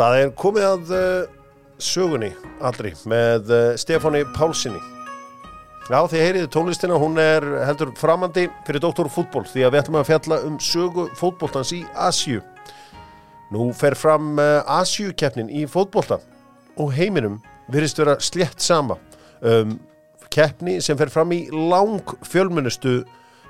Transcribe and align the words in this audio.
Það 0.00 0.14
er 0.16 0.30
komið 0.32 0.64
að 0.64 0.90
uh, 0.96 1.32
sögunni 1.76 2.30
allri 2.64 2.94
með 3.10 3.50
uh, 3.52 3.64
Stefáni 3.76 4.22
Pálsini. 4.32 4.78
Já, 5.90 5.98
þið 6.08 6.22
heyriði 6.24 6.48
tónlistina, 6.54 6.96
hún 6.96 7.20
er 7.20 7.44
heldur 7.66 7.90
framandi 8.00 8.46
fyrir 8.64 8.80
Dr. 8.80 9.10
Fútból 9.12 9.44
því 9.44 9.66
að 9.66 9.74
við 9.74 9.80
ætlum 9.82 9.98
að 10.00 10.06
fjalla 10.08 10.38
um 10.48 10.56
sögu 10.64 11.04
fótbóltans 11.20 11.74
í 11.76 11.82
Asju. 12.06 12.40
Nú 13.52 13.66
fer 13.76 13.98
fram 13.98 14.40
uh, 14.40 14.62
Asju-keppnin 14.78 15.52
í 15.52 15.66
fótbólta 15.68 16.22
og 16.80 16.96
heiminum 16.96 17.36
virðist 17.68 18.00
vera 18.00 18.16
slétt 18.24 18.64
sama. 18.64 18.96
Um, 19.44 19.76
keppni 20.32 20.78
sem 20.80 20.96
fer 20.96 21.12
fram 21.12 21.36
í 21.36 21.42
lang 21.52 22.16
fjölmunustu 22.24 23.02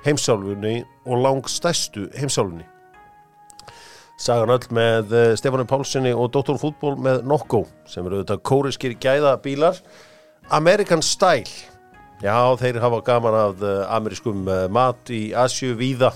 heimsálfunni 0.02 0.80
og 1.06 1.22
lang 1.22 1.46
stærstu 1.46 2.10
heimsálfunni. 2.18 2.66
Sagan 4.20 4.52
öll 4.52 4.66
með 4.76 5.12
uh, 5.16 5.26
Stefáni 5.38 5.64
Pálssoni 5.64 6.10
og 6.12 6.28
Dr. 6.34 6.58
Fútból 6.60 6.92
með 7.00 7.22
Nokko 7.24 7.62
sem 7.88 8.04
eru 8.04 8.18
auðvitað 8.18 8.42
kóriskir 8.44 8.92
gæða 9.00 9.38
bílar 9.40 9.78
American 10.52 11.00
Style 11.00 11.48
Já, 12.20 12.34
þeir 12.60 12.82
hafa 12.82 12.98
gaman 13.06 13.36
af 13.38 13.62
uh, 13.64 13.78
amerískum 13.96 14.42
uh, 14.44 14.66
mat 14.68 15.08
í 15.08 15.30
Asju 15.32 15.72
víða 15.78 16.10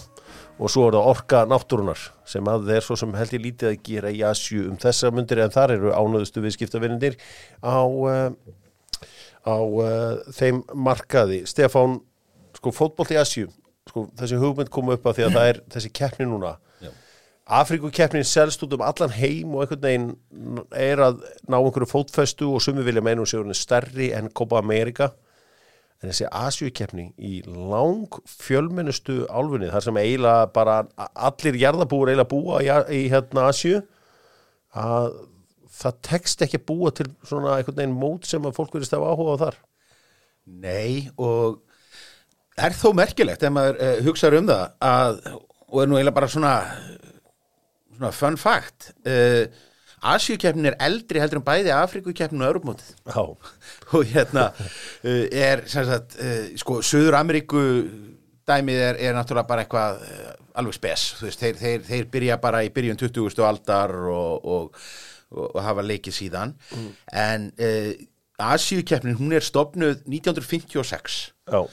og 0.60 0.68
svo 0.68 0.84
er 0.90 0.98
það 0.98 1.08
orka 1.14 1.40
náttúrunar 1.48 2.02
sem 2.28 2.44
að 2.52 2.68
þeir 2.68 2.84
svo 2.84 2.98
sem 3.00 3.16
held 3.16 3.32
ég 3.38 3.42
lítið 3.46 3.70
að 3.70 3.80
gera 3.88 4.12
í 4.12 4.20
Asju 4.28 4.66
um 4.68 4.76
þessa 4.84 5.08
mundir 5.14 5.40
en 5.40 5.56
þar 5.56 5.74
eru 5.78 5.94
ánöðustu 5.96 6.44
viðskiptavinnir 6.44 7.16
á, 7.64 7.88
á 9.48 9.56
þeim 10.36 10.60
markaði 10.76 11.40
Stefán, 11.48 11.96
sko 12.60 12.74
fótboll 12.76 13.16
í 13.16 13.18
Asju 13.24 13.48
sko 13.88 14.06
þessi 14.20 14.44
hugmynd 14.44 14.70
kom 14.72 14.92
upp 14.92 15.08
að 15.08 15.18
því 15.18 15.26
að 15.30 15.34
það 15.38 15.50
er 15.54 15.64
þessi 15.72 15.94
keppni 15.96 16.28
núna 16.28 16.54
Afrikukeppnin 17.44 18.24
selst 18.24 18.62
út 18.64 18.72
um 18.72 18.82
allan 18.84 19.12
heim 19.12 19.52
og 19.52 19.66
einhvern 19.66 19.82
veginn 19.84 20.62
er 20.72 21.02
að 21.04 21.18
ná 21.44 21.58
einhverju 21.58 21.90
fótfestu 21.90 22.48
og 22.54 22.62
sumi 22.64 22.84
vilja 22.86 23.02
meina 23.04 23.20
um 23.20 23.28
sig 23.28 23.56
stærri 23.58 24.12
enn 24.16 24.32
Copa 24.32 24.58
America. 24.58 25.10
En 26.00 26.08
þessi 26.08 26.28
Asjukeppni 26.32 27.10
í 27.18 27.42
lang 27.44 28.16
fjölmennustu 28.28 29.26
álfunni 29.28 29.68
þar 29.72 29.84
sem 29.84 30.00
eiginlega 30.00 30.48
bara 30.56 30.78
allir 30.96 31.60
jarðabúur 31.60 32.10
eiginlega 32.12 32.32
búa 32.32 32.62
í, 32.64 32.72
í 32.96 33.08
hérna 33.12 33.48
Asju 33.50 33.82
að 34.72 35.12
það 35.74 36.00
tekst 36.08 36.42
ekki 36.44 36.60
að 36.62 36.66
búa 36.70 36.92
til 36.96 37.08
svona 37.26 37.58
einhvern 37.58 37.76
veginn 37.76 38.00
mót 38.00 38.28
sem 38.28 38.44
að 38.44 38.56
fólk 38.56 38.76
verist 38.78 38.96
að 38.96 39.04
áhuga 39.04 39.36
á 39.36 39.42
þar. 39.44 39.62
Nei 40.64 41.10
og 41.16 41.60
er 42.56 42.76
þó 42.76 42.90
merkilegt 42.96 43.44
ef 43.44 43.52
maður 43.52 43.80
uh, 43.80 43.96
hugsaður 44.06 44.40
um 44.40 44.52
það 44.52 44.66
að, 44.88 45.24
og 45.68 45.80
er 45.82 45.90
nú 45.90 45.98
eiginlega 45.98 46.18
bara 46.20 46.30
svona 46.30 46.54
svona 47.96 48.12
fun 48.14 48.38
fact 48.40 48.90
uh, 49.08 49.44
Asjúkeppnin 50.04 50.68
er 50.68 50.76
eldri 50.84 51.20
heldur 51.22 51.40
en 51.40 51.46
bæði 51.46 51.72
Afrikukeppnin 51.72 52.44
og 52.44 52.50
Europamótið 52.50 52.90
og 53.96 54.10
hérna 54.10 54.50
uh, 54.52 55.24
er 55.30 55.64
sem 55.70 55.86
sagt, 55.88 56.18
uh, 56.20 56.50
sko, 56.60 56.80
Suður 56.84 57.18
Ameríku 57.20 57.62
dæmið 58.44 58.82
er, 58.90 59.00
er 59.00 59.16
náttúrulega 59.16 59.48
bara 59.48 59.64
eitthvað 59.64 60.02
alveg 60.60 60.76
spes, 60.76 61.06
þú 61.16 61.30
veist, 61.30 61.40
þeir, 61.40 61.54
þeir, 61.56 61.86
þeir 61.86 62.10
byrja 62.12 62.36
bara 62.42 62.60
í 62.66 62.68
byrjun 62.74 63.00
20. 63.00 63.40
aldar 63.48 63.94
og, 64.12 64.44
og, 64.44 64.82
og, 65.32 65.46
og 65.46 65.56
hafa 65.64 65.82
leikið 65.86 66.18
síðan. 66.18 66.52
Mm. 66.76 66.90
en 67.22 67.48
Asjúkeppnin, 68.44 69.16
hún 69.16 69.32
er 69.32 69.46
stopnuð 69.46 70.04
1956 70.04 71.18
Já 71.48 71.64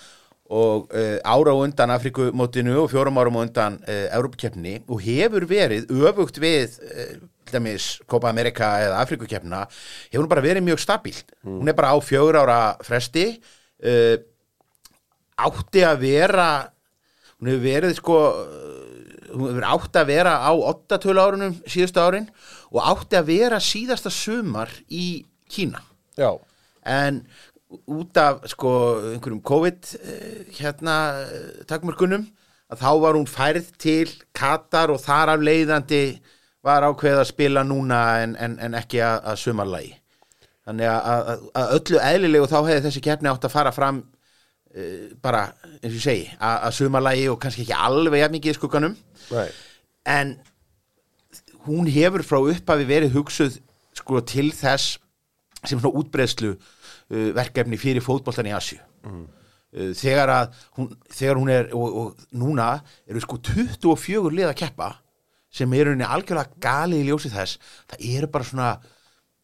og 0.52 0.92
uh, 0.92 1.18
ára 1.24 1.54
á 1.56 1.58
undan 1.64 1.94
Afrikumótinu 1.96 2.76
og 2.84 2.92
fjórum 2.92 3.20
árum 3.22 3.40
á 3.40 3.42
undan 3.46 3.78
uh, 3.88 4.08
Európakeppni 4.18 4.82
og 4.88 5.04
hefur 5.06 5.48
verið 5.48 5.88
öfugt 5.88 6.42
við 6.44 6.76
uh, 6.84 7.16
Copa 8.08 8.30
America 8.30 8.68
eða 8.84 9.00
Afrikukeppna 9.04 9.64
hefur 10.12 10.26
hún 10.26 10.32
bara 10.32 10.44
verið 10.44 10.68
mjög 10.68 10.84
stabílt 10.84 11.32
mm. 11.44 11.58
hún 11.62 11.72
er 11.72 11.76
bara 11.76 11.96
á 11.96 11.98
fjögur 12.04 12.40
ára 12.44 12.60
fresti 12.86 13.26
átti 15.42 15.82
að 15.84 16.04
vera 16.06 16.50
hún 17.40 17.52
hefur 17.52 17.66
verið 17.66 17.98
sko 17.98 18.20
hún 19.34 19.50
hefur 19.50 19.68
átti 19.72 20.02
að 20.02 20.12
vera 20.12 20.36
á 20.44 20.52
8-12 20.54 21.24
árunum 21.26 21.58
síðustu 21.66 22.04
árin 22.04 22.30
og 22.72 22.80
átti 22.94 23.20
að 23.20 23.32
vera 23.34 23.60
síðasta 23.64 24.12
sumar 24.14 24.72
í 24.88 25.26
Kína 25.52 25.82
Já. 26.20 26.38
en 26.88 27.24
út 27.72 28.18
af 28.20 28.44
sko 28.52 28.72
einhverjum 29.14 29.42
COVID 29.48 29.90
hérna 30.58 30.96
takmörkunum 31.70 32.28
að 32.72 32.84
þá 32.84 32.92
var 33.04 33.18
hún 33.18 33.28
færð 33.30 33.72
til 33.80 34.12
Katar 34.36 34.92
og 34.94 35.02
þar 35.04 35.36
af 35.36 35.44
leiðandi 35.44 36.04
var 36.66 36.86
ákveð 36.86 37.22
að 37.22 37.30
spila 37.32 37.64
núna 37.68 38.02
en, 38.22 38.36
en, 38.40 38.58
en 38.62 38.78
ekki 38.78 39.02
að, 39.04 39.18
að 39.32 39.42
sumarlægi 39.44 39.94
þannig 40.68 40.92
að, 40.92 41.02
að, 41.12 41.46
að 41.58 41.76
öllu 41.78 42.02
eðlilegu 42.12 42.50
þá 42.52 42.58
hefði 42.60 42.84
þessi 42.86 43.04
keppni 43.08 43.32
átt 43.32 43.48
að 43.48 43.56
fara 43.56 43.74
fram 43.76 44.04
uh, 44.04 45.08
bara 45.24 45.48
eins 45.82 45.90
og 45.90 45.98
ég 45.98 46.06
segi 46.06 46.28
að 46.38 46.78
sumarlægi 46.78 47.28
og 47.32 47.40
kannski 47.42 47.66
ekki 47.66 47.82
alveg 47.88 48.24
jafn 48.24 48.38
mikið 48.38 48.54
í 48.54 48.60
skugganum 48.60 48.98
right. 49.32 49.64
en 50.06 50.36
hún 51.66 51.90
hefur 51.92 52.26
frá 52.26 52.40
upphafi 52.42 52.88
verið 52.90 53.18
hugsuð 53.18 53.58
sko 53.98 54.22
til 54.26 54.50
þess 54.56 54.98
sem 55.66 55.78
svona 55.78 55.94
útbreðslu 56.00 56.56
verkefni 57.36 57.80
fyrir 57.82 58.04
fótboltan 58.06 58.50
í 58.50 58.56
Asju 58.56 58.80
mm. 59.08 59.22
uh, 59.78 59.92
þegar 59.98 60.34
að 60.38 60.58
hún, 60.78 60.92
þegar 61.12 61.42
hún 61.42 61.54
er 61.54 61.72
og, 61.78 62.00
og 62.02 62.26
núna 62.38 62.72
eru 63.08 63.24
sko 63.24 63.40
24 63.52 64.34
lið 64.38 64.52
að 64.52 64.60
keppa 64.64 64.94
sem 65.52 65.74
eru 65.76 65.96
henni 65.96 66.08
algjörlega 66.08 66.62
gali 66.64 67.02
í 67.02 67.10
ljósi 67.10 67.32
þess 67.34 67.60
það 67.92 68.08
eru 68.14 68.32
bara 68.32 68.48
svona 68.48 68.72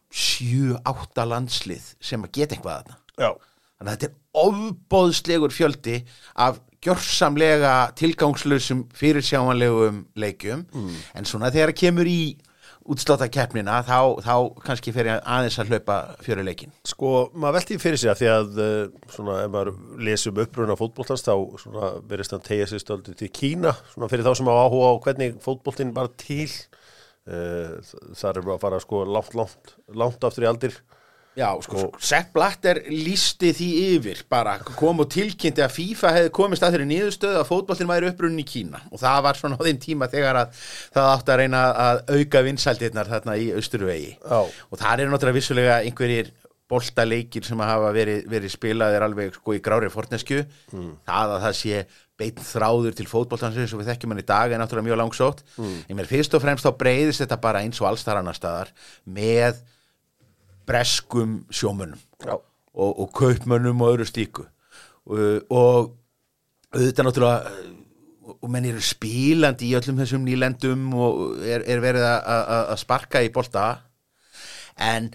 7-8 0.08 1.28
landslið 1.28 1.92
sem 2.00 2.24
að 2.24 2.34
geta 2.40 2.56
eitthvað 2.56 2.78
að 2.78 2.94
það 3.18 3.44
þannig 3.78 3.92
að 3.92 3.94
þetta 3.94 4.08
er 4.08 4.48
ofbóðslegur 4.48 5.54
fjöldi 5.54 5.98
af 6.46 6.62
gjörsamlega 6.86 7.74
tilgangslösum 7.98 8.86
fyrirsjámanlegum 8.96 10.04
leikjum 10.20 10.64
mm. 10.72 10.94
en 11.18 11.28
svona 11.28 11.52
þegar 11.54 11.74
það 11.74 11.82
kemur 11.82 12.10
í 12.10 12.22
útsláta 12.88 13.28
keppnina 13.32 13.82
þá, 13.86 14.00
þá 14.24 14.34
kannski 14.64 14.94
ég 14.96 15.10
aðeins 15.18 15.60
að 15.62 15.72
hlaupa 15.74 15.98
fjöru 16.24 16.46
leikin 16.48 16.74
Sko, 16.88 17.12
maður 17.36 17.60
veldi 17.60 17.80
fyrir 17.82 18.02
sig 18.02 18.12
að 18.12 18.22
því 18.22 18.30
að 18.34 18.60
svona, 19.14 19.38
ef 19.44 19.54
maður 19.54 19.72
lesum 20.08 20.42
uppröðuna 20.44 20.78
fótbóltans 20.80 21.26
þá 21.26 21.34
verist 22.10 22.36
hann 22.36 22.46
tegja 22.46 22.70
sér 22.72 22.84
stöldu 22.84 23.16
til 23.18 23.32
Kína, 23.34 23.76
svona 23.94 24.12
fyrir 24.12 24.28
þá 24.28 24.34
sem 24.40 24.52
á 24.52 24.56
áhuga 24.56 24.92
á 24.92 25.02
hvernig 25.08 25.40
fótbóltinn 25.44 25.96
var 25.96 26.12
til. 26.20 26.48
Þar 27.28 28.38
er 28.40 28.46
bara 28.46 28.56
að 28.56 28.62
fara 28.62 28.78
sko 28.80 29.02
langt, 29.04 29.34
langt, 29.36 29.74
langt 29.92 30.24
aftur 30.24 30.46
í 30.46 30.48
aldir 30.48 30.78
Já, 31.38 31.52
sko, 31.62 31.84
og... 31.86 32.00
Sepp 32.02 32.32
Blatter 32.34 32.80
lísti 32.90 33.52
því 33.54 33.68
yfir 33.98 34.24
bara 34.32 34.56
kom 34.66 35.04
og 35.04 35.10
tilkynnti 35.14 35.62
að 35.62 35.76
FIFA 35.76 36.14
hefði 36.16 36.32
komist 36.34 36.66
að 36.66 36.74
þeirri 36.76 36.90
nýðustöðu 36.90 37.42
að 37.44 37.50
fótballin 37.52 37.92
væri 37.92 38.10
upprunnin 38.12 38.42
í 38.42 38.48
Kína 38.48 38.82
og 38.90 39.02
það 39.04 39.20
var 39.28 39.40
svona 39.40 39.60
á 39.60 39.66
þeim 39.68 39.82
tíma 39.84 40.10
þegar 40.10 40.42
að 40.42 40.64
það 40.96 41.12
átti 41.12 41.36
að 41.36 41.40
reyna 41.44 41.62
að 41.84 42.02
auka 42.16 42.44
vinsældirnar 42.48 43.12
þarna 43.14 43.38
í 43.38 43.48
Östurvegi 43.60 44.12
oh. 44.26 44.50
og 44.50 44.82
það 44.82 45.06
er 45.06 45.14
náttúrulega 45.14 45.38
vissulega 45.38 45.78
einhverjir 45.86 46.34
boltaleikir 46.68 47.46
sem 47.48 47.62
að 47.64 47.72
hafa 47.72 47.94
verið, 47.96 48.26
verið 48.28 48.52
spilaðir 48.52 49.06
alveg 49.06 49.38
sko 49.38 49.56
í 49.56 49.62
grári 49.64 49.94
fornesku 49.94 50.42
mm. 50.42 50.92
það 51.08 51.38
að 51.38 51.46
það 51.46 51.58
sé 51.62 51.86
beitn 52.18 52.44
þráður 52.44 52.98
til 52.98 53.08
fótballtansins 53.08 53.74
og 53.76 53.84
við 53.84 53.92
þekkjum 53.92 54.14
hann 54.16 54.26
í 54.26 54.28
dag 54.28 54.52
er 54.52 54.60
náttúrulega 54.60 54.90
mjög 54.90 55.02
langsótt 55.04 55.46
mm. 55.56 55.80
en 55.86 56.00
mér 56.00 56.10
fyrst 56.10 56.36
og 56.36 56.44
fremst 56.44 56.66
þá 56.66 56.74
breyðist 56.82 57.24
þetta 57.24 57.40
bara 57.46 57.62
eins 57.64 57.80
og 57.80 57.92
allstar 57.92 58.20
annar 58.20 58.36
staðar 58.36 58.74
með 59.06 59.62
breskum 60.68 61.40
sjómönnum 61.54 62.00
og, 62.28 62.92
og 62.92 63.10
kaupmönnum 63.16 63.82
og 63.82 63.96
öðru 63.96 64.08
stíku 64.10 64.46
og, 65.08 65.20
og 65.50 65.94
auðvitað 66.76 67.08
náttúrulega 67.08 67.56
og 68.38 68.52
menn 68.52 68.68
eru 68.68 68.84
spílandi 68.84 69.70
í 69.70 69.76
öllum 69.78 70.00
þessum 70.02 70.26
nýlendum 70.28 70.86
og 71.00 71.44
er, 71.48 71.64
er 71.64 71.82
verið 71.84 72.06
að 72.06 72.76
sparka 72.82 73.22
í 73.24 73.32
bolta. 73.34 73.68
En 74.78 75.10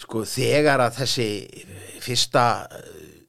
sko 0.00 0.24
þegar 0.26 0.82
að 0.86 0.98
þessi 1.02 1.28
fyrsta 2.02 2.44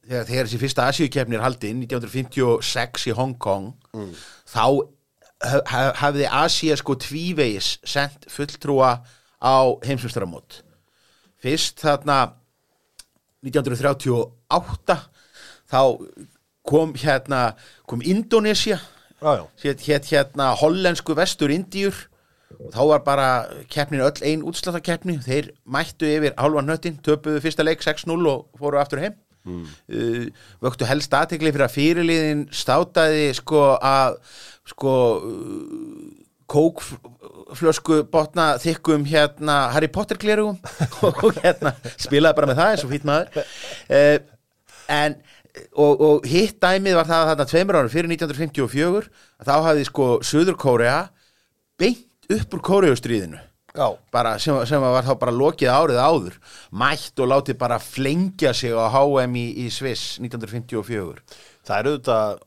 þegar, 0.06 0.26
þegar 0.26 0.48
þessi 0.48 0.60
fyrsta 0.62 0.88
Asíukefni 0.90 1.38
er 1.38 1.44
haldinn 1.44 1.84
1956 1.84 3.08
í 3.12 3.16
Hong 3.16 3.36
Kong 3.42 3.70
mm. 3.94 4.12
þá 4.50 4.64
hafði 6.00 6.28
Asíu 6.32 6.76
sko 6.80 6.96
tvívegis 6.98 7.76
sendt 7.86 8.26
fulltrúa 8.32 8.96
á 9.38 9.56
heimsumstæramót 9.84 10.62
fyrst 11.42 11.82
þarna 11.84 12.18
1938 13.46 14.98
þá 15.70 15.80
kom 16.66 16.94
hérna 16.98 17.54
kom 17.86 18.02
Indonesia 18.02 18.80
hétt 19.62 19.84
hér, 19.86 20.02
hérna 20.04 20.52
hollensku 20.60 21.14
vestur 21.16 21.50
Indíur 21.50 21.94
og 22.56 22.72
þá 22.72 22.82
var 22.90 23.04
bara 23.04 23.28
keppnin 23.72 24.04
öll 24.04 24.22
einn 24.22 24.44
útsláttarkeppni. 24.46 25.18
Þeir 25.24 25.50
mættu 25.64 26.08
yfir 26.08 26.36
halvan 26.38 26.68
nöttin 26.68 26.98
töpuðu 27.02 27.40
fyrsta 27.44 27.64
leik 27.66 27.82
6-0 27.84 28.12
og 28.30 28.46
fóru 28.60 28.80
aftur 28.80 29.02
heim. 29.02 29.16
Mm. 29.46 29.62
uh, 29.62 30.26
vöktu 30.58 30.88
helst 30.88 31.12
aðtegli 31.14 31.52
fyrir 31.54 31.68
að 31.68 31.74
fyrirliðin 31.76 32.40
státaði 32.50 33.28
sko 33.38 33.60
að 33.78 34.16
sko 34.66 34.94
uh, 35.22 36.15
kók 36.50 36.82
flösku 37.56 38.00
botna 38.10 38.54
þykkum 38.62 39.06
hérna 39.08 39.66
Harry 39.74 39.88
Potter 39.92 40.18
glerugum 40.20 40.58
og, 41.06 41.40
hérna 41.42 41.74
spilaði 41.98 42.38
bara 42.38 42.50
með 42.50 42.60
það 42.60 42.72
eins 42.74 42.84
og 42.86 42.92
fýtt 42.92 43.08
maður. 43.08 43.48
Uh, 43.90 44.18
en 44.96 45.18
og, 45.72 45.92
og 45.94 46.28
hitt 46.28 46.60
dæmið 46.62 46.98
var 46.98 47.08
það 47.08 47.22
að 47.22 47.30
þarna 47.32 47.48
tveimur 47.50 47.80
árum 47.80 47.92
fyrir 47.92 48.12
1954 48.14 49.10
að 49.40 49.50
þá 49.50 49.56
hafði 49.68 49.88
sko 49.90 50.08
Suður 50.26 50.58
Kórea 50.60 50.96
beint 51.80 52.32
upp 52.36 52.56
úr 52.58 52.64
bara 54.12 54.38
sem, 54.40 54.56
sem 54.64 54.80
var 54.80 55.04
þá 55.04 55.12
bara 55.20 55.34
lokið 55.36 55.68
árið 55.68 55.98
áður. 56.00 56.36
Mætt 56.72 57.20
og 57.20 57.28
látið 57.28 57.58
bara 57.60 57.76
flengja 57.82 58.54
sig 58.56 58.72
á 58.72 58.88
HM 58.88 59.36
í, 59.36 59.46
í 59.66 59.66
Sviss 59.68 60.16
1954 60.22 61.20
það 61.66 61.80
eru 61.80 61.94
auðvitað 61.94 62.44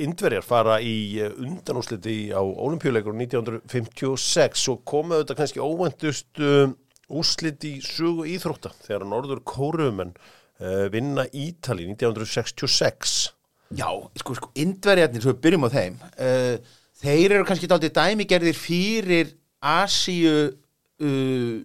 Indverjar 0.00 0.44
fara 0.44 0.78
í 0.82 1.20
undanúsliti 1.22 2.32
á 2.32 2.40
olimpíuleikur 2.40 3.14
1956 3.16 4.68
og 4.72 4.82
komu 4.88 5.18
auðvitað 5.18 5.40
kannski 5.40 5.62
óvæntust 5.62 6.40
um, 6.42 6.74
úslit 7.12 7.64
í 7.68 7.76
sögu 7.84 8.26
íþrótta 8.32 8.72
þegar 8.86 9.06
Norður 9.08 9.42
Kóruumenn 9.46 10.14
uh, 10.14 10.86
vinna 10.92 11.26
Ítali 11.30 11.88
1966 11.92 13.34
Já, 13.74 13.88
sko, 14.20 14.36
sko, 14.38 14.50
indverjarnir, 14.60 15.22
svo 15.24 15.32
við 15.34 15.44
byrjum 15.44 15.68
á 15.68 15.70
þeim 15.74 16.00
uh, 16.00 16.74
þeir 17.04 17.36
eru 17.38 17.46
kannski 17.48 17.68
dálítið 17.70 17.94
dæmigerðir 17.98 18.58
fyrir 18.58 19.32
Asíu 19.64 20.34
uh, 20.48 21.56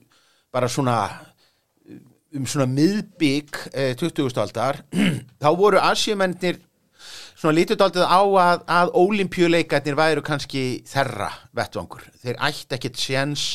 bara 0.54 0.70
svona 0.72 1.00
um 2.36 2.46
svona 2.46 2.68
miðbygg 2.70 3.62
uh, 3.74 3.94
20. 3.98 4.34
aldar 4.42 4.84
þá 5.42 5.50
voru 5.58 5.82
Asíumennir 5.82 6.60
svona 7.40 7.56
lítið 7.56 7.80
dálítið 7.80 8.04
á 8.04 8.22
að, 8.22 8.66
að 8.68 8.92
ólimpjuleikarnir 9.00 9.98
væru 10.00 10.24
kannski 10.26 10.64
þerra 10.90 11.32
vettvangur. 11.56 12.04
Þeir 12.20 12.42
ætti 12.50 12.76
ekkit 12.76 13.00
séns 13.00 13.46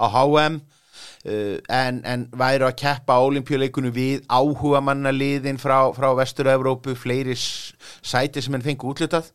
á 0.00 0.08
HM 0.08 0.58
uh, 0.62 1.56
en, 1.68 2.00
en 2.08 2.26
væru 2.32 2.70
að 2.70 2.78
keppa 2.80 3.20
ólimpjuleikunum 3.20 3.94
við 3.94 4.24
áhuga 4.32 4.80
mannaliðin 4.84 5.60
frá, 5.60 5.92
frá 5.96 6.10
Vestur-Európu, 6.16 6.96
fleiri 6.96 7.36
sæti 7.36 8.42
sem 8.42 8.56
henn 8.56 8.64
fengu 8.64 8.94
útlutað 8.94 9.32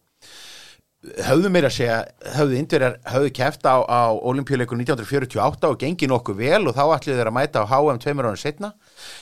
höfðu 1.00 1.48
meira 1.54 1.70
að 1.70 1.78
segja, 1.78 2.00
höfðu 2.36 2.58
indverjar 2.60 2.98
höfðu 3.08 3.30
keft 3.38 3.64
á, 3.64 3.80
á 3.88 4.12
olimpíuleikur 4.12 4.76
1948 4.82 5.70
og 5.70 5.78
gengi 5.80 6.10
nokkuð 6.12 6.42
vel 6.42 6.66
og 6.68 6.76
þá 6.76 6.82
ætluðu 6.98 7.20
þeir 7.22 7.30
að 7.30 7.38
mæta 7.38 7.64
á 7.64 7.72
HM 7.72 8.02
tveimur 8.04 8.28
ára 8.28 8.40
setna 8.42 8.74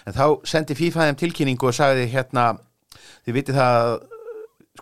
en 0.10 0.16
þá 0.18 0.24
sendi 0.50 0.78
FIFA 0.80 1.06
þeim 1.06 1.20
tilkynningu 1.22 1.70
og 1.70 1.78
sagði 1.78 2.08
hérna, 2.10 2.48
þið 3.28 3.38
vitið 3.38 3.60
það 3.60 3.92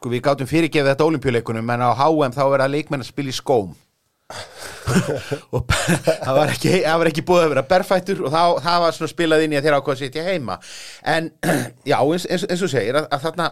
sko 0.06 0.14
við 0.14 0.22
gátum 0.22 0.46
fyrirgefið 0.46 0.92
þetta 0.92 1.06
olimpíuleikunum 1.10 1.70
en 1.74 1.82
á 1.82 1.90
HM 1.98 2.34
þá 2.36 2.44
verða 2.52 2.70
leikmenn 2.70 3.02
að 3.02 3.10
spila 3.10 3.32
í 3.32 3.34
skóm. 3.34 3.72
Og 5.56 5.66
það 5.72 6.36
var 6.38 6.52
ekki, 6.54 6.74
það 6.84 7.00
var 7.02 7.10
ekki 7.10 7.24
búið 7.26 7.46
að 7.46 7.54
vera 7.56 7.64
berfættur 7.70 8.22
og 8.26 8.34
þá, 8.34 8.42
það 8.66 8.84
var 8.84 8.96
svona 8.98 9.12
spilað 9.12 9.46
inn 9.46 9.56
í 9.56 9.58
að 9.58 9.66
þeirra 9.66 9.80
ákvað 9.82 9.96
að 9.96 10.04
sitja 10.04 10.26
heima. 10.28 10.58
En 11.10 11.32
já, 11.92 11.98
eins, 11.98 12.28
eins, 12.30 12.46
eins 12.50 12.66
og 12.66 12.74
segir 12.74 13.00
að, 13.02 13.08
að 13.10 13.26
þarna 13.26 13.50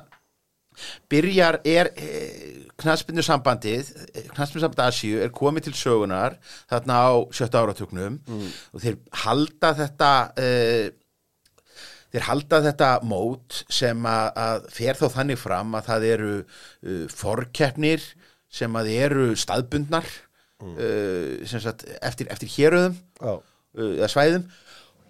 byrjar 1.13 1.59
er 1.69 1.89
eh, 2.01 2.69
knaspindu 2.81 3.25
sambandið 3.25 3.91
knaspindu 4.33 4.63
samband 4.63 4.81
Asíu 4.88 5.19
er 5.21 5.29
komið 5.33 5.67
til 5.67 5.75
sögunar 5.77 6.39
þarna 6.71 6.97
á 6.97 7.13
sjötta 7.29 7.61
áratugnum 7.61 8.17
og 8.73 8.81
þeir 8.81 8.97
halda 9.21 9.73
þetta 9.77 10.09
eh, 10.41 10.88
þeir 12.13 12.27
halda 12.27 12.62
þetta 12.68 12.89
mót 13.10 13.63
sem 13.74 14.06
að, 14.06 14.27
að 14.45 14.68
fer 14.75 15.00
þá 15.00 15.07
þannig 15.15 15.42
fram 15.42 15.74
að 15.77 15.89
það 15.89 16.06
eru 16.12 16.36
uh, 16.44 17.07
forkeppnir 17.10 18.06
sem 18.54 18.77
að 18.77 18.92
eru 18.94 19.31
staðbundnar 19.39 20.06
uh, 20.06 21.42
sem 21.50 21.63
sagt, 21.63 21.88
eftir, 22.06 22.30
eftir 22.33 22.51
héröðum 22.54 23.00
Já, 23.18 23.33
uh, 23.33 23.92
eða 23.98 24.12
svæðum. 24.13 24.48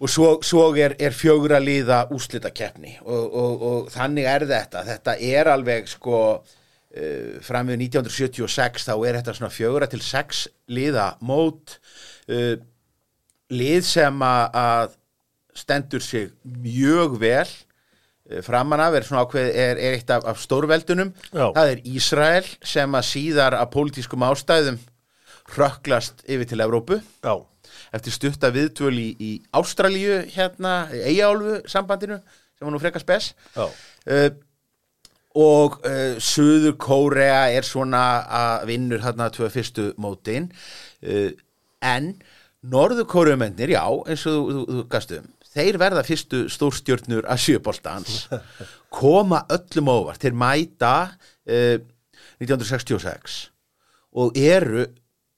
Og 0.02 0.10
svo, 0.10 0.30
svo 0.44 0.64
er, 0.80 0.96
er 0.98 1.14
fjögur 1.14 1.54
að 1.54 1.68
líða 1.68 2.00
úslita 2.12 2.50
keppni 2.52 2.96
og, 3.04 3.24
og, 3.30 3.62
og 3.68 3.92
þannig 3.94 4.26
er 4.28 4.44
þetta. 4.48 4.82
Þetta 4.88 5.14
er 5.22 5.50
alveg 5.52 5.88
sko 5.92 6.18
uh, 6.40 7.30
fram 7.44 7.70
við 7.70 7.86
1976 7.90 8.88
þá 8.88 8.94
er 8.96 9.20
þetta 9.20 9.36
svona 9.38 9.54
fjögura 9.54 9.88
til 9.92 10.02
sex 10.04 10.46
líða 10.72 11.12
mót 11.24 11.78
uh, 12.32 12.56
lið 13.54 13.82
sem 13.86 14.24
að 14.24 14.94
stendur 15.54 16.02
sig 16.02 16.30
mjög 16.44 17.18
vel. 17.20 17.48
Eh, 18.30 18.42
framan 18.42 18.80
af 18.80 18.94
er 18.98 19.08
ákveð 19.08 19.48
er, 19.52 19.76
er 19.76 19.98
eitt 19.98 20.10
af, 20.10 20.24
af 20.24 20.38
stórveldunum. 20.40 21.14
Já. 21.32 21.52
það 21.52 21.70
er 21.70 21.82
Ísrael 21.84 22.50
sem 22.62 22.94
að 22.94 23.08
síðar 23.10 23.58
af 23.58 23.70
pólitískum 23.70 24.24
ástæðum 24.24 24.78
rökklast 25.56 26.24
yfir 26.28 26.48
til 26.48 26.64
Evrópu. 26.64 27.00
Já, 27.24 27.34
eftir 27.92 28.14
stutta 28.16 28.50
viðtvöl 28.54 28.96
í, 28.96 29.10
í 29.20 29.30
Ástralíu 29.54 30.22
hérna, 30.32 30.88
Eyjálfu 31.04 31.60
sambandinu 31.68 32.18
sem 32.54 32.66
var 32.66 32.74
nú 32.74 32.80
frekar 32.82 33.02
spes. 33.02 33.32
Uh, 33.58 34.30
og 35.34 35.80
uh, 35.82 36.16
Suður 36.22 36.76
Kórea 36.78 37.48
er 37.52 37.66
svona 37.66 38.04
að 38.24 38.68
vinnur 38.70 39.02
þarna 39.02 39.30
tvö 39.34 39.50
fyrstu 39.52 39.90
mótin. 40.00 40.48
Uh, 41.02 41.32
en 41.84 42.14
Norður 42.64 43.08
Kóreumennir, 43.10 43.74
já, 43.74 43.82
eins 44.08 44.24
og 44.30 44.36
þú, 44.36 44.44
þú, 44.48 44.64
þú 44.70 44.84
gastum, 44.94 45.26
þeir 45.54 45.78
verða 45.80 46.04
fyrstu 46.06 46.44
stórstjörnur 46.52 47.26
að 47.30 47.42
sjöboltans. 47.46 48.24
Koma 48.94 49.44
öllum 49.54 49.90
óvart. 49.92 50.22
Þeir 50.22 50.36
mæta 50.38 50.94
uh, 51.14 51.78
1966 52.42 53.40
og 54.14 54.36
eru 54.38 54.84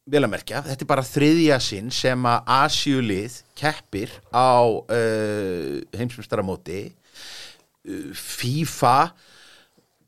vel 0.06 0.22
að 0.22 0.32
merkja, 0.36 0.60
þetta 0.62 0.84
er 0.84 0.90
bara 0.90 1.06
þriðja 1.06 1.56
sinn 1.62 1.88
sem 1.94 2.28
að 2.30 2.50
Asjulið 2.60 3.40
keppir 3.58 4.12
á 4.30 4.62
uh, 4.62 5.80
heimsmyndstaramóti 5.96 6.82
uh, 6.86 8.12
FIFA 8.14 8.98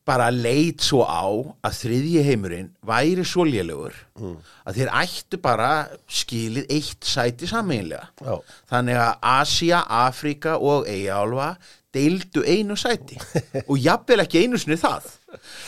bara 0.08 0.28
leit 0.32 0.82
svo 0.84 1.02
á 1.05 1.28
að 1.28 1.76
þriðji 1.82 2.22
heimurinn 2.25 2.70
væri 2.88 3.25
svo 3.28 3.44
lélugur 3.49 3.96
að 4.19 4.81
þeir 4.81 4.93
ættu 5.02 5.40
bara 5.43 5.70
skilið 6.08 6.72
eitt 6.72 7.08
sæti 7.08 7.49
sameinlega 7.50 8.08
Já. 8.25 8.38
þannig 8.72 9.00
að 9.05 9.28
Asia, 9.34 9.82
Afrika 9.84 10.56
og 10.56 10.88
Eyjálfa 10.88 11.52
deildu 11.94 12.44
einu 12.44 12.76
sæti 12.78 13.20
og 13.70 13.76
jafnvel 13.81 14.25
ekki 14.25 14.44
einu 14.44 14.60
sinni 14.60 14.81
það 14.81 15.08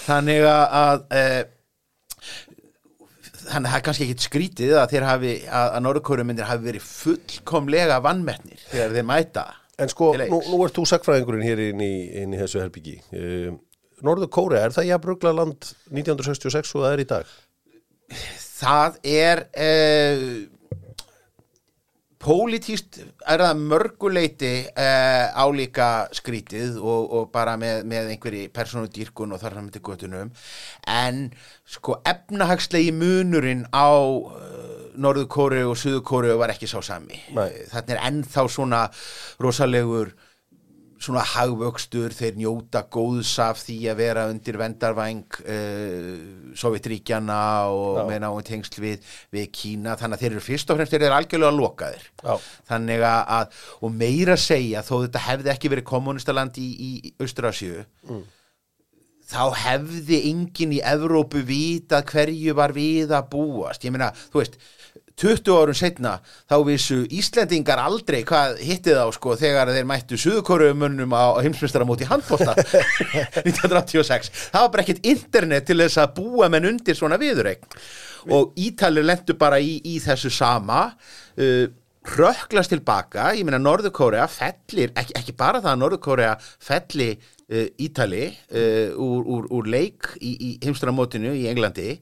þannig 0.06 0.44
að, 0.48 1.06
e, 1.12 1.25
þannig 3.44 3.69
að 3.69 3.70
það 3.70 3.78
er 3.78 3.87
kannski 3.88 4.08
ekkit 4.08 4.28
skrítið 4.28 4.76
að 4.81 4.98
hafi 5.04 5.34
að, 5.44 5.66
að 5.69 5.81
Norðurkórumindir 5.87 6.49
hafi 6.49 6.70
verið 6.70 6.90
fullkomlega 6.90 8.00
vannmettnir 8.04 8.68
þegar 8.70 8.97
þeir 8.97 9.11
mæta 9.12 9.49
En 9.80 9.88
sko, 9.88 10.11
nú, 10.28 10.42
nú 10.52 10.59
ert 10.66 10.76
þú 10.76 10.82
sagfræðingurinn 10.90 11.47
hér 11.47 11.61
inn 11.70 11.80
í, 11.80 11.92
inn 12.20 12.35
í 12.37 12.40
þessu 12.40 12.61
herbyggi. 12.61 12.99
Uh, 13.16 13.54
Norður 14.07 14.33
Kórea, 14.33 14.64
er 14.66 14.75
það 14.75 14.90
jafnbrugla 14.90 15.37
land 15.37 15.71
1966 15.92 16.75
og 16.76 16.85
það 16.87 16.97
er 16.97 17.04
í 17.04 17.09
dag? 17.11 17.37
það 18.61 18.97
er 19.07 19.42
eh, 19.57 20.25
pólitíst 22.21 22.99
er 23.00 23.40
það 23.40 23.62
mörguleiti 23.71 24.52
eh, 24.69 25.26
álíka 25.33 26.11
skrítið 26.16 26.76
og, 26.76 27.07
og 27.16 27.30
bara 27.33 27.57
með, 27.61 27.87
með 27.88 28.11
einhverji 28.14 28.50
persónu 28.52 28.90
dýrkun 28.92 29.33
og 29.33 29.40
þar 29.40 29.57
fram 29.57 29.71
til 29.73 29.85
göttunum 29.87 30.33
en 30.90 31.23
sko 31.64 32.00
efnahagslegi 32.04 32.92
munurinn 32.92 33.64
á 33.73 33.88
uh, 33.88 34.90
Norður 35.00 35.30
Kóru 35.33 35.62
og 35.71 35.78
Suður 35.80 36.04
Kóru 36.04 36.35
var 36.40 36.52
ekki 36.52 36.69
sá 36.69 36.80
sami 36.85 37.23
Nei. 37.33 37.49
þannig 37.71 37.95
er 37.97 38.04
ennþá 38.11 38.47
svona 38.52 38.83
rosalegur 39.40 40.12
svona 41.00 41.23
hagvöxtur, 41.25 42.12
þeir 42.12 42.38
njóta 42.40 42.83
góðs 42.92 43.33
af 43.42 43.62
því 43.64 43.76
að 43.90 44.00
vera 44.02 44.26
undir 44.30 44.59
vendarvæng 44.61 45.38
uh, 45.40 46.09
Sovjetríkjana 46.61 47.40
og 47.73 48.00
Já. 48.00 48.02
með 48.11 48.21
náum 48.25 48.42
tengsl 48.47 48.83
við, 48.85 49.07
við 49.33 49.47
Kína, 49.57 49.97
þannig 50.00 50.19
að 50.19 50.25
þeir 50.25 50.35
eru 50.35 50.45
fyrst 50.45 50.73
og 50.73 50.80
fremst 50.80 50.97
þeir 50.97 51.07
eru 51.07 51.16
algjörlega 51.16 51.57
lokaðir 51.57 52.04
Já. 52.21 52.35
þannig 52.73 53.07
að, 53.12 53.62
og 53.80 53.97
meira 54.02 54.37
að 54.37 54.45
segja 54.45 54.85
þó 54.85 54.92
þetta 55.07 55.25
hefði 55.28 55.54
ekki 55.54 55.73
verið 55.73 55.88
kommunistaland 55.92 56.61
í, 56.61 56.69
í 56.69 57.14
Austrasíu 57.23 57.87
þá 59.30 59.42
hefði 59.62 60.21
enginn 60.30 60.76
í 60.76 60.83
Evrópu 60.92 61.45
vitað 61.47 62.09
hverju 62.11 62.54
var 62.59 62.75
við 62.76 63.14
að 63.14 63.28
búast 63.33 63.85
ég 63.87 63.95
meina, 63.95 64.11
þú 64.33 64.42
veist 64.42 64.61
20 65.20 65.52
árum 65.52 65.76
setna 65.76 66.16
þá 66.48 66.56
vissu 66.66 67.00
Íslendingar 67.12 67.82
aldrei 67.82 68.22
hvað 68.28 68.60
hittið 68.64 69.02
á 69.04 69.06
sko 69.12 69.36
þegar 69.40 69.72
þeir 69.74 69.88
mættu 69.88 70.20
suðukorumönnum 70.20 71.12
á 71.12 71.36
heimsmyndstaramóti 71.44 72.08
handbólta 72.08 72.56
1986 72.56 74.32
það 74.50 74.62
var 74.64 74.70
bara 74.72 74.86
ekkert 74.86 75.10
internet 75.12 75.68
til 75.68 75.80
þess 75.82 76.00
að 76.00 76.14
búa 76.20 76.48
menn 76.52 76.70
undir 76.72 76.96
svona 76.96 77.20
viðureik 77.20 77.68
og 78.28 78.56
Ítalir 78.60 79.06
lendu 79.06 79.36
bara 79.38 79.60
í, 79.62 79.78
í 79.86 79.98
þessu 80.02 80.32
sama. 80.34 80.90
Uh, 81.40 81.68
röklast 82.16 82.72
tilbaka, 82.72 83.30
ég 83.36 83.44
meina 83.44 83.60
Norður-Kórea 83.60 84.24
fellir, 84.32 84.88
ekki, 84.96 85.14
ekki 85.18 85.34
bara 85.36 85.60
það 85.60 85.74
að 85.74 85.80
Norður-Kórea 85.82 86.30
felli 86.40 87.10
uh, 87.12 87.66
Ítali 87.76 88.22
uh, 88.30 88.96
úr, 88.96 89.26
úr, 89.36 89.50
úr 89.58 89.68
leik 89.68 90.08
í, 90.16 90.32
í 90.32 90.50
heimstramótinu 90.64 91.34
í 91.36 91.44
Englandi 91.50 91.98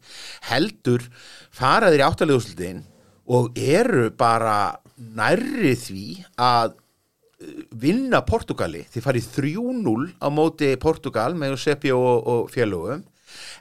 heldur 0.52 1.02
faraðir 1.50 2.04
í 2.04 2.06
áttaliðúslutin 2.06 2.84
og 3.28 3.58
eru 3.58 4.08
bara 4.16 4.78
nærri 4.96 5.74
því 5.78 6.06
að 6.40 6.72
uh, 6.74 7.62
vinna 7.84 8.22
Portugali 8.26 8.84
þið 8.88 9.04
farið 9.04 9.30
3-0 9.36 10.08
á 10.24 10.28
móti 10.32 10.72
Portugal 10.80 11.36
með 11.38 11.56
Eusebio 11.56 12.00
og, 12.00 12.26
og 12.26 12.52
félögum 12.54 13.04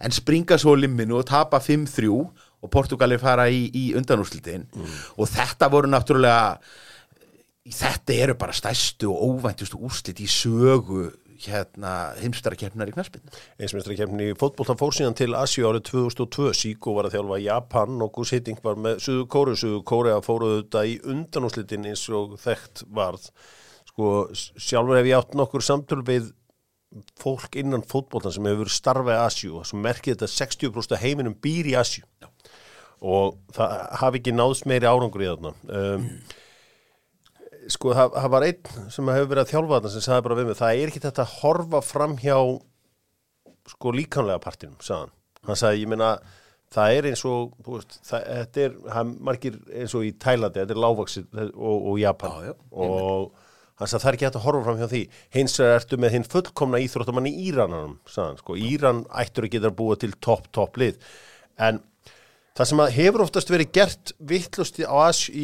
en 0.02 0.14
springa 0.16 0.58
svo 0.60 0.76
limminu 0.80 1.20
og 1.20 1.28
tapa 1.28 1.60
5-3 1.60 2.10
og 2.12 2.72
Portugali 2.74 3.20
fara 3.22 3.48
í, 3.54 3.68
í 3.70 3.84
undanúrslitin. 3.98 4.64
Og 5.20 5.30
þetta 5.30 5.70
voru 5.70 5.90
náttúrulega 5.92 6.58
þetta 7.68 8.16
eru 8.16 8.36
bara 8.40 8.56
stærstu 8.56 9.10
og 9.12 9.38
óvæntustu 9.44 9.80
úrslit 9.84 10.22
í 10.24 10.28
sögu 10.32 11.10
hérna 11.46 11.92
heimstarakeppnar 12.18 12.90
í 12.90 12.96
knaspinu 12.96 13.34
Eismestrakefni 13.62 14.32
í 14.32 14.38
fótboltan 14.40 14.80
fór 14.80 14.96
síðan 14.96 15.18
til 15.18 15.30
Asíu 15.38 15.68
árið 15.70 15.86
2002, 15.92 16.50
Síko 16.58 16.96
var 16.98 17.10
að 17.10 17.18
þjálfa 17.18 17.40
Japan 17.44 18.02
og 18.04 18.12
Gus 18.18 18.34
Hitting 18.36 18.60
var 18.66 18.80
með 18.82 19.04
Suðu 19.06 19.28
Kóru 19.34 19.56
Suðu 19.60 19.84
Kóru 19.88 20.14
að 20.16 20.26
fóruðu 20.28 20.64
þetta 20.64 20.84
í 20.88 20.98
undanúslitin 21.14 21.88
eins 21.92 22.08
og 22.10 22.38
þekkt 22.42 22.84
varð. 22.98 23.30
Sko, 23.92 24.12
sjálfur 24.36 25.00
hef 25.00 25.10
ég 25.10 25.22
átt 25.22 25.38
nokkur 25.38 25.66
samtöl 25.66 26.02
við 26.08 26.32
fólk 27.20 27.58
innan 27.60 27.84
fótboltan 27.86 28.34
sem 28.34 28.48
hefur 28.48 28.72
starfað 28.72 29.18
í 29.18 29.22
Asíu 29.26 29.60
og 29.60 29.68
sem 29.68 29.82
merkir 29.84 30.16
þetta 30.16 30.32
60% 30.32 30.96
af 30.96 31.04
heiminum 31.04 31.36
býr 31.44 31.74
í 31.74 31.78
Asíu. 31.78 32.08
Já. 32.24 32.32
og 33.02 33.38
það 33.54 33.74
hafi 34.02 34.22
ekki 34.22 34.34
náðst 34.34 34.66
meiri 34.70 34.88
árangur 34.90 35.22
í 35.22 35.28
þarna. 35.30 35.52
Um, 35.70 36.06
sko 37.72 37.94
það, 37.98 38.16
það 38.16 38.34
var 38.34 38.46
einn 38.48 38.90
sem 38.94 39.12
hefur 39.14 39.30
verið 39.32 39.44
að 39.44 39.52
þjálfa 39.54 39.78
þarna 39.78 39.94
sem 39.94 40.06
sagði 40.06 40.26
bara 40.28 40.40
við 40.40 40.50
mig, 40.50 40.60
það 40.60 40.82
er 40.82 40.92
ekki 40.92 41.04
þetta 41.06 41.24
að 41.24 41.38
horfa 41.42 41.82
fram 41.86 42.18
hjá 42.22 42.38
sko 43.68 43.94
líkanlega 43.96 44.44
partinum, 44.44 44.78
sagðan 44.84 45.12
hann. 45.48 45.60
Sagði, 45.60 45.82
ég 45.84 45.92
meina, 45.92 46.12
það 46.74 47.00
er 47.00 47.10
eins 47.12 47.24
og 47.28 47.58
veist, 47.66 48.00
það, 48.08 48.30
þetta 48.30 48.64
er 48.66 48.78
hann, 48.96 49.12
margir 49.28 49.60
eins 49.72 49.96
og 49.98 50.08
í 50.08 50.14
Tælandi, 50.20 50.64
þetta 50.64 50.76
er 50.76 50.82
lágvaksið 50.86 51.44
og, 51.44 51.76
og 51.76 52.00
Japan. 52.02 52.40
Já, 52.44 52.52
já, 52.52 52.56
og 52.84 53.78
hann 53.78 53.92
sagði, 53.92 54.04
það 54.04 54.10
er 54.12 54.18
ekki 54.20 54.28
hægt 54.28 54.40
að 54.40 54.48
horfa 54.48 54.66
fram 54.68 54.82
hjá 54.82 54.90
því. 54.94 55.04
Hins 55.38 55.60
vegar 55.62 55.82
ertu 55.82 56.02
með 56.02 56.18
hinn 56.18 56.30
fullkomna 56.36 56.82
íþróttamann 56.84 57.30
í 57.30 57.36
Írananum, 57.48 58.00
sagðan, 58.10 58.42
sko, 58.44 58.58
Íran 58.70 59.04
ættur 59.24 59.48
að 59.48 59.54
geta 59.58 59.74
búa 59.82 60.00
til 60.00 60.14
topp, 60.24 60.50
topp 60.56 60.82
lið. 60.82 61.00
En 61.68 61.82
Það 62.58 62.70
sem 62.72 62.82
að 62.82 62.96
hefur 62.96 63.22
oftast 63.22 63.52
verið 63.54 63.74
gert 63.78 64.12
vittlust 64.30 64.80
í 64.82 64.86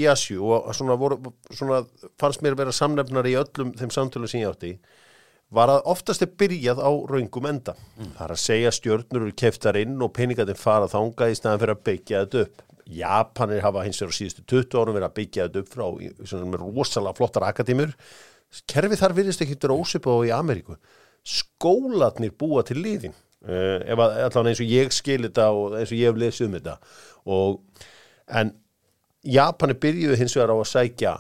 Asju 0.09 0.41
og 0.49 0.71
svona, 0.73 0.95
voru, 0.97 1.19
svona 1.53 1.83
fannst 2.17 2.41
mér 2.41 2.57
vera 2.57 2.73
samnefnar 2.73 3.27
í 3.29 3.35
öllum 3.37 3.73
þeim 3.77 3.93
samtölu 3.93 4.29
sem 4.29 4.41
ég 4.41 4.49
átti 4.49 4.73
var 5.53 5.69
að 5.69 5.87
oftast 5.93 6.23
er 6.25 6.31
byrjað 6.33 6.81
á 6.81 6.89
raungum 7.09 7.45
enda. 7.45 7.75
Mm. 7.99 8.13
Það 8.17 8.25
er 8.25 8.33
að 8.33 8.41
segja 8.41 8.73
stjórnur 8.73 9.25
eru 9.27 9.35
keftar 9.37 9.77
inn 9.77 9.99
og 10.01 10.13
peningatinn 10.15 10.57
fara 10.57 10.89
þanga 10.89 11.29
í 11.29 11.35
staðan 11.37 11.61
fyrir 11.61 11.75
að 11.75 11.83
byggja 11.89 12.21
þetta 12.23 12.45
upp. 12.47 12.63
Japanir 12.93 13.63
hafa 13.63 13.83
hins 13.85 14.01
vegar 14.01 14.17
síðustu 14.17 14.45
20 14.49 14.79
árum 14.81 14.97
verið 14.97 15.07
að 15.07 15.17
byggja 15.19 15.45
þetta 15.47 15.61
upp 15.61 15.69
frá 15.75 16.57
rosalega 16.63 17.17
flottar 17.19 17.45
akadémur. 17.47 17.93
Kerfið 18.69 19.03
þar 19.03 19.15
virðist 19.19 19.45
ekki 19.45 19.59
ósipað 19.69 20.17
á 20.17 20.25
í 20.25 20.33
Ameríku. 20.35 20.79
Skólatnir 21.23 22.33
búa 22.35 22.65
til 22.67 22.81
liðin 22.81 23.13
Uh, 23.43 23.81
ef 23.83 23.99
að 23.99 24.17
allan 24.23 24.49
eins 24.53 24.61
og 24.63 24.69
ég 24.71 24.93
skil 24.95 25.19
þetta 25.25 25.49
og 25.51 25.73
eins 25.75 25.91
og 25.91 25.97
ég 25.99 26.07
hef 26.07 26.19
lesið 26.21 26.45
um 26.47 26.53
þetta 26.55 26.75
og 27.27 27.87
en 28.39 28.53
Japani 29.27 29.75
byrjuði 29.83 30.19
hins 30.21 30.35
vegar 30.37 30.53
á 30.55 30.57
að 30.57 30.69
sækja 30.71 31.13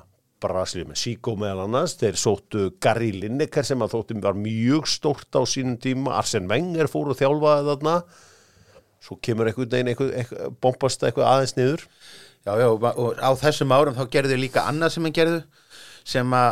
Brasilíu 0.43 0.87
með 0.89 0.99
Síkó 0.99 1.37
meðal 1.39 1.63
annars. 1.65 1.95
Þeir 1.99 2.19
sóttu 2.19 2.65
Gary 2.83 3.13
Lineker 3.15 3.65
sem 3.67 3.79
að 3.83 3.95
þóttum 3.95 4.23
var 4.23 4.35
mjög 4.35 4.89
stórt 4.91 5.39
á 5.39 5.41
sínum 5.47 5.77
tíma. 5.79 6.17
Arsen 6.19 6.49
Wenger 6.51 6.89
fór 6.91 7.13
og 7.13 7.19
þjálfaði 7.19 7.67
þarna. 7.69 7.95
Svo 9.03 9.17
kemur 9.23 9.49
einhvern 9.49 9.71
veginn 9.71 9.91
eitthvað, 9.91 10.13
eitthvað, 10.19 10.57
bombast 10.63 11.03
eitthvað 11.03 11.29
aðeins 11.31 11.55
niður. 11.59 11.85
Já, 12.43 12.53
já, 12.59 12.67
og 12.67 13.19
á 13.23 13.31
þessum 13.39 13.71
árum 13.71 13.95
þá 13.95 14.03
gerðu 14.11 14.39
líka 14.39 14.65
annað 14.67 14.95
sem 14.95 15.07
hann 15.07 15.15
gerðu 15.15 15.43
sem 16.03 16.33
að, 16.35 16.49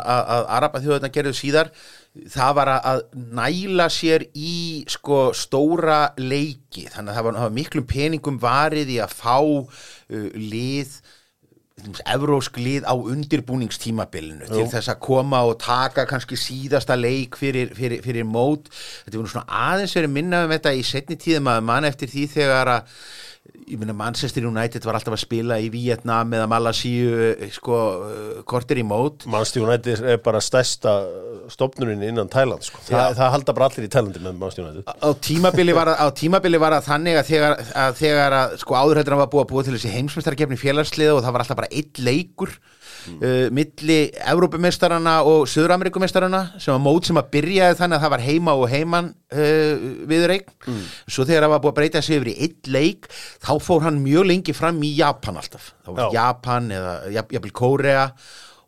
Araba 0.56 0.80
þjóðuna 0.80 1.12
gerðu 1.12 1.34
síðar 1.36 1.72
það 2.12 2.58
var 2.58 2.74
að 2.74 3.02
næla 3.40 3.88
sér 3.92 4.28
í 4.36 4.84
sko 4.92 5.30
stóra 5.38 6.12
leiki. 6.20 6.88
Þannig 6.92 7.14
að 7.14 7.18
það 7.18 7.26
var, 7.28 7.40
það 7.40 7.48
var 7.48 7.58
miklum 7.58 7.88
peningum 7.88 8.40
varið 8.42 8.94
í 8.98 9.02
að 9.04 9.18
fá 9.22 9.38
uh, 9.40 10.30
lið 10.36 11.00
evrósk 12.12 12.60
lið 12.62 12.86
á 12.86 12.94
undirbúningstímabilinu 12.94 14.46
til 14.52 14.68
þess 14.70 14.92
að 14.92 15.00
koma 15.02 15.40
og 15.48 15.56
taka 15.64 16.06
kannski 16.10 16.38
síðasta 16.38 16.98
leik 17.00 17.38
fyrir, 17.40 17.72
fyrir, 17.78 18.04
fyrir 18.06 18.28
mót. 18.28 18.70
Þetta 19.06 19.18
var 19.18 19.32
svona 19.34 19.62
aðeins 19.72 19.96
verið 19.98 20.16
minnað 20.18 20.46
um 20.46 20.54
þetta 20.56 20.76
í 20.78 20.86
setni 20.86 21.18
tíðum 21.22 21.50
að 21.50 21.64
mann 21.72 21.88
eftir 21.90 22.12
því 22.12 22.28
þegar 22.36 22.74
að 22.76 22.96
ég 23.72 23.80
minna 23.80 23.94
Manchester 23.96 24.46
United 24.46 24.84
var 24.86 24.98
alltaf 24.98 25.16
að 25.16 25.24
spila 25.24 25.58
í 25.62 25.70
Vietnam 25.74 26.34
eða 26.36 26.48
Malasíu 26.52 27.32
sko, 27.56 27.78
kortir 28.50 28.82
í 28.82 28.86
mót. 28.86 29.26
Manchester 29.32 29.66
United 29.66 30.04
er 30.14 30.20
bara 30.24 30.42
stærsta 30.44 30.94
stofnurinn 31.52 32.04
innan 32.06 32.30
Thailand 32.32 32.64
sko. 32.66 32.82
Þa, 32.88 33.08
það 33.18 33.34
halda 33.36 33.56
bara 33.58 33.70
allir 33.72 33.88
í 33.88 33.92
Thailandi 33.92 34.22
með 34.24 34.38
Manchester 34.42 34.68
United. 34.68 34.92
Á 34.94 35.10
tímabili 35.26 35.76
var, 35.76 35.94
á 35.98 36.08
tímabili 36.16 36.62
var 36.62 36.78
að 36.78 36.88
þannig 36.92 37.22
að 37.22 37.32
þegar 37.32 37.58
að, 37.58 37.98
þegar 38.02 38.38
að 38.38 38.58
sko 38.62 38.78
áðurhættur 38.78 39.16
hann 39.16 39.24
var 39.24 39.32
búið 39.34 39.46
að 39.46 39.52
búið 39.54 39.70
til 39.70 39.78
þessi 39.78 39.96
heimsmyndstarkefni 39.96 40.62
félagsliða 40.62 41.18
og 41.18 41.26
það 41.26 41.36
var 41.36 41.46
alltaf 41.46 41.62
bara 41.64 41.74
eitt 41.74 42.04
leikur 42.04 42.56
mm. 43.08 43.22
uh, 43.22 43.46
milli 43.56 44.00
Evrópumestarana 44.34 45.16
og 45.28 45.48
Söður-Amerikumestarana 45.52 46.44
sem 46.58 46.74
var 46.74 46.84
mót 46.84 47.10
sem 47.10 47.20
að 47.22 47.32
byrjaði 47.36 47.80
þannig 47.80 47.98
að 47.98 48.06
það 48.06 48.14
var 48.16 48.26
heima 48.28 48.58
og 48.60 48.68
heiman 48.72 49.10
uh, 49.34 49.88
viður 50.12 50.36
eign 50.38 50.54
mm. 50.68 50.84
svo 51.08 51.26
þegar 51.26 51.48
það 51.48 51.56
var 51.56 51.64
búið 51.66 51.74
að 51.74 51.80
breyta 51.82 52.04
sig 52.06 52.20
yfir 52.20 52.34
í 52.34 52.38
eitt 52.48 52.72
leik 52.72 53.10
þá 53.14 53.52
fór 53.64 53.88
hann 53.88 54.04
mjög 54.04 54.30
lengi 54.34 54.56
fram 54.58 54.80
í 54.86 54.94
Japan 55.00 55.42
alltaf 55.42 55.74
þá 55.82 55.92
var. 55.96 56.06
Japan 56.16 56.72
eða 56.76 56.96
jafnvel 57.18 57.58
Kórea 57.62 58.06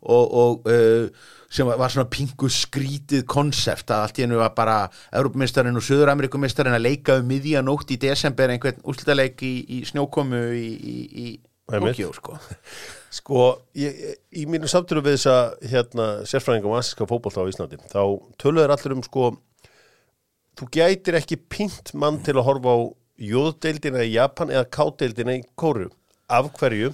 og, 0.04 0.24
og 0.28 0.68
uh, 0.68 1.30
sem 1.54 1.68
var 1.68 1.92
svona 1.92 2.10
pingu 2.10 2.48
skrítið 2.50 3.24
konsept 3.30 3.92
að 3.94 4.04
allt 4.04 4.18
í 4.18 4.24
hennu 4.24 4.40
var 4.40 4.54
bara 4.56 4.76
Európumestarinn 5.14 5.78
og 5.78 5.84
Suður-Amerikumestarinn 5.86 6.74
að 6.74 6.86
leika 6.88 7.18
um 7.20 7.28
miðjanótt 7.30 7.94
í 7.94 8.00
desember 8.02 8.50
einhvern 8.50 8.82
úrslutaleik 8.82 9.44
í, 9.46 9.54
í 9.76 9.82
snjókomu 9.86 10.40
í, 10.58 10.70
í, 10.74 10.96
í 11.24 11.28
Tokjó 11.70 12.12
sko 12.16 12.38
Sko, 13.14 13.42
ég, 13.78 13.98
í 14.34 14.42
mínu 14.50 14.66
samtölu 14.66 15.04
við 15.04 15.20
þessa 15.20 15.34
hérna, 15.70 16.06
sérfræðinga 16.26 16.66
um 16.66 16.74
asíska 16.74 17.06
fótbolta 17.06 17.44
á 17.44 17.50
Íslandi, 17.50 17.78
þá 17.92 18.02
töluður 18.42 18.74
allir 18.74 18.94
um 18.96 19.04
sko, 19.06 19.28
þú 20.58 20.68
gætir 20.74 21.18
ekki 21.20 21.38
pínt 21.38 21.92
mann 21.94 22.18
til 22.26 22.34
að 22.34 22.46
horfa 22.48 22.74
á 22.74 22.78
jóðdeildina 23.22 24.02
í 24.02 24.16
Japan 24.16 24.50
eða 24.50 24.66
kádeildina 24.74 25.38
í 25.38 25.44
Kóru. 25.54 25.92
Af 26.26 26.50
hverju? 26.58 26.90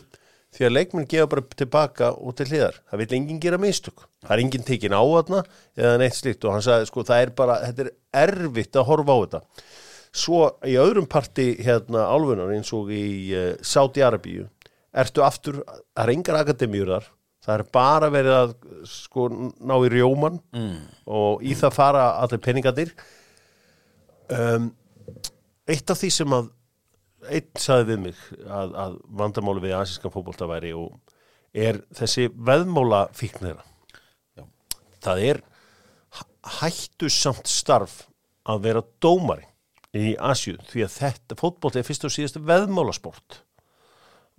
Því 0.50 0.66
að 0.66 0.74
leikmenn 0.74 1.08
gefa 1.08 1.30
bara 1.30 1.46
tilbaka 1.56 2.12
og 2.18 2.34
til 2.36 2.48
hliðar. 2.50 2.80
Það 2.90 3.00
vil 3.00 3.16
enginn 3.20 3.42
gera 3.42 3.60
mistök. 3.62 4.04
Það 4.26 4.34
er 4.34 4.44
enginn 4.44 4.66
tekin 4.66 4.96
á 4.98 5.02
þarna 5.06 5.42
eða 5.78 5.98
neitt 6.02 6.18
slíkt 6.18 6.44
og 6.44 6.56
hann 6.56 6.64
sagði 6.66 6.88
sko, 6.90 7.04
það 7.06 7.24
er 7.24 7.34
bara, 7.38 7.58
þetta 7.68 7.86
er 7.86 7.92
erfitt 8.26 8.76
að 8.76 8.88
horfa 8.90 9.14
á 9.14 9.18
þetta. 9.22 9.42
Svo 10.20 10.40
í 10.66 10.74
öðrum 10.82 11.06
parti 11.08 11.52
hérna 11.62 12.08
álfunar 12.10 12.50
eins 12.52 12.72
og 12.74 12.90
í 12.92 13.04
uh, 13.30 13.52
Saudi-Arabíu 13.62 14.48
ertu 14.90 15.24
aftur, 15.24 15.62
það 15.66 16.04
er 16.04 16.12
engar 16.14 16.40
akademíur 16.40 16.92
þar, 16.94 17.08
það 17.46 17.54
er 17.56 17.64
bara 17.72 18.10
verið 18.12 18.36
að 18.36 18.54
sko 18.90 19.28
ná 19.30 19.74
í 19.78 19.90
rjóman 19.94 20.40
mm. 20.54 20.78
og 21.06 21.44
í 21.46 21.54
það 21.58 21.76
fara 21.76 22.06
allir 22.22 22.42
peningadir 22.44 22.94
um, 24.34 24.70
eitt 25.70 25.92
af 25.92 26.00
því 26.00 26.10
sem 26.14 26.36
að 26.36 26.50
einn 27.30 27.60
saði 27.60 27.86
við 27.92 28.02
mig 28.06 28.20
að, 28.48 28.74
að 28.84 28.98
vandamáli 29.20 29.64
við 29.64 29.76
asískan 29.76 30.12
fótbolta 30.14 30.48
væri 30.48 30.72
og 30.76 30.94
er 31.52 31.82
þessi 31.96 32.28
veðmála 32.32 33.06
fíknera 33.16 33.62
Já. 34.38 34.46
það 35.04 35.24
er 35.28 35.42
hættu 36.60 37.10
samt 37.12 37.50
starf 37.50 38.04
að 38.48 38.64
vera 38.64 38.82
dómari 39.02 39.46
í 39.96 40.14
Asju 40.22 40.56
því 40.70 40.84
að 40.86 40.96
þetta 40.96 41.38
fótbolti 41.38 41.80
er 41.80 41.86
fyrst 41.86 42.06
og 42.06 42.14
síðast 42.14 42.38
veðmálasport 42.46 43.40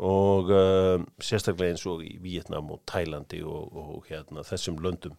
og 0.01 0.49
uh, 0.49 1.03
sérstaklega 1.21 1.75
eins 1.75 1.83
og 1.89 2.01
í 2.05 2.15
Vietnam 2.23 2.71
og 2.73 2.81
Tælandi 2.89 3.41
og, 3.45 3.75
og 3.77 4.07
hérna, 4.09 4.45
þessum 4.47 4.79
löndum 4.81 5.13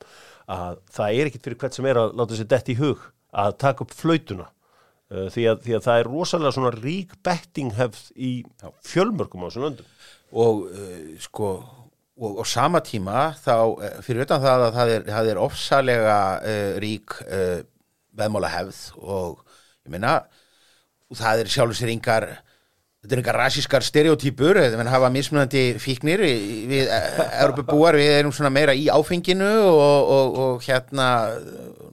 að 0.51 0.81
það 0.91 1.19
er 1.19 1.31
ekkit 1.31 1.47
fyrir 1.47 1.61
hvert 1.61 1.77
sem 1.79 1.87
er 1.87 2.01
að 2.01 2.17
láta 2.19 2.39
sér 2.39 2.51
dett 2.51 2.73
í 2.73 2.79
hug 2.81 3.05
að 3.33 3.55
taka 3.63 3.87
upp 3.87 3.95
flautuna. 3.97 4.49
Uh, 5.13 5.29
því, 5.33 5.47
að, 5.53 5.63
því 5.67 5.77
að 5.77 5.87
það 5.87 6.01
er 6.01 6.11
rosalega 6.11 6.57
svona 6.57 6.75
rík 6.75 7.15
bettinghefð 7.23 8.03
í 8.17 8.33
fjölmörgum 8.89 9.45
á 9.45 9.49
þessum 9.49 9.67
löndum. 9.69 9.95
Og 10.43 10.67
uh, 10.73 10.99
sko 11.23 11.53
og, 12.23 12.39
og 12.43 12.47
sama 12.47 12.83
tíma 12.85 13.33
þá 13.41 13.55
eh, 13.83 13.99
fyrir 14.05 14.27
utan 14.27 14.43
það 14.43 14.67
að 14.67 14.77
það 14.77 14.95
er, 14.95 15.05
það 15.09 15.31
er 15.31 15.41
ofsalega 15.41 16.17
rík 16.83 17.17
uh, 17.25 17.61
veðmála 18.19 18.51
hefð 18.53 18.81
og 19.01 19.41
ég 19.87 19.95
meina 19.95 20.19
það 21.17 21.43
er 21.43 21.53
sjálfur 21.53 21.79
sér 21.79 21.93
yngar 21.95 22.29
þetta 23.03 23.17
er 23.17 23.21
eitthvað 23.21 23.39
rasískar 23.41 23.83
stereotýpur 23.83 24.61
þegar 24.63 24.91
hafa 24.93 25.11
mismunandi 25.11 25.63
fíknir 25.83 26.23
við, 26.23 26.87
Europabúar, 27.43 27.99
við 27.99 28.13
erum 28.21 28.35
svona 28.35 28.53
meira 28.55 28.77
í 28.79 28.87
áfenginu 28.95 29.49
og, 29.73 30.13
og, 30.15 30.39
og 30.45 30.63
hérna 30.69 31.09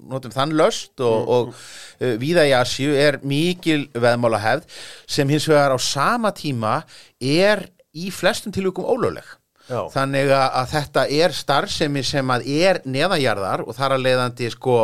notum 0.09 0.33
þann 0.33 0.53
löst 0.57 1.01
og, 1.01 1.33
og 1.33 1.49
uh, 1.49 2.13
víða 2.21 2.45
í 2.45 2.53
Asju 2.57 2.93
er 2.93 3.19
mikil 3.25 3.87
veðmála 3.97 4.41
hefð 4.43 4.79
sem 5.09 5.33
hins 5.33 5.49
vegar 5.49 5.73
á 5.73 5.79
sama 5.81 6.33
tíma 6.37 6.79
er 7.17 7.65
í 7.97 8.13
flestum 8.13 8.53
tilvíkum 8.53 8.85
ólögleg 8.85 9.25
Já. 9.69 9.83
þannig 9.93 10.29
að, 10.29 10.47
að 10.61 10.71
þetta 10.75 11.07
er 11.25 11.37
starfsemi 11.37 12.05
sem 12.05 12.33
að 12.33 12.45
er 12.53 12.83
neðanjarðar 12.85 13.65
og 13.65 13.77
þar 13.77 13.97
að 13.97 14.05
leiðandi 14.05 14.53
sko 14.53 14.79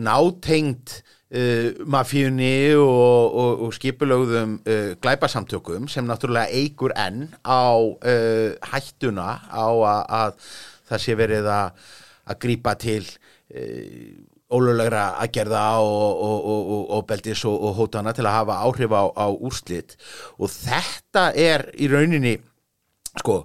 nátengt 0.00 1.02
uh, 1.32 1.86
mafíunni 1.88 2.74
og, 2.78 3.36
og, 3.42 3.62
og 3.66 3.74
skipulögðum 3.76 4.58
uh, 4.62 4.92
glæpasamtökum 5.02 5.88
sem 5.90 6.06
náttúrulega 6.08 6.52
eigur 6.52 6.94
enn 6.96 7.26
á 7.44 7.76
uh, 7.76 8.52
hættuna 8.72 9.28
á 9.48 9.66
að, 9.66 10.02
að 10.20 10.52
það 10.90 11.04
sé 11.06 11.16
verið 11.18 11.48
að, 11.52 11.88
að 12.28 12.44
grípa 12.46 12.76
til 12.80 13.02
ólöglegra 14.52 15.02
aðgerða 15.20 15.64
og, 15.84 16.20
og, 16.24 16.46
og, 16.52 16.84
og 16.96 17.02
beldis 17.08 17.42
hótana 17.44 18.14
til 18.16 18.24
að 18.24 18.38
hafa 18.38 18.56
áhrif 18.64 18.94
á, 18.96 19.04
á 19.12 19.26
úrslit. 19.28 19.96
Og 20.40 20.48
þetta 20.52 21.26
er 21.36 21.66
í 21.76 21.88
rauninni 21.92 22.38
sko 23.20 23.42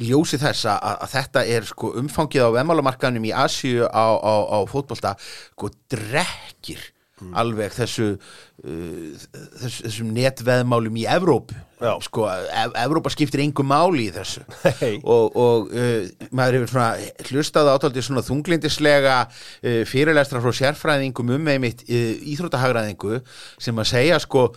ljósi 0.00 0.40
þess 0.40 0.68
að, 0.70 0.86
að 1.04 1.12
þetta 1.16 1.44
er 1.56 1.68
sko 1.68 1.92
umfangið 2.00 2.48
á 2.48 2.56
vemmálamarkanum 2.60 3.28
í 3.28 3.34
Asíu 3.36 3.84
á, 3.86 4.06
á, 4.16 4.34
á 4.56 4.58
fótbolta 4.70 5.16
sko 5.20 5.72
drekkir 5.92 6.88
alveg 7.36 7.74
þessu 7.74 8.06
uh, 8.16 9.26
þess, 9.60 9.82
þessum 9.84 10.12
netveðmálum 10.16 10.96
í 11.00 11.06
Evrópu 11.10 11.56
Já. 11.80 11.94
sko, 12.04 12.26
ev 12.28 12.74
Evrópa 12.80 13.12
skiptir 13.12 13.42
engum 13.44 13.70
máli 13.70 14.08
í 14.08 14.14
þessu 14.14 14.44
Nei. 14.80 14.98
og, 15.04 15.36
og 15.36 15.70
uh, 15.72 16.08
maður 16.36 16.60
hefur 16.60 16.72
svona 16.74 17.30
hlustað 17.30 17.72
átaldið 17.74 18.06
svona 18.08 18.24
þunglindislega 18.26 19.16
uh, 19.26 19.80
fyrirlestra 19.88 20.42
frá 20.44 20.52
sérfræðingum 20.62 21.34
um 21.36 21.50
einmitt 21.52 21.84
uh, 21.88 22.12
íþróttahagræðingu 22.34 23.20
sem 23.60 23.80
að 23.84 23.92
segja 23.94 24.20
sko 24.22 24.50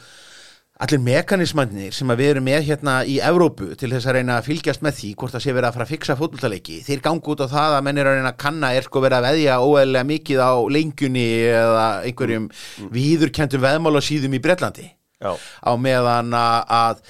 allir 0.82 1.02
mekanismannir 1.06 1.94
sem 1.94 2.10
við 2.18 2.32
erum 2.32 2.48
með 2.48 2.64
hérna 2.70 2.96
í 3.06 3.20
Evrópu 3.22 3.76
til 3.78 3.92
þess 3.94 4.08
að 4.10 4.18
reyna 4.18 4.40
að 4.40 4.48
fylgjast 4.48 4.82
með 4.86 4.96
því 5.00 5.10
hvort 5.20 5.36
það 5.36 5.44
sé 5.46 5.54
verið 5.54 5.68
að 5.68 5.76
fara 5.76 5.86
að 5.86 5.92
fixa 5.94 6.16
fótboltaleiki 6.18 6.80
þeir 6.88 7.04
gangi 7.06 7.34
út 7.34 7.44
á 7.46 7.48
það 7.52 7.76
að 7.78 7.86
menn 7.86 8.02
er 8.02 8.10
að 8.10 8.18
reyna 8.18 8.32
að 8.34 8.40
kanna 8.42 8.72
er 8.74 8.88
sko 8.88 9.04
verið 9.04 9.20
að 9.20 9.28
veðja 9.28 9.60
óeðlega 9.62 10.10
mikið 10.10 10.42
á 10.42 10.54
lengjunni 10.78 11.28
eða 11.52 11.86
einhverjum 12.10 12.48
mm. 12.50 12.90
viðurkentum 12.98 13.64
veðmálasíðum 13.68 14.38
í 14.40 14.42
Bretlandi 14.48 14.88
Já. 15.24 15.32
á 15.38 15.72
meðan 15.78 16.34
að, 16.36 16.58
að 16.74 17.06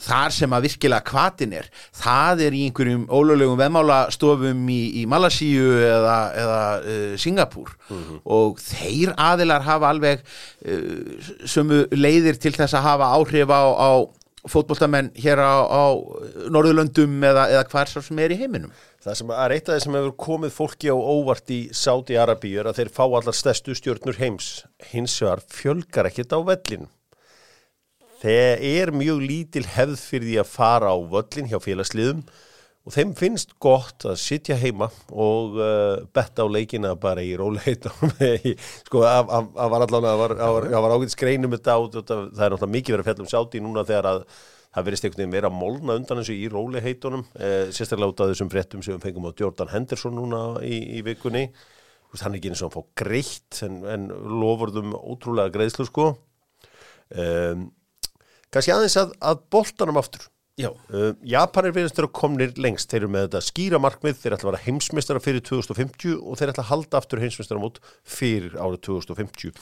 þar 0.00 0.34
sem 0.34 0.54
að 0.56 0.66
virkilega 0.68 1.06
kvatin 1.06 1.56
er 1.60 1.70
það 1.96 2.44
er 2.46 2.56
í 2.56 2.62
einhverjum 2.68 3.06
ólöglegum 3.10 3.58
veðmálastofum 3.60 4.62
í, 4.72 4.80
í 5.02 5.06
Malasíu 5.10 5.74
eða, 5.86 6.18
eða 6.42 6.62
uh, 6.80 7.16
Singapúr 7.20 7.74
og 8.24 8.62
þeir 8.64 9.14
aðilar 9.20 9.66
hafa 9.66 9.92
alveg 9.94 10.24
uh, 10.24 11.34
sömu 11.44 11.84
leiðir 11.96 12.40
til 12.40 12.54
þess 12.56 12.78
að 12.78 12.88
hafa 12.88 13.12
áhrif 13.18 13.52
á, 13.52 13.62
á 13.76 13.90
fótboltamenn 14.48 15.10
hér 15.20 15.42
á, 15.44 15.68
á 15.68 15.84
Norðurlöndum 16.48 17.18
eða, 17.28 17.50
eða 17.52 17.66
hvar 17.68 17.90
sá 17.90 18.00
sem 18.00 18.22
er 18.24 18.32
í 18.32 18.40
heiminum 18.40 18.72
Það 19.00 19.14
sem 19.16 19.30
er 19.32 19.52
eitt 19.54 19.68
af 19.68 19.76
þeir 19.76 19.82
sem 19.86 19.94
hefur 19.96 20.16
komið 20.20 20.50
fólki 20.52 20.90
á 20.92 20.96
óvart 20.96 21.52
í 21.56 21.60
Sáti-Arabíu 21.72 22.58
er 22.60 22.68
að 22.68 22.82
þeir 22.82 22.90
fá 22.92 23.04
allar 23.06 23.36
stærstu 23.36 23.72
stjórnur 23.78 24.18
heims. 24.20 24.48
Hins 24.90 25.14
vegar 25.22 25.40
fjölgar 25.48 26.10
ekkit 26.10 26.34
á 26.36 26.38
vellin. 26.44 26.90
Þeir 28.20 28.62
er 28.68 28.92
mjög 28.92 29.24
lítil 29.24 29.64
hefð 29.64 29.98
fyrir 30.02 30.28
því 30.28 30.38
að 30.42 30.52
fara 30.52 30.92
á 30.92 30.98
völlin 31.14 31.48
hjá 31.48 31.58
félagsliðum 31.64 32.22
og 32.80 32.94
þeim 32.94 33.12
finnst 33.16 33.52
gott 33.60 34.04
að 34.08 34.16
sitja 34.20 34.56
heima 34.60 34.88
og 35.12 35.58
uh, 35.60 36.00
betta 36.16 36.44
á 36.44 36.48
leikina 36.48 36.94
bara 37.00 37.24
í 37.24 37.34
róleit 37.36 37.84
sko, 38.88 39.02
að 39.04 39.50
var 39.56 39.84
allan 39.84 40.08
að 40.08 40.22
var, 40.22 40.94
ágætt 40.94 41.12
skreinum 41.14 41.52
þetta 41.56 41.76
át, 41.76 41.98
það 42.00 42.14
er 42.24 42.54
náttúrulega 42.54 42.72
mikið 42.76 42.96
verið 42.96 43.04
að 43.04 43.10
fjalla 43.10 43.26
um 43.26 43.32
Sáti 43.32 43.62
núna 43.64 43.84
þegar 43.88 44.10
að 44.14 44.24
það 44.70 44.86
verðist 44.86 45.06
einhvern 45.06 45.20
veginn 45.20 45.34
vera 45.34 45.50
að 45.50 45.58
molna 45.58 45.98
undan 45.98 46.20
þessu 46.20 46.36
í 46.36 46.46
róliheitunum, 46.50 47.24
eh, 47.42 47.72
sérstaklega 47.74 48.12
út 48.12 48.22
af 48.22 48.30
þessum 48.30 48.50
fréttum 48.52 48.84
sem 48.86 48.94
við 48.94 49.06
fengum 49.08 49.26
á 49.26 49.38
Jordan 49.40 49.72
Henderson 49.72 50.14
núna 50.14 50.42
í, 50.62 50.78
í 50.98 51.02
vikunni, 51.06 51.48
hann 52.20 52.34
er 52.34 52.38
ekki 52.38 52.52
eins 52.52 52.62
og 52.62 52.70
hann 52.70 52.76
fá 52.76 53.02
greitt 53.02 53.60
en, 53.66 53.80
en 53.86 54.06
lofurðum 54.10 54.94
ótrúlega 54.94 55.52
greiðslu 55.56 55.88
sko. 55.88 56.06
Um, 57.10 57.68
kannski 58.54 58.74
aðeins 58.74 58.98
að, 59.00 59.16
að 59.22 59.42
boltanum 59.54 60.00
aftur. 60.00 60.26
Já, 60.60 60.68
uh, 60.92 61.14
Japanir 61.24 61.72
verðast 61.72 61.96
þeirra 61.96 62.12
komnir 62.18 62.52
lengst. 62.60 62.90
Þeir 62.90 63.04
eru 63.04 63.12
með 63.14 63.26
þetta 63.28 63.42
skýra 63.46 63.80
markmið, 63.80 64.18
þeir 64.20 64.36
ætla 64.36 64.48
að 64.48 64.52
vera 64.52 64.62
heimsmeistara 64.66 65.22
fyrir 65.24 65.44
2050 65.46 66.18
og 66.20 66.36
þeir 66.40 66.52
ætla 66.52 66.66
að 66.66 66.70
halda 66.74 67.00
aftur 67.00 67.22
heimsmeistara 67.22 67.62
mót 67.62 67.80
fyrir 68.04 68.58
árið 68.60 68.82
2050 68.90 69.54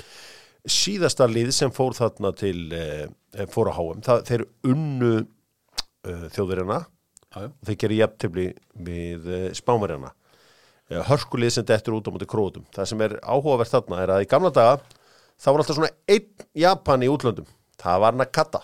síðasta 0.69 1.29
lið 1.31 1.53
sem 1.55 1.73
fór 1.73 1.95
þarna 1.97 2.33
til 2.37 2.73
eh, 2.75 3.07
fór 3.53 3.71
á 3.71 3.79
það, 4.05 4.23
þeir 4.29 4.45
unnu 4.69 5.13
uh, 5.23 6.25
þjóðverjana. 6.35 6.83
Og 7.39 7.69
þeir 7.69 7.77
gerir 7.83 8.01
jafntefli 8.03 8.47
við 8.89 9.29
uh, 9.29 9.43
spámarjana 9.57 10.11
uh, 10.11 11.03
hörkulið 11.11 11.59
sem 11.59 11.67
dettur 11.69 11.99
út 11.99 12.09
á 12.09 12.13
móti 12.15 12.29
krótum 12.29 12.65
það 12.75 12.91
sem 12.91 13.05
er 13.05 13.19
áhugavert 13.21 13.75
þarna 13.75 14.01
er 14.05 14.13
að 14.15 14.25
í 14.25 14.31
gamla 14.31 14.53
daga 14.55 14.79
þá 15.37 15.51
var 15.51 15.61
alltaf 15.61 15.77
svona 15.77 15.93
einn 16.09 16.47
Japan 16.57 17.05
í 17.05 17.11
útlöndum, 17.13 17.49
það 17.79 18.03
var 18.07 18.19
Nakata 18.19 18.63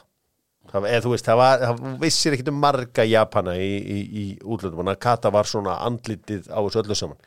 það, 0.75 0.89
þú 1.05 1.13
veist, 1.15 1.29
það, 1.29 1.41
var, 1.41 1.65
það 1.65 2.01
vissir 2.03 2.37
ekkit 2.37 2.51
um 2.53 2.61
marga 2.65 3.07
Japana 3.09 3.55
í, 3.61 3.71
í, 3.79 3.99
í 4.05 4.25
útlöndum 4.43 4.83
og 4.83 4.89
Nakata 4.89 5.33
var 5.35 5.49
svona 5.49 5.79
andlitið 5.87 6.51
á 6.51 6.59
þessu 6.59 6.83
öllu 6.83 6.99
saman 6.99 7.21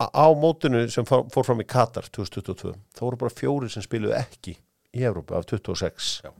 á, 0.00 0.06
á 0.08 0.26
mótinu 0.36 0.84
sem 0.92 1.08
fór, 1.08 1.26
fór 1.32 1.48
fram 1.48 1.64
í 1.64 1.68
Katar 1.68 2.10
2022, 2.12 2.76
þá 2.96 3.02
voru 3.06 3.20
bara 3.24 3.34
fjóri 3.34 3.72
sem 3.72 3.84
spiluðu 3.84 4.16
ekki 4.20 4.56
í 4.56 5.06
Evrópu 5.06 5.36
af 5.38 5.48
26 5.50 6.12
Já. 6.26 6.30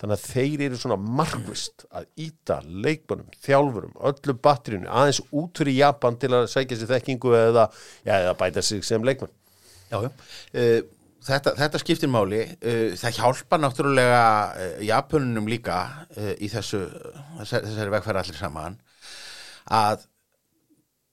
þannig 0.00 0.16
að 0.16 0.26
þeir 0.30 0.64
eru 0.68 0.80
svona 0.80 0.98
markvist 1.20 1.86
að 1.90 2.08
íta 2.24 2.60
leikmannum, 2.66 3.28
þjálfurum, 3.44 3.94
öllu 4.12 4.38
batterinu 4.44 4.90
aðeins 4.90 5.22
út 5.30 5.62
fyrir 5.62 5.80
Japan 5.80 6.18
til 6.22 6.32
að 6.36 6.48
sækja 6.52 6.80
sér 6.80 6.92
þekkingu 6.96 7.36
eða, 7.38 7.68
já, 8.06 8.16
eða 8.18 8.36
bæta 8.40 8.64
sig 8.64 8.84
sem 8.86 9.04
leikmann 9.04 9.32
Já, 9.92 9.98
já. 10.00 10.10
Uh, 10.56 11.01
þetta, 11.26 11.54
þetta 11.58 11.80
skiptir 11.82 12.10
máli. 12.10 12.42
Uh, 12.62 12.94
það 12.98 13.18
hjálpa 13.18 13.58
náttúrulega 13.60 14.22
uh, 14.52 14.78
Japununum 14.86 15.48
líka 15.50 15.78
uh, 16.16 16.32
í 16.42 16.50
þessu, 16.52 16.84
þessari, 17.42 17.92
vegfæri 17.94 18.22
allir 18.22 18.38
saman 18.38 18.78
að 19.72 20.06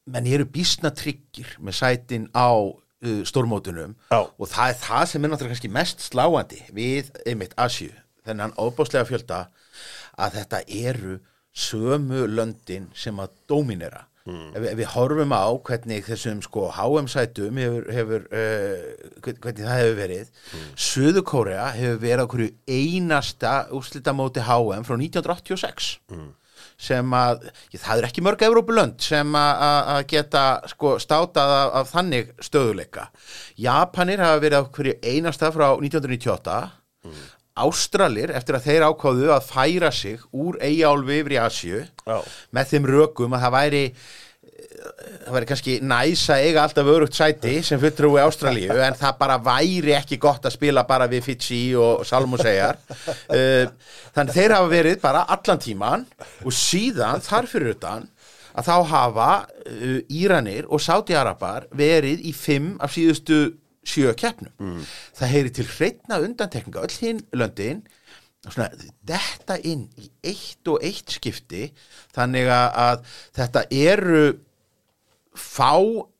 menn 0.09 0.27
eru 0.29 0.47
bísna 0.49 0.89
tryggir 0.95 1.51
með 1.61 1.81
sætin 1.83 2.29
á 2.33 2.49
stórmótunum 2.99 3.93
Já. 4.11 4.25
og 4.27 4.49
það 4.51 4.71
er 4.73 4.79
það 4.81 5.03
sem 5.07 5.23
er 5.23 5.31
náttúrulega 5.31 5.53
kannski 5.53 5.69
mest 5.71 6.01
sláandi 6.03 6.57
við 6.75 7.13
einmitt 7.23 7.53
Asju, 7.61 7.93
þennan 8.27 8.51
óbáslega 8.59 9.07
fjölda 9.07 9.37
að 10.19 10.35
þetta 10.35 10.59
eru 10.81 11.13
sömu 11.55 12.25
löndin 12.27 12.89
sem 12.97 13.21
að 13.21 13.37
dóminera 13.47 14.08
ef, 14.27 14.59
við- 14.61 14.71
ef 14.71 14.77
við 14.77 14.89
horfum 14.93 15.31
á 15.33 15.45
hvernig 15.69 16.03
þessum 16.05 16.41
sko 16.45 16.67
HM 16.75 17.07
sætum 17.09 17.57
hefur, 17.57 17.85
hefur 17.93 18.25
uh, 18.29 18.83
hvern- 19.23 19.39
hvernig 19.45 19.63
það 19.65 19.79
hefur 19.83 19.95
verið. 20.01 20.27
Mm. 20.53 20.65
Suðu 20.75 21.23
Kórea 21.25 21.69
hefur 21.73 22.01
verið 22.03 22.27
hverju 22.33 22.49
einasta 22.67 23.53
úrslitamóti 23.71 24.43
HM 24.45 24.83
frá 24.85 24.95
1986 24.99 25.97
sem 26.79 27.11
að, 27.15 27.41
ég, 27.73 27.79
það 27.81 27.97
er 28.01 28.05
ekki 28.07 28.21
mörg 28.23 28.41
Evrópulönd 28.45 29.01
sem 29.03 29.33
að- 29.35 30.03
geta 30.11 30.43
sko 30.67 30.93
státað 30.99 31.51
af, 31.55 31.73
af 31.81 31.91
þannig 31.91 32.29
stöðuleika. 32.43 33.07
Japanir 33.59 34.19
hafa 34.23 34.39
verið 34.43 34.69
hverju 34.75 34.95
einasta 35.03 35.51
frá 35.55 35.73
1998 35.79 36.59
Ástralir, 37.65 38.33
eftir 38.35 38.57
að 38.57 38.65
þeir 38.69 38.87
ákváðu 38.89 39.29
að 39.35 39.51
færa 39.51 39.91
sig 39.95 40.23
úr 40.31 40.57
eigálfi 40.61 41.19
yfir 41.21 41.35
í 41.35 41.43
Asju 41.43 41.83
Já. 41.83 42.17
með 42.55 42.73
þeim 42.73 42.89
rökum 42.89 43.37
að 43.37 43.45
það 43.45 43.55
væri 43.59 43.83
það 44.79 45.35
væri 45.35 45.47
kannski 45.49 45.75
næs 45.85 46.23
að 46.31 46.43
eiga 46.47 46.63
alltaf 46.63 46.89
örugt 46.93 47.17
sæti 47.17 47.55
sem 47.65 47.81
fulltrúi 47.81 48.21
Ástralíu 48.23 48.77
en 48.83 48.97
það 48.97 49.17
bara 49.19 49.37
væri 49.43 49.95
ekki 49.97 50.19
gott 50.21 50.45
að 50.47 50.55
spila 50.55 50.85
bara 50.87 51.07
við 51.11 51.25
Fitchi 51.27 51.61
og 51.79 52.05
Salmoseyjar 52.07 52.79
uh, 52.79 53.65
þannig 54.15 54.37
þeir 54.37 54.55
hafa 54.55 54.71
verið 54.71 55.01
bara 55.03 55.25
allan 55.35 55.61
tíman 55.63 56.07
og 56.43 56.55
síðan 56.55 57.23
þar 57.25 57.49
fyrir 57.51 57.75
utan 57.75 58.07
að 58.55 58.69
þá 58.69 58.75
hafa 58.93 59.29
uh, 59.45 59.99
Íranir 60.21 60.69
og 60.69 60.83
Sáti-Arabar 60.83 61.69
verið 61.75 62.23
í 62.25 62.33
fimm 62.35 62.75
af 62.83 62.95
síðustu 62.95 63.41
sjö 63.87 64.13
keppnum. 64.17 64.83
Það 65.15 65.33
heyri 65.33 65.53
til 65.55 65.67
hreitna 65.69 66.19
undantekninga 66.23 66.83
öll 66.83 66.97
hinn 66.99 67.23
löndin 67.33 67.83
svona, 68.47 68.69
þetta 69.07 69.57
inn 69.67 69.87
í 69.99 70.09
eitt 70.23 70.69
og 70.71 70.83
eitt 70.85 71.17
skipti 71.17 71.69
þannig 72.15 72.47
að, 72.53 73.03
þetta 73.35 73.65
eru 73.71 74.23
fá 75.35 75.75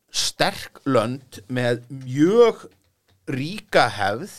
sterk 0.10 0.82
lönd 0.90 1.42
með 1.48 1.84
mjög 1.90 2.68
ríka 3.30 3.88
hefð. 3.94 4.32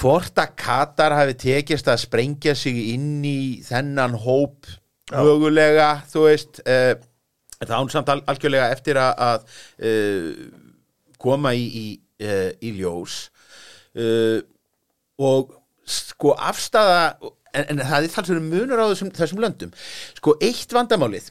Hvort 0.00 0.38
að 0.40 0.54
Katar 0.56 1.12
hafi 1.12 1.34
tekist 1.36 1.88
að 1.90 2.02
sprengja 2.06 2.54
sig 2.56 2.76
inn 2.94 3.20
í 3.24 3.60
þennan 3.66 4.16
hóp 4.22 4.68
mögulega, 5.10 6.00
þú 6.08 6.26
veist 6.28 6.60
uh, 6.64 6.94
það 7.60 7.76
án 7.76 7.90
samt 7.92 8.12
al 8.12 8.20
algjörlega 8.30 8.70
eftir 8.72 9.00
að, 9.00 9.12
að 9.26 9.40
uh, 9.84 10.69
koma 11.20 11.52
í, 11.56 11.66
í, 11.66 11.86
uh, 12.24 12.50
í 12.64 12.72
ljós 12.78 13.22
uh, 13.98 14.40
og 15.20 15.54
sko 15.90 16.34
afstafa 16.38 17.32
en, 17.52 17.66
en 17.66 17.82
það 17.82 18.06
er 18.06 18.14
talsverður 18.14 18.46
munur 18.46 18.82
á 18.82 18.86
þessum, 18.92 19.12
þessum 19.14 19.42
löndum. 19.42 19.74
Sko 20.18 20.36
eitt 20.44 20.72
vandamálið 20.74 21.30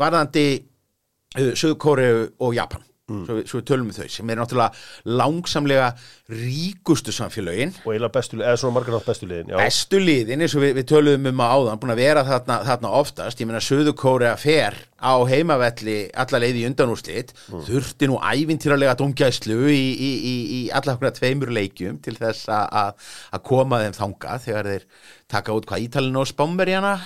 varðandi 0.00 0.46
uh, 0.58 1.52
Söður 1.52 1.80
Kóreu 1.82 2.28
og 2.38 2.56
Japan 2.56 2.87
svo, 3.08 3.36
við- 3.38 3.46
svo 3.48 3.60
við 3.60 3.66
tölum 3.70 3.88
við 3.88 3.98
þau 4.02 4.08
sem 4.12 4.30
er 4.30 4.36
náttúrulega 4.36 4.72
langsamlega 5.18 5.86
ríkustu 6.28 7.12
samfélögin. 7.14 7.72
Og 7.86 7.92
eiginlega 7.94 8.12
bestu, 8.12 8.36
eða 8.42 8.58
svona 8.60 8.74
margar 8.76 8.94
nátt 8.98 9.06
bestu 9.08 9.26
liðin 9.30 9.52
já, 9.54 9.56
bestu 9.62 10.00
liðin 10.02 10.42
eins 10.44 10.54
og 10.58 10.62
við, 10.64 10.74
við 10.76 10.86
töluðum 10.90 11.28
um 11.30 11.40
að 11.44 11.54
áðan 11.56 11.80
búin 11.82 11.92
að 11.94 12.02
vera 12.02 12.24
þarna, 12.28 12.58
þarna 12.68 12.90
oftast. 13.00 13.40
Ég 13.40 13.48
meina 13.48 13.62
Söður 13.64 13.96
Kórea 13.96 14.34
fer 14.38 14.76
á 15.00 15.14
heimavelli 15.30 15.96
alla 16.14 16.40
leið 16.42 16.58
í 16.60 16.66
undanúrslit. 16.68 17.32
Þurfti 17.48 18.08
nú 18.10 18.18
ævintýralega 18.20 18.96
dómgæslu 19.00 19.56
í, 19.72 19.78
í, 19.94 20.10
í, 20.32 20.34
í 20.58 20.60
alla 20.74 20.96
okkur 20.98 21.14
tveimur 21.16 21.52
leikjum 21.54 22.00
til 22.04 22.16
þess 22.18 22.48
að- 22.52 22.68
að 22.82 23.08
að 23.38 23.42
koma 23.48 23.80
þeim 23.84 23.96
þangað 24.02 24.44
þegar 24.48 24.70
þeir 24.74 24.84
taka 25.28 25.52
út 25.56 25.66
hvað 25.70 25.86
Ítalinu 25.88 26.20
og 26.20 26.28
Spámverjana 26.28 26.98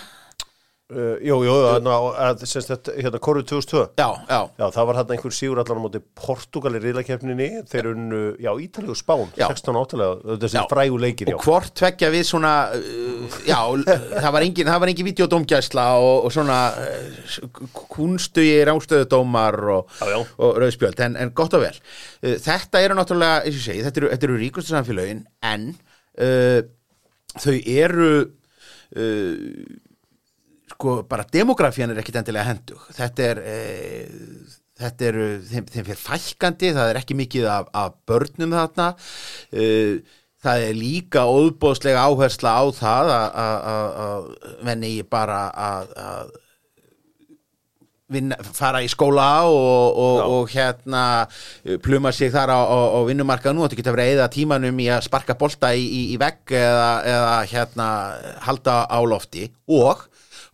uh, 0.92 1.14
jú, 1.24 1.38
jú, 1.46 1.52
þannig 1.66 1.94
að 2.26 2.42
semst 2.50 2.70
þetta, 2.70 2.94
hérna, 3.00 3.20
Kóru 3.24 3.42
2002 3.48 3.83
já, 3.98 4.07
já, 4.28 4.40
Já, 4.61 4.64
það 4.76 4.87
var 4.90 4.98
hérna 5.00 5.16
einhver 5.16 5.35
sígur 5.37 5.61
allan 5.62 5.81
á 5.81 5.85
móti 5.87 6.00
Portugal 6.20 6.76
í 6.76 6.83
riðlakeppninni, 6.85 7.48
þeir 7.72 7.88
unnu, 7.92 8.20
já, 8.42 8.50
Ítalíu 8.66 8.92
og 8.94 8.98
Spán, 9.00 9.24
Já. 9.38 9.46
16 9.48 9.78
áttalega, 9.81 10.37
þessi 10.44 10.59
Já. 10.61 10.64
frægu 10.70 11.00
leikir, 11.02 11.33
já. 11.33 11.37
og 11.38 11.46
hvort 11.48 11.72
tvekja 11.81 12.11
við 12.14 12.26
svona 12.28 12.52
uh, 12.76 13.38
já, 13.48 13.59
það 14.22 14.28
var 14.37 14.46
engin, 14.48 14.70
það 14.72 14.83
var 14.85 14.92
engin 14.94 15.09
videodómgæsla 15.11 15.87
og, 16.02 16.28
og 16.28 16.35
svona 16.37 16.59
uh, 16.76 17.72
kunstugi 17.92 18.61
rángstöðudómar 18.68 19.59
og, 19.78 19.96
Já, 20.00 20.07
já. 20.12 20.18
og 20.44 20.61
rauðspjöld, 20.62 21.00
en, 21.09 21.16
en 21.24 21.33
gott 21.37 21.57
og 21.59 21.64
vel 21.64 21.74
uh, 21.74 22.37
þetta 22.42 22.85
eru 22.85 22.98
náttúrulega, 22.98 23.42
eins 23.46 23.57
og 23.57 23.62
ég 23.62 23.66
segi, 23.70 23.87
þetta 23.88 24.02
eru, 24.05 24.12
þetta 24.14 24.28
eru 24.31 24.38
ríkustu 24.42 24.74
samfélögin, 24.76 25.24
en 25.48 25.70
uh, 26.20 26.61
þau 27.42 27.57
eru 27.57 28.11
uh, 28.22 29.81
sko, 30.83 30.97
bara 31.07 31.27
demografían 31.31 31.95
er 31.95 32.03
ekkit 32.03 32.18
endilega 32.23 32.51
hendug. 32.51 32.83
Þetta 32.99 33.29
er 33.31 33.42
uh, 33.47 34.59
þetta 34.83 35.07
eru, 35.12 35.29
þeim, 35.47 35.68
þeim 35.71 35.87
fyrir 35.87 36.03
fækkandi 36.03 36.73
það 36.75 36.90
er 36.90 36.99
ekki 37.03 37.18
mikið 37.23 37.49
af, 37.55 37.71
af 37.79 37.97
börnum 38.11 38.57
þarna. 38.59 38.88
Uh, 39.55 40.18
það 40.42 40.64
er 40.66 40.75
líka 40.75 41.23
óðbóðslega 41.31 42.03
áhersla 42.03 42.57
á 42.59 42.64
það 42.75 43.11
að- 43.14 44.31
menni 44.66 44.97
bara 45.07 45.45
að, 45.55 45.92
vinna, 48.12 48.37
fara 48.53 48.83
í 48.85 48.88
skóla 48.90 49.29
og, 49.49 50.01
og, 50.03 50.18
og 50.35 50.51
hérna 50.53 51.05
uh, 51.25 51.77
pluma 51.85 52.12
sig 52.12 52.33
þar 52.35 52.53
á, 52.53 52.61
á, 52.61 52.79
á 52.99 53.01
vinnumarkað 53.07 53.55
nú, 53.57 53.64
þetta 53.64 53.79
geta 53.79 53.95
verið 53.95 54.11
að 54.11 54.18
eða 54.18 54.33
tímanum 54.35 54.83
í 54.83 54.88
að 54.92 55.07
sparka 55.07 55.38
bolta 55.38 55.73
í, 55.79 55.87
í, 55.87 56.03
í 56.16 56.18
vegg 56.21 56.57
eða, 56.59 56.90
eða 57.14 57.37
hérna 57.55 57.88
halda 58.49 58.81
á 58.90 58.99
lofti. 59.07 59.47
Og 59.71 60.03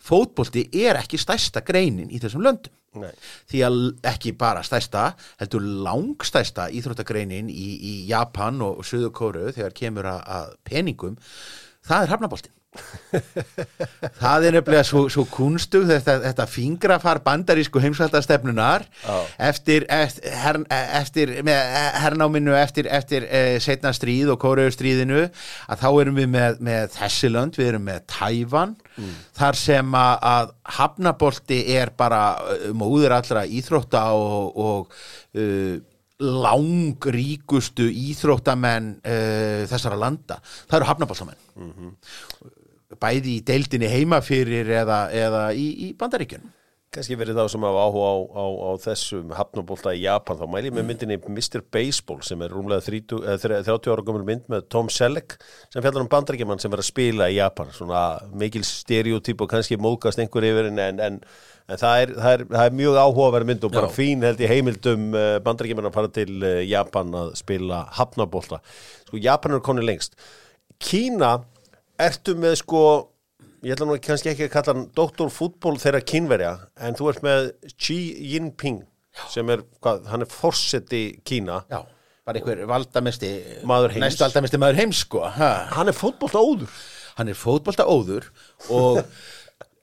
fótbolti 0.09 0.67
er 0.73 0.99
ekki 1.01 1.21
stærsta 1.21 1.63
greinin 1.67 2.11
í 2.11 2.21
þessum 2.23 2.45
löndum 2.47 2.75
Nei. 2.99 3.13
því 3.51 3.63
að 3.67 3.79
ekki 4.11 4.33
bara 4.41 4.65
stærsta 4.65 5.11
heldur 5.41 5.65
langstærsta 5.87 6.69
íþróttagreinin 6.75 7.51
í, 7.53 7.69
í 7.77 7.95
Japan 8.09 8.63
og, 8.65 8.81
og 8.81 8.89
Suður 8.89 9.13
Kóru 9.15 9.49
þegar 9.53 9.77
kemur 9.77 10.09
að, 10.09 10.55
peningum 10.67 11.19
það 11.85 12.07
er 12.07 12.15
hafnaboltin 12.15 12.58
það 14.21 14.45
er 14.45 14.57
nefnilega 14.59 14.85
svo, 14.85 15.07
svo 15.13 15.25
kunstug 15.33 15.87
þetta, 15.89 16.19
þetta 16.27 16.47
fingrafar 16.51 17.23
bandarísku 17.25 17.81
heimsvældastefnunar 17.81 18.85
Já. 18.85 19.15
eftir, 19.49 19.87
eftir, 19.89 20.35
her, 20.43 20.61
eftir 21.01 21.33
með 21.47 21.79
hernáminu 22.03 22.53
eftir, 22.59 22.91
eftir 22.93 23.25
eh, 23.25 23.57
setna 23.65 23.95
stríð 23.97 24.35
og 24.35 24.41
kóreustríðinu 24.45 25.25
að 25.25 25.81
þá 25.81 25.89
erum 26.03 26.21
við 26.21 26.31
með, 26.35 26.61
með 26.69 26.93
þessi 26.99 27.33
lönd, 27.33 27.59
við 27.59 27.73
erum 27.73 27.89
með 27.89 28.05
Tævan 28.13 28.77
þar 29.39 29.59
sem 29.59 29.95
að, 29.95 30.15
að 30.33 30.55
hafnabolti 30.79 31.63
er 31.79 31.95
bara 31.97 32.23
eh, 32.57 32.69
móður 32.77 33.17
allra 33.17 33.47
íþrótta 33.49 34.09
og, 34.19 34.59
og 34.59 34.99
uh, 35.39 35.79
langríkustu 36.19 37.87
íþróttamenn 37.87 38.97
uh, 38.99 39.65
þessara 39.71 39.99
landa. 40.01 40.41
Það 40.67 40.81
eru 40.81 40.89
hafnaboltamenn 40.91 41.45
bæði 43.01 43.39
í 43.39 43.43
deildinni 43.47 43.91
heima 43.93 44.23
fyrir 44.25 44.71
eða, 44.83 45.03
eða 45.15 45.49
í, 45.57 45.69
í 45.89 45.91
bandaríkjunum 45.99 46.55
Kanski 46.89 47.19
verið 47.21 47.37
þá 47.37 47.51
sem 47.53 47.65
hafa 47.67 47.83
áhuga 47.85 48.07
á, 48.09 48.17
á, 48.33 48.45
á 48.49 48.71
þessum 48.81 49.33
hafnabólta 49.37 49.93
í 49.93 50.07
Japan, 50.07 50.39
þá 50.41 50.47
mæli 50.49 50.71
ég 50.71 50.77
með 50.79 50.87
myndinni 50.89 51.19
Mr. 51.21 51.61
Baseball 51.75 52.23
sem 52.25 52.41
er 52.41 52.55
rúmlega 52.57 52.81
30, 52.87 53.27
eh, 53.29 53.37
30 53.67 53.93
ára 53.93 54.05
gömul 54.07 54.25
mynd 54.25 54.49
með 54.49 54.65
Tom 54.73 54.89
Selleck 54.89 55.37
sem 55.69 55.85
fjallar 55.85 56.07
um 56.07 56.09
bandaríkjaman 56.09 56.63
sem 56.63 56.73
er 56.73 56.81
að 56.81 56.89
spila 56.89 57.29
í 57.29 57.37
Japan, 57.37 57.75
svona 57.77 58.07
mikil 58.41 58.65
stereotyp 58.65 59.45
og 59.45 59.53
kannski 59.53 59.77
mókast 59.77 60.23
einhver 60.25 60.49
yfir 60.49 60.71
en, 60.71 60.81
en, 60.87 61.05
en, 61.11 61.21
það, 61.75 62.07
er, 62.07 62.15
það, 62.17 62.31
er, 62.33 62.47
það 62.55 62.65
er 62.65 62.81
mjög 62.81 62.99
áhugaverð 63.03 63.53
mynd 63.53 63.69
og 63.69 63.77
bara 63.77 63.93
Já. 63.93 63.97
fín 63.99 64.25
held 64.25 64.41
ég 64.47 64.55
heimildum 64.57 65.07
uh, 65.13 65.29
bandaríkjaman 65.45 65.91
að 65.91 66.01
fara 66.01 66.15
til 66.23 66.41
uh, 66.41 66.55
Japan 66.65 67.13
að 67.21 67.35
spila 67.43 67.85
hafnabólta. 68.01 68.63
Sko 69.11 69.21
Japan 69.29 69.59
er 69.59 69.67
konni 69.69 69.85
lengst. 69.85 70.17
Kína 70.81 71.37
ertu 71.99 72.35
með 72.39 72.59
sko 72.63 72.83
ég 73.67 73.75
ætla 73.75 73.89
nú 73.89 73.97
kannski 74.03 74.31
ekki 74.33 74.47
að 74.47 74.53
kalla 74.55 74.75
hann 74.75 74.87
doktorfútból 74.97 75.77
þeirra 75.83 76.03
kínverja 76.07 76.53
en 76.87 76.99
þú 76.99 77.09
ert 77.13 77.25
með 77.27 77.49
Xi 77.75 77.99
Jinping 78.33 78.85
sem 79.33 79.49
er, 79.51 79.65
hvað, 79.83 80.05
hann 80.13 80.23
er 80.23 80.31
forseti 80.31 81.03
Kína 81.27 81.65
Já, 81.67 81.81
bara 82.29 82.39
einhver 82.39 82.61
valdamesti. 82.71 83.33
Næstu 83.67 84.23
valdamesti 84.23 84.61
maður 84.63 84.79
heims 84.85 85.03
sko 85.03 85.25
ha. 85.27 85.51
hann 85.75 85.91
er 85.91 85.97
fótbolta 85.97 86.39
óður 86.43 86.71
Hann 87.19 87.33
er 87.33 87.35
fótbolta 87.35 87.83
óður 87.91 88.29
og 88.71 89.01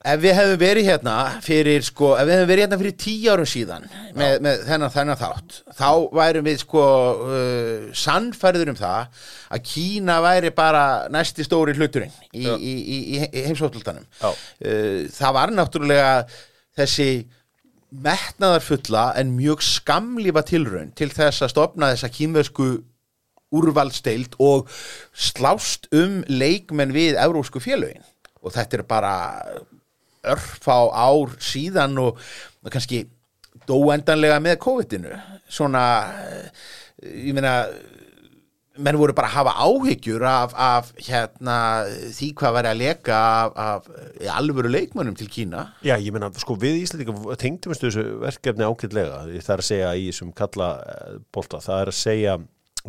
ef 0.06 0.20
við 0.22 0.34
hefum 0.36 0.58
verið 0.60 0.88
hérna 0.90 1.14
fyrir 1.44 1.84
sko, 1.86 2.12
ef 2.20 2.26
við 2.28 2.36
hefum 2.36 2.50
verið 2.50 2.64
hérna 2.66 2.78
fyrir 2.80 2.96
tíu 3.00 3.32
árum 3.32 3.48
síðan 3.48 3.86
með, 4.16 4.34
með 4.44 4.64
þennan, 4.68 4.92
þennan 4.94 5.20
þátt 5.20 5.56
þá 5.78 5.90
værum 6.18 6.46
við 6.46 6.58
sko 6.62 6.82
uh, 7.26 7.86
sannfærður 7.96 8.72
um 8.74 8.78
það 8.78 9.22
að 9.56 9.64
Kína 9.70 10.18
væri 10.24 10.52
bara 10.56 10.84
næsti 11.12 11.46
stóri 11.46 11.76
hluturinn 11.78 12.12
í, 12.32 12.44
í, 12.44 12.74
í, 12.74 12.98
í, 13.16 13.22
Já. 14.20 14.28
uh, 14.30 15.00
það 15.16 15.36
var 15.40 15.54
náttúrulega 15.56 16.12
þessi 16.76 17.10
metnaðarfulla 17.96 19.12
en 19.16 19.32
mjög 19.38 19.62
skamlífa 19.64 20.42
tilraun 20.46 20.92
til 20.98 21.08
þess 21.14 21.44
að 21.46 21.54
stopna 21.54 21.92
þessa 21.94 22.12
kínversku 22.12 22.68
úrvalsteild 23.54 24.34
og 24.42 24.68
slást 25.14 25.86
um 25.94 26.20
leikmenn 26.28 26.94
við 26.94 27.18
európsku 27.22 27.62
félögin. 27.62 28.04
Og 28.42 28.54
þetta 28.54 28.80
er 28.80 28.84
bara 28.86 29.14
örfá 30.34 30.78
ár 30.90 31.36
síðan 31.42 31.98
og, 32.02 32.22
kannski 32.72 33.04
dóendanlega 33.66 34.38
með 34.42 34.58
COVID-inu. 34.62 35.18
Svona 35.50 35.84
eh, 36.26 36.64
ég 37.02 37.36
meina 37.36 37.60
menn 38.82 38.98
voru 39.00 39.14
bara 39.16 39.30
að 39.30 39.36
hafa 39.38 39.52
áhyggjur 39.64 40.24
af, 40.28 40.54
af 40.60 40.90
hérna, 41.00 41.56
því 42.12 42.28
hvað 42.36 42.56
væri 42.58 42.70
að 42.70 42.80
leka 42.82 43.20
af, 43.20 43.54
af 43.56 44.34
alvöru 44.36 44.70
leikmönnum 44.72 45.16
til 45.18 45.30
Kína. 45.32 45.66
Já, 45.86 45.96
ég 45.96 46.12
meina, 46.14 46.30
sko, 46.40 46.58
við 46.60 46.82
Íslandika 46.82 47.38
tengdumstu 47.40 47.88
þessu 47.88 48.04
verkefni 48.24 48.68
ágætlega. 48.68 49.22
Það 49.38 49.54
er 49.54 49.64
að 49.64 49.70
segja 49.70 49.94
í 49.96 50.10
þessum 50.10 50.34
kalla 50.36 50.70
uh, 50.82 51.16
bolta, 51.34 51.62
það 51.64 51.82
er 51.82 51.92
að 51.92 51.98
segja 52.02 52.36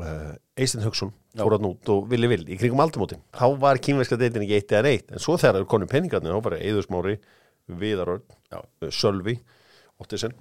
uh, 0.01 0.33
Eistinn 0.57 0.85
Hauksson 0.85 1.13
fór 1.37 1.57
að 1.57 1.65
nút 1.65 1.91
og 1.93 2.07
villi 2.11 2.29
vill 2.31 2.43
í 2.49 2.57
kringum 2.59 2.81
aldamótin. 2.83 3.21
Þá 3.35 3.47
var 3.61 3.81
kínverska 3.83 4.17
deildin 4.19 4.45
ekki 4.45 4.57
eitt 4.57 4.73
eða 4.73 4.89
neitt 4.89 5.11
en 5.13 5.23
svo 5.23 5.37
þegar 5.37 5.57
það 5.57 5.63
er 5.63 5.71
konum 5.73 5.91
peningarnir, 5.91 6.35
þá 6.37 6.47
bara 6.49 6.61
Eðursmári 6.61 7.17
Viðarörn, 7.67 8.23
uh, 8.55 8.91
Sölvi 8.93 9.37
Óttisen 10.01 10.35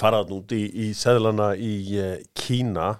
farað 0.00 0.30
nút 0.32 0.52
í, 0.56 0.62
í 0.64 0.86
seðlana 0.96 1.52
í 1.60 1.74
uh, 2.00 2.14
Kína. 2.36 2.94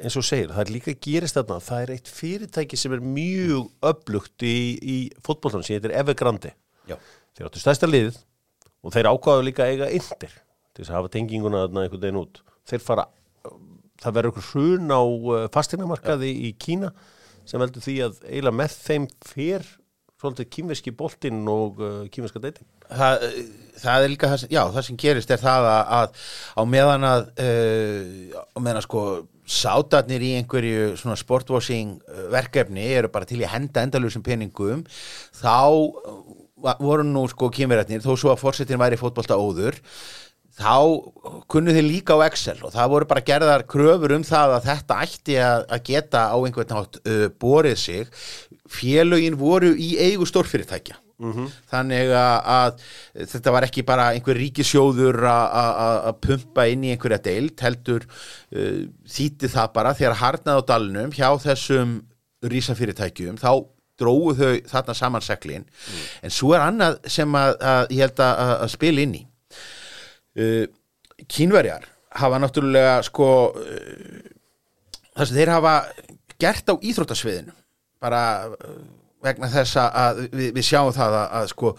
Eins 0.00 0.16
og 0.16 0.24
segir, 0.24 0.52
það 0.52 0.62
er 0.62 0.72
líka 0.72 0.96
gerist 1.04 1.36
þarna 1.36 1.58
það 1.64 1.82
er 1.84 1.94
eitt 1.96 2.08
fyrirtæki 2.08 2.78
sem 2.80 2.94
er 2.96 3.02
mjög 3.04 3.66
öflugt 3.90 4.44
í, 4.46 4.56
í 4.80 4.96
fótboltan 5.24 5.64
sem 5.66 5.76
heitir 5.76 5.92
Evergrande. 5.96 6.54
Já. 6.88 6.96
þeir 7.36 7.50
áttu 7.50 7.60
stærsta 7.62 7.88
liðið 7.88 8.16
og 8.80 8.94
þeir 8.94 9.08
ákvaðu 9.12 9.44
líka 9.46 9.66
eiga 9.68 9.90
yndir 9.92 10.32
til 10.32 10.82
þess 10.82 10.90
að 10.90 10.96
hafa 10.96 11.12
tenginguna 11.14 11.66
þarna 11.66 11.84
einhvern 11.84 12.04
veginn 12.06 12.20
út. 12.22 12.40
Þeir 12.70 12.82
fara, 12.84 13.04
það 14.00 14.16
verður 14.16 14.32
einhver 14.32 14.48
hrun 14.50 14.94
á 14.94 15.02
fastegnamarkaði 15.54 16.32
í 16.48 16.52
Kína 16.60 16.92
sem 17.48 17.60
veldur 17.60 17.84
því 17.84 17.96
að 18.06 18.18
eiginlega 18.26 18.58
með 18.60 18.76
þeim 18.86 19.06
fer 19.26 19.68
svolítið 20.20 20.50
kýmverski 20.52 20.92
boltinn 20.96 21.40
og 21.48 21.80
uh, 21.80 22.00
kýmverska 22.12 22.42
deytin 22.42 22.66
það, 22.90 23.26
það 23.80 24.04
er 24.04 24.12
líka 24.12 24.30
það 24.30 24.42
sem, 24.42 24.52
já, 24.52 24.60
það 24.74 24.86
sem 24.86 24.98
gerist 25.00 25.32
er 25.32 25.40
það 25.40 25.68
að, 25.70 25.92
að 25.96 26.24
á 26.60 26.62
meðan 26.74 27.06
að 27.08 27.22
uh, 27.46 28.42
á 28.52 28.58
meðan 28.60 28.80
að 28.82 28.86
sko 28.86 29.04
sátarnir 29.50 30.22
í 30.22 30.34
einhverju 30.38 30.92
svona 31.00 31.16
sportwashing 31.18 31.96
verkefni 32.30 32.84
eru 32.94 33.10
bara 33.10 33.26
til 33.26 33.40
að 33.40 33.54
henda 33.56 33.82
endalusum 33.82 34.22
peningum 34.22 34.84
þá 35.34 35.56
voru 36.78 37.06
nú 37.06 37.24
sko 37.32 37.48
kýmverjarnir 37.50 38.04
þó 38.04 38.12
svo 38.14 38.30
að 38.34 38.42
fórsetin 38.44 38.78
væri 38.78 39.00
fótbolta 39.00 39.40
óður 39.40 39.80
þá 40.60 40.74
kunnu 41.50 41.72
þeir 41.74 41.86
líka 41.88 42.14
á 42.20 42.24
Excel 42.28 42.58
og 42.66 42.72
það 42.74 42.90
voru 42.92 43.08
bara 43.10 43.24
gerðar 43.26 43.64
kröfur 43.70 44.12
um 44.18 44.24
það 44.28 44.56
að 44.58 44.66
þetta 44.70 44.98
ætti 45.06 45.36
að, 45.40 45.62
að 45.72 45.84
geta 45.88 46.24
á 46.28 46.36
einhvern 46.36 46.74
nátt 46.76 46.98
uh, 47.04 47.28
borið 47.40 47.78
sig. 47.80 48.10
Félögin 48.70 49.38
voru 49.40 49.72
í 49.74 49.94
eigu 49.98 50.28
stórfyrirtækja. 50.28 50.98
Þannig 51.68 52.12
að, 52.16 52.36
að 52.48 53.26
þetta 53.34 53.52
var 53.52 53.66
ekki 53.66 53.82
bara 53.84 54.06
einhver 54.16 54.38
ríkisjóður 54.40 55.18
að- 55.28 56.14
pumpa 56.24 56.64
inn 56.72 56.86
í 56.88 56.94
einhverja 56.94 57.18
deild 57.26 57.60
heldur 57.60 58.06
uh, 58.08 58.86
þýtti 59.10 59.50
það 59.52 59.72
bara. 59.74 59.92
Þegar 59.98 60.16
harnað 60.22 60.62
á 60.64 60.68
dalnum 60.70 61.12
hjá 61.12 61.28
þessum 61.44 61.98
rísafyrirtækjum 62.54 63.36
þá 63.40 63.50
dróðu 64.00 64.32
þau 64.38 64.54
þarna 64.70 64.94
saman 64.96 65.24
seglin. 65.24 65.66
En 66.24 66.32
svo 66.32 66.54
er 66.56 66.62
annað 66.64 67.00
sem 67.12 67.34
að, 67.36 67.56
að 67.60 67.90
ég 67.98 68.06
held 68.06 68.22
að, 68.24 68.54
að 68.64 68.70
spila 68.78 69.04
inn 69.04 69.18
í 69.18 69.26
uh, 70.40 71.24
kínverjar 71.30 71.84
hafa 72.20 72.40
náttúrulega 72.42 72.96
sko 73.06 73.28
uh, 73.54 74.22
það 75.16 75.26
sem 75.30 75.36
þeir 75.40 75.52
hafa 75.56 75.74
gert 76.40 76.72
á 76.72 76.74
íþróttasviðinu 76.80 77.52
bara 78.00 78.22
uh, 78.48 78.78
vegna 79.20 79.50
þess 79.52 79.76
að- 79.82 80.24
við, 80.32 80.48
við 80.56 80.64
sjáum 80.70 80.94
það 80.96 81.18
að, 81.24 81.28
að 81.42 81.52
sko 81.54 81.74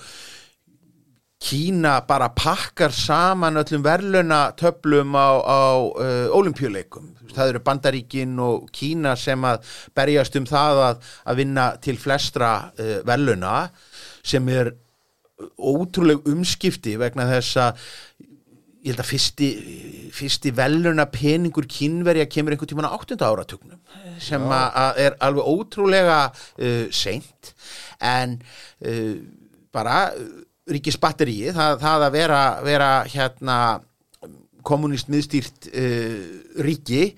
Kína 1.42 1.96
bara 2.06 2.28
pakkar 2.38 2.94
saman 2.94 3.58
öllum 3.58 3.82
verðluna 3.82 4.52
töflum 4.60 5.16
á, 5.18 5.30
á 5.42 5.62
uh, 5.74 6.28
olimpíuleikum. 6.38 7.08
Það 7.34 7.50
eru 7.56 7.62
Bandaríkin 7.66 8.36
og 8.46 8.68
Kína 8.70 9.16
sem 9.18 9.42
að 9.50 9.66
berjast 9.98 10.38
um 10.38 10.46
það 10.46 10.82
að, 10.86 11.00
að 11.26 11.40
vinna 11.42 11.66
til 11.82 11.96
flestra 11.98 12.52
uh, 12.78 13.00
verðluna 13.10 13.56
sem 14.22 14.54
er 14.54 14.70
ótrúleg 15.58 16.22
umskipti 16.30 16.94
vegna 17.02 17.26
þess 17.32 17.58
að 17.64 17.82
ég 18.82 18.94
held 18.94 19.02
að 19.04 19.10
fyrsti, 19.12 19.48
fyrsti 20.16 20.52
veluna 20.58 21.06
peningur 21.14 21.68
kynverja 21.70 22.26
kemur 22.32 22.56
einhvern 22.56 22.72
tímann 22.72 22.90
á 22.90 22.98
8. 22.98 23.18
áratugnum 23.22 23.78
sem 24.22 24.42
að, 24.42 25.02
er 25.06 25.18
alveg 25.22 25.52
ótrúlega 25.52 26.18
uh, 26.32 26.88
seint 26.94 27.54
en 28.02 28.40
uh, 28.42 29.16
bara 29.74 30.10
ríkisbatteríi 30.72 31.54
það, 31.54 31.78
það 31.84 32.08
að 32.08 32.18
vera, 32.18 32.42
vera 32.66 32.92
hérna 33.12 33.58
kommunist 34.66 35.12
miðstýrt 35.14 35.70
uh, 35.70 36.20
ríki 36.66 37.12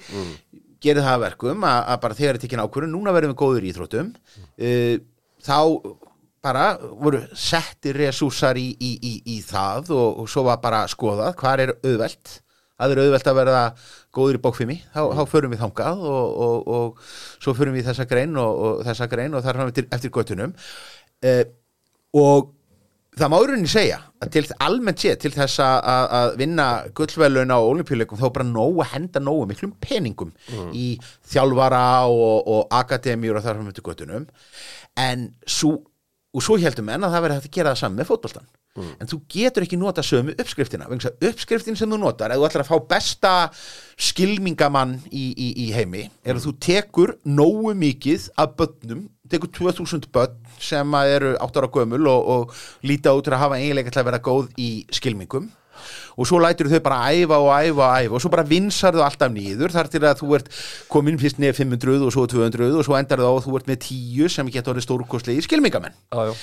gerir 0.84 1.04
það 1.06 1.16
að 1.16 1.26
verkum 1.30 1.68
að, 1.68 1.82
að 1.94 2.02
bara 2.04 2.20
þegar 2.20 2.36
er 2.36 2.44
tekin 2.44 2.64
ákvörðun 2.64 2.98
núna 2.98 3.16
verðum 3.16 3.36
við 3.36 3.40
góður 3.40 3.68
í 3.68 3.72
íþróttum 3.72 4.12
uh, 4.12 4.96
þá 5.44 5.60
bara 6.44 6.64
voru 6.78 7.22
setti 7.38 7.94
resúsar 7.96 8.60
í, 8.60 8.70
í, 8.76 8.94
í, 9.00 9.14
í 9.36 9.42
það 9.48 9.94
og, 9.96 10.24
og 10.24 10.32
svo 10.32 10.46
var 10.50 10.62
bara 10.64 10.84
skoðað 10.92 11.38
hvað 11.40 11.66
er 11.66 11.76
auðvelt. 11.78 12.40
Það 12.74 12.94
er 12.96 13.02
auðvelt 13.04 13.30
að 13.30 13.38
verða 13.38 13.62
góður 14.14 14.40
í 14.40 14.42
bókfimi. 14.44 14.80
Þá, 14.92 15.02
þá 15.20 15.24
förum 15.32 15.54
við 15.54 15.62
þangað 15.62 16.02
og, 16.10 16.42
og, 16.48 16.74
og 16.78 17.14
svo 17.44 17.54
förum 17.56 17.78
við 17.78 17.88
þessa 17.92 18.08
grein 18.10 18.36
og, 18.42 18.66
og 18.66 18.84
þessa 18.90 19.08
grein 19.12 19.38
og 19.38 19.46
þar 19.46 19.62
fram 19.62 19.72
eftir, 19.72 20.12
göttunum 20.14 20.58
uh, 21.24 21.44
og 22.20 22.52
það 23.18 23.30
má 23.30 23.38
rauninni 23.40 23.70
segja 23.70 24.00
að 24.24 24.32
til 24.34 24.44
almennt 24.66 25.02
sé 25.04 25.14
til 25.22 25.32
þess 25.34 25.62
að, 25.62 25.78
að, 26.18 26.36
vinna 26.40 26.68
gullvelun 26.98 27.54
á 27.54 27.60
olimpíuleikum 27.62 28.20
þá 28.20 28.28
bara 28.34 28.48
nóg 28.48 28.82
að 28.82 28.94
henda 28.96 29.22
nógu 29.22 29.48
miklum 29.50 29.74
peningum 29.84 30.34
í 30.74 30.88
þjálfara 31.30 31.84
og, 32.10 32.50
og 32.50 32.78
akademíur 32.82 33.38
og 33.38 33.46
þar 33.46 33.60
fram 33.60 33.70
eftir 33.70 33.86
göttunum 33.86 34.28
en 35.00 35.28
svo, 35.46 35.76
og 36.34 36.44
svo 36.44 36.58
heldum 36.58 36.88
menn 36.90 37.06
að 37.06 37.16
það 37.16 37.26
verði 37.26 37.38
hægt 37.40 37.50
að 37.50 37.56
gera 37.58 37.74
það 37.74 37.82
saman 37.84 38.00
með 38.00 38.10
fótboltan 38.10 38.52
en 38.74 39.10
þú 39.10 39.20
getur 39.30 39.66
ekki 39.68 39.78
nota 39.78 40.02
sömu 40.06 40.34
uppskriftina 40.34 40.88
uppskriftin 40.90 41.78
sem 41.78 41.92
þú 41.92 42.00
notar 42.02 42.34
ef 42.34 42.40
þú 42.42 42.48
ætlar 42.48 42.64
að 42.64 42.72
fá 42.72 42.88
besta 42.90 43.34
skilmingamann 44.02 44.96
í, 45.12 45.28
í, 45.30 45.50
í 45.66 45.68
heimi 45.76 46.08
er 46.26 46.40
að 46.40 46.48
þú 46.48 46.54
tekur 46.66 47.16
nógu 47.24 47.76
mikið 47.78 48.32
af 48.42 48.56
börnum, 48.58 49.06
tekur 49.30 49.52
2000 49.54 50.10
börn 50.14 50.40
sem 50.58 50.98
eru 51.04 51.36
8 51.38 51.62
ára 51.62 51.70
gömul 51.76 52.08
og, 52.10 52.32
og 52.36 52.88
líta 52.88 53.14
út 53.14 53.28
til 53.28 53.36
að 53.36 53.44
hafa 53.46 53.62
eiginlega 53.62 53.94
til 53.94 54.02
að 54.02 54.10
vera 54.10 54.24
góð 54.26 54.50
í 54.58 54.72
skilmingum 54.90 55.52
og 56.18 56.30
svo 56.30 56.42
lætur 56.44 56.70
þau 56.72 56.82
bara 56.86 57.00
æfa 57.14 57.40
og 57.40 57.50
æfa 57.54 57.88
og 57.88 57.96
æfa 58.04 58.18
og 58.18 58.24
svo 58.24 58.32
bara 58.34 58.46
vinsar 58.48 58.98
þau 58.98 59.06
alltaf 59.08 59.34
nýður 59.34 59.74
þar 59.76 59.92
til 59.94 60.04
að 60.04 60.22
þú 60.22 60.36
ert 60.40 60.52
komin 60.92 61.20
fyrst 61.22 61.42
neð 61.44 61.58
500 61.62 62.06
og 62.08 62.14
svo 62.16 62.28
200 62.30 62.78
og 62.80 62.88
svo 62.88 62.98
endar 63.00 63.24
það 63.24 63.32
á 63.32 63.36
að 63.38 63.48
þú 63.48 63.58
ert 63.60 63.72
með 63.74 63.82
10 63.88 64.36
sem 64.38 64.54
getur 64.54 64.76
orðið 64.76 64.88
stórkostlega 64.88 65.48
skilmingamenn 65.48 65.98
Já, 66.14 66.30
já. 66.30 66.34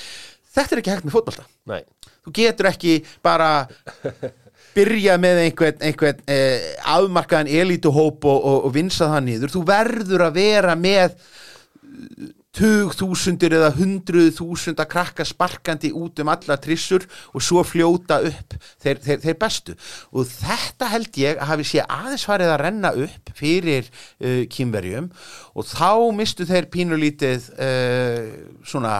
þetta 0.57 0.75
er 0.77 0.83
ekki 0.83 0.95
hægt 0.95 1.09
með 1.09 1.17
fótbolta 1.17 1.47
Nei. 1.71 1.81
þú 2.25 2.35
getur 2.41 2.71
ekki 2.71 2.99
bara 3.23 3.51
byrja 4.75 5.17
með 5.19 5.41
einhvern, 5.47 5.81
einhvern 5.83 6.21
eh, 6.31 6.69
afmarkaðan 6.93 7.49
elituhóp 7.51 8.23
og, 8.23 8.37
og, 8.39 8.59
og 8.69 8.75
vinsa 8.75 9.09
það 9.11 9.25
nýður 9.27 9.55
þú 9.57 9.63
verður 9.67 10.27
að 10.29 10.37
vera 10.39 10.77
með 10.79 11.17
tug 12.55 12.91
þúsundir 12.97 13.55
eða 13.55 13.71
hundruð 13.77 14.33
þúsunda 14.35 14.85
krakka 14.89 15.25
sparkandi 15.27 15.91
út 15.95 16.19
um 16.23 16.31
alla 16.33 16.57
trissur 16.59 17.05
og 17.31 17.43
svo 17.43 17.63
fljóta 17.67 18.19
upp. 18.27 18.57
Þeir, 18.83 18.99
þeir, 19.05 19.21
þeir 19.23 19.37
bestu. 19.39 19.77
Og 20.11 20.27
þetta 20.27 20.91
held 20.91 21.21
ég 21.21 21.39
að 21.39 21.51
hafi 21.53 21.67
sé 21.69 21.85
aðeins 21.85 22.27
farið 22.27 22.51
að 22.51 22.61
renna 22.65 22.93
upp 23.05 23.31
fyrir 23.37 23.87
uh, 23.87 24.43
kýmverjum 24.51 25.09
og 25.55 25.67
þá 25.71 25.91
mistu 26.17 26.47
þeir 26.49 26.67
pínulítið 26.73 27.49
uh, 27.55 28.29
svona 28.67 28.95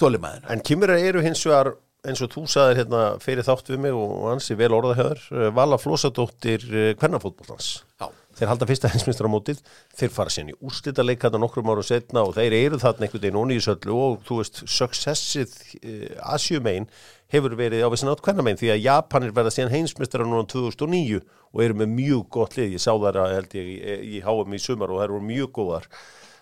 þólimaðina 0.00 0.52
En 0.54 0.64
kymra 0.64 0.96
eru 1.00 1.22
hins 1.24 1.42
vegar 1.44 1.74
eins 2.08 2.22
og 2.24 2.32
þú 2.32 2.46
saðir 2.48 2.80
hérna 2.80 3.02
fyrir 3.20 3.44
þátt 3.44 3.68
við 3.74 3.82
mig 3.84 3.96
og 3.96 4.30
ansi 4.32 4.56
vel 4.56 4.72
orðahjöður 4.72 5.52
Vala 5.56 5.76
Flósadóttir 5.80 6.64
hvernafótbóltans 6.96 7.82
Já. 8.00 8.08
Þeir 8.38 8.50
halda 8.52 8.68
fyrsta 8.68 8.90
hensmistramótið 8.92 9.62
þeir 9.98 10.12
fara 10.14 10.32
síðan 10.32 10.52
í 10.52 10.58
úrslita 10.66 11.04
leikana 11.04 11.40
nokkrum 11.42 11.72
árum 11.72 11.86
setna 11.86 12.22
og 12.26 12.36
þeir 12.36 12.56
eru 12.60 12.80
þarna 12.82 13.06
einhvern 13.06 13.24
veginn 13.24 13.40
onni 13.40 13.58
í 13.58 13.64
söllu 13.64 13.96
og 13.96 14.20
þú 14.28 14.38
veist, 14.40 14.62
successið 14.70 15.56
uh, 15.80 16.34
Asjumein 16.34 16.88
hefur 17.30 17.54
verið 17.58 17.84
á 17.86 17.88
vissin 17.92 18.10
átt 18.10 18.22
hvernamein 18.24 18.58
því 18.58 18.72
að 18.74 18.82
Japanir 18.86 19.34
verða 19.34 19.52
síðan 19.54 19.74
heimsmyndstara 19.74 20.26
núna 20.26 20.48
2009 20.50 21.20
og 21.50 21.62
eru 21.64 21.76
með 21.78 21.92
mjög 21.96 22.24
gott 22.36 22.56
lið, 22.58 22.74
ég 22.76 22.82
sá 22.82 22.90
þar 22.92 23.20
að 23.24 23.36
held 23.36 23.54
ég 23.58 23.68
í, 23.70 24.22
HM 24.24 24.56
í 24.56 24.62
sumar 24.62 24.94
og 24.94 25.02
þær 25.02 25.14
voru 25.14 25.28
mjög 25.28 25.52
góðar. 25.58 25.86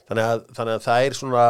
Þannig 0.09 0.31
að, 0.33 0.47
þannig 0.57 0.75
að 0.75 0.87
það 0.87 1.09
er 1.09 1.17
svona 1.19 1.45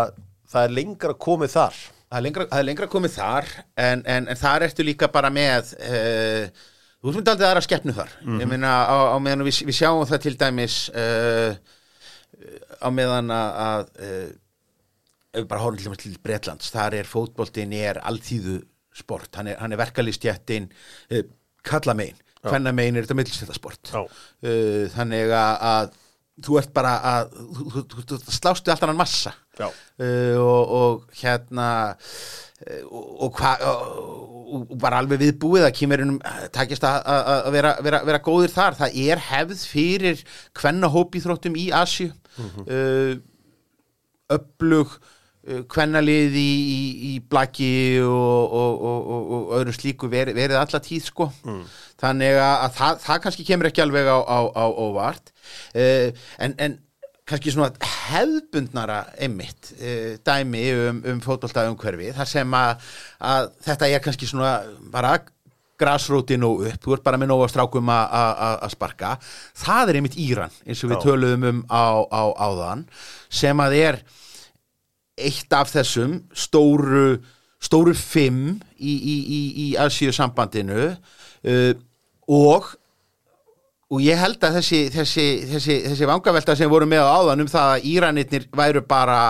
það 0.49 0.65
er 0.65 0.75
lengra 0.79 1.15
komið 1.27 1.55
þar. 1.55 1.79
Það 2.09 2.19
er 2.19 2.25
lengra, 2.25 2.49
það 2.49 2.63
er 2.63 2.69
lengra 2.71 2.89
komið 2.89 3.15
þar 3.19 3.49
en, 3.85 4.03
en, 4.09 4.29
en 4.33 4.41
þar 4.41 4.65
ertu 4.69 4.87
líka 4.87 5.11
bara 5.13 5.31
með 5.33 5.75
uh, 5.77 6.69
þú 6.99 7.11
ert 7.11 7.19
myndið 7.19 7.33
aldrei 7.35 7.49
aðra 7.49 7.65
skeppnu 7.65 7.95
þar. 7.97 8.15
Ég 8.43 8.51
meina 8.51 8.73
á, 8.87 8.97
á 9.15 9.17
meðan 9.23 9.47
við, 9.47 9.61
við 9.69 9.79
sjáum 9.79 10.07
það 10.09 10.23
til 10.25 10.35
dæmis 10.41 10.79
uh, 10.91 11.53
á 12.83 12.89
meðan 12.95 13.31
að, 13.35 13.85
uh, 14.03 14.31
ef 15.33 15.43
við 15.43 15.49
bara 15.51 15.63
horfum 15.63 15.99
til, 15.99 16.15
Bretlands 16.23 16.73
þar 16.75 16.99
er 16.99 17.11
fótboltin 17.11 17.75
er 17.77 18.01
alltíðu 18.03 18.61
sport, 18.99 19.31
hann 19.39 19.53
er, 19.53 19.61
hann 19.63 19.75
er 19.75 19.79
verkalýstjættin 19.79 20.71
uh, 21.15 21.23
kalla 21.67 21.95
megin 21.99 22.19
hvenna 22.49 22.73
megin 22.75 22.99
er 22.99 23.07
þetta 23.07 23.19
millstættasport 23.19 23.91
uh, 23.95 24.85
þannig 24.95 25.33
að 25.35 25.91
þú 26.45 26.59
ert 26.61 26.73
bara 26.77 26.93
að 27.13 27.33
þú, 27.35 27.83
þú, 27.91 28.03
þú, 28.13 28.19
slástu 28.35 28.71
alltaf 28.73 28.89
hann 28.89 28.99
massa. 28.99 29.33
Uh, 29.99 30.37
og, 30.39 30.75
og 30.79 31.19
hérna 31.19 31.69
uh, 31.95 32.85
og, 33.25 33.35
hva, 33.41 33.57
og, 33.67 34.63
og 34.71 34.79
bara 34.81 35.01
alveg 35.03 35.21
viðbúið 35.25 35.67
að 35.67 35.75
kýmurinnum 35.81 36.21
takist 36.55 36.87
að, 36.87 37.03
að, 37.11 37.51
vera, 37.57 37.75
vera, 37.85 38.03
vera 38.07 38.23
góðir 38.25 38.55
þar. 38.55 38.79
Það 38.79 38.99
er 39.09 39.25
hefð 39.29 39.67
fyrir 39.75 40.25
hvenna 40.59 40.91
hópíþróttum 40.95 41.59
í 41.59 41.69
Asju 41.75 42.11
uh, 42.39 43.19
öflug 44.39 44.95
uh, 44.95 45.63
kvennalið 45.73 46.39
í, 46.39 46.47
í, 46.47 46.81
í 47.11 47.13
blaki 47.25 47.73
og, 48.05 48.55
og, 48.63 48.89
og, 48.93 49.11
og, 49.19 49.53
öðrum 49.59 49.75
slíku 49.77 50.11
verið, 50.13 50.39
verið 50.39 50.61
alla 50.63 50.83
tíð 50.87 51.11
sko. 51.11 51.31
Þannig 51.99 52.39
að, 52.39 52.57
að 52.69 52.77
það, 52.79 53.03
það 53.09 53.23
kannski 53.27 53.49
kemur 53.49 53.71
ekki 53.73 53.83
alveg 53.83 54.07
á, 54.07 54.19
á, 54.23 54.39
á 54.55 54.65
óvart. 54.71 55.33
uh, 55.33 55.38
en, 55.75 56.55
en 56.59 56.77
kannski 57.29 57.53
svona 57.53 57.73
hefðbundnara 58.09 59.01
einmitt 59.21 59.73
uh, 59.79 60.15
dæmi 60.25 60.63
um, 60.89 61.03
um 61.13 61.19
fótbolta 61.25 61.67
umhverfi 61.69 62.13
þar 62.17 62.31
sem 62.31 62.55
að, 62.57 62.87
að 63.21 63.51
þetta 63.67 63.91
er 63.93 64.05
kannski 64.05 64.29
svona 64.31 64.55
bara 64.93 65.19
grasrótin 65.79 66.43
og 66.43 66.65
upp, 66.67 66.81
þú 66.83 66.95
ert 66.97 67.05
bara 67.07 67.19
með 67.21 67.31
nóga 67.31 67.47
strákum 67.53 67.91
að- 67.95 68.65
sparka. 68.73 69.13
Það 69.55 69.91
er 69.93 69.99
einmitt 70.01 70.17
Íran 70.19 70.55
eins 70.67 70.81
og 70.83 70.91
við 70.91 71.05
töluðum 71.05 71.45
um 71.53 71.61
á, 71.71 72.03
á 72.11 72.23
áðan 72.49 72.83
sem 73.31 73.61
að 73.63 73.77
er 73.79 74.01
eitt 75.19 75.55
af 75.55 75.71
þessum 75.71 76.17
stóru 76.35 77.21
stóru 77.63 77.95
fimm 77.95 78.59
í, 78.79 78.93
í, 78.95 79.15
í, 79.37 79.41
í 79.67 79.69
Asíu 79.83 80.13
sambandinu 80.15 80.93
uh, 80.95 81.73
og 82.27 82.73
og 83.89 84.05
ég 84.05 84.21
held 84.21 84.43
að 84.45 84.59
þessi, 84.59 84.81
þessi, 84.93 85.27
þessi, 85.49 85.77
þessi 85.89 86.09
vangavelta 86.11 86.57
sem 86.59 86.71
voru 86.71 86.89
með 86.89 87.09
á 87.09 87.17
áðan 87.23 87.45
um 87.47 87.51
það 87.51 87.75
að 87.75 87.87
Íranirnir 87.89 88.49
væru 88.59 88.83
bara 88.89 89.21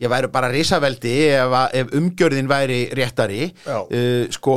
ég 0.00 0.08
væru 0.08 0.30
bara 0.32 0.50
risaveldi 0.52 1.16
ef, 1.36 1.56
ef 1.76 1.92
umgjörðin 1.96 2.48
væri 2.50 2.80
réttari. 2.96 3.50
Uh, 3.66 4.24
sko 4.32 4.56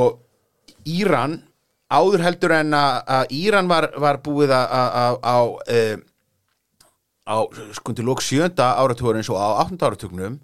Íran 0.88 1.38
áður 1.94 2.24
heldur 2.26 2.56
en 2.56 2.74
að, 2.76 3.28
Íran 3.36 3.70
var, 3.70 3.90
var 4.00 4.20
búið 4.24 4.56
á 4.56 5.38
uh, 5.44 5.96
á 7.24 7.40
skundi 7.72 8.04
lók 8.04 8.20
sjönda 8.20 8.74
áratugurins 8.76 9.30
og 9.32 9.40
á 9.40 9.64
áttunda 9.64 9.88
áratugnum 9.88 10.36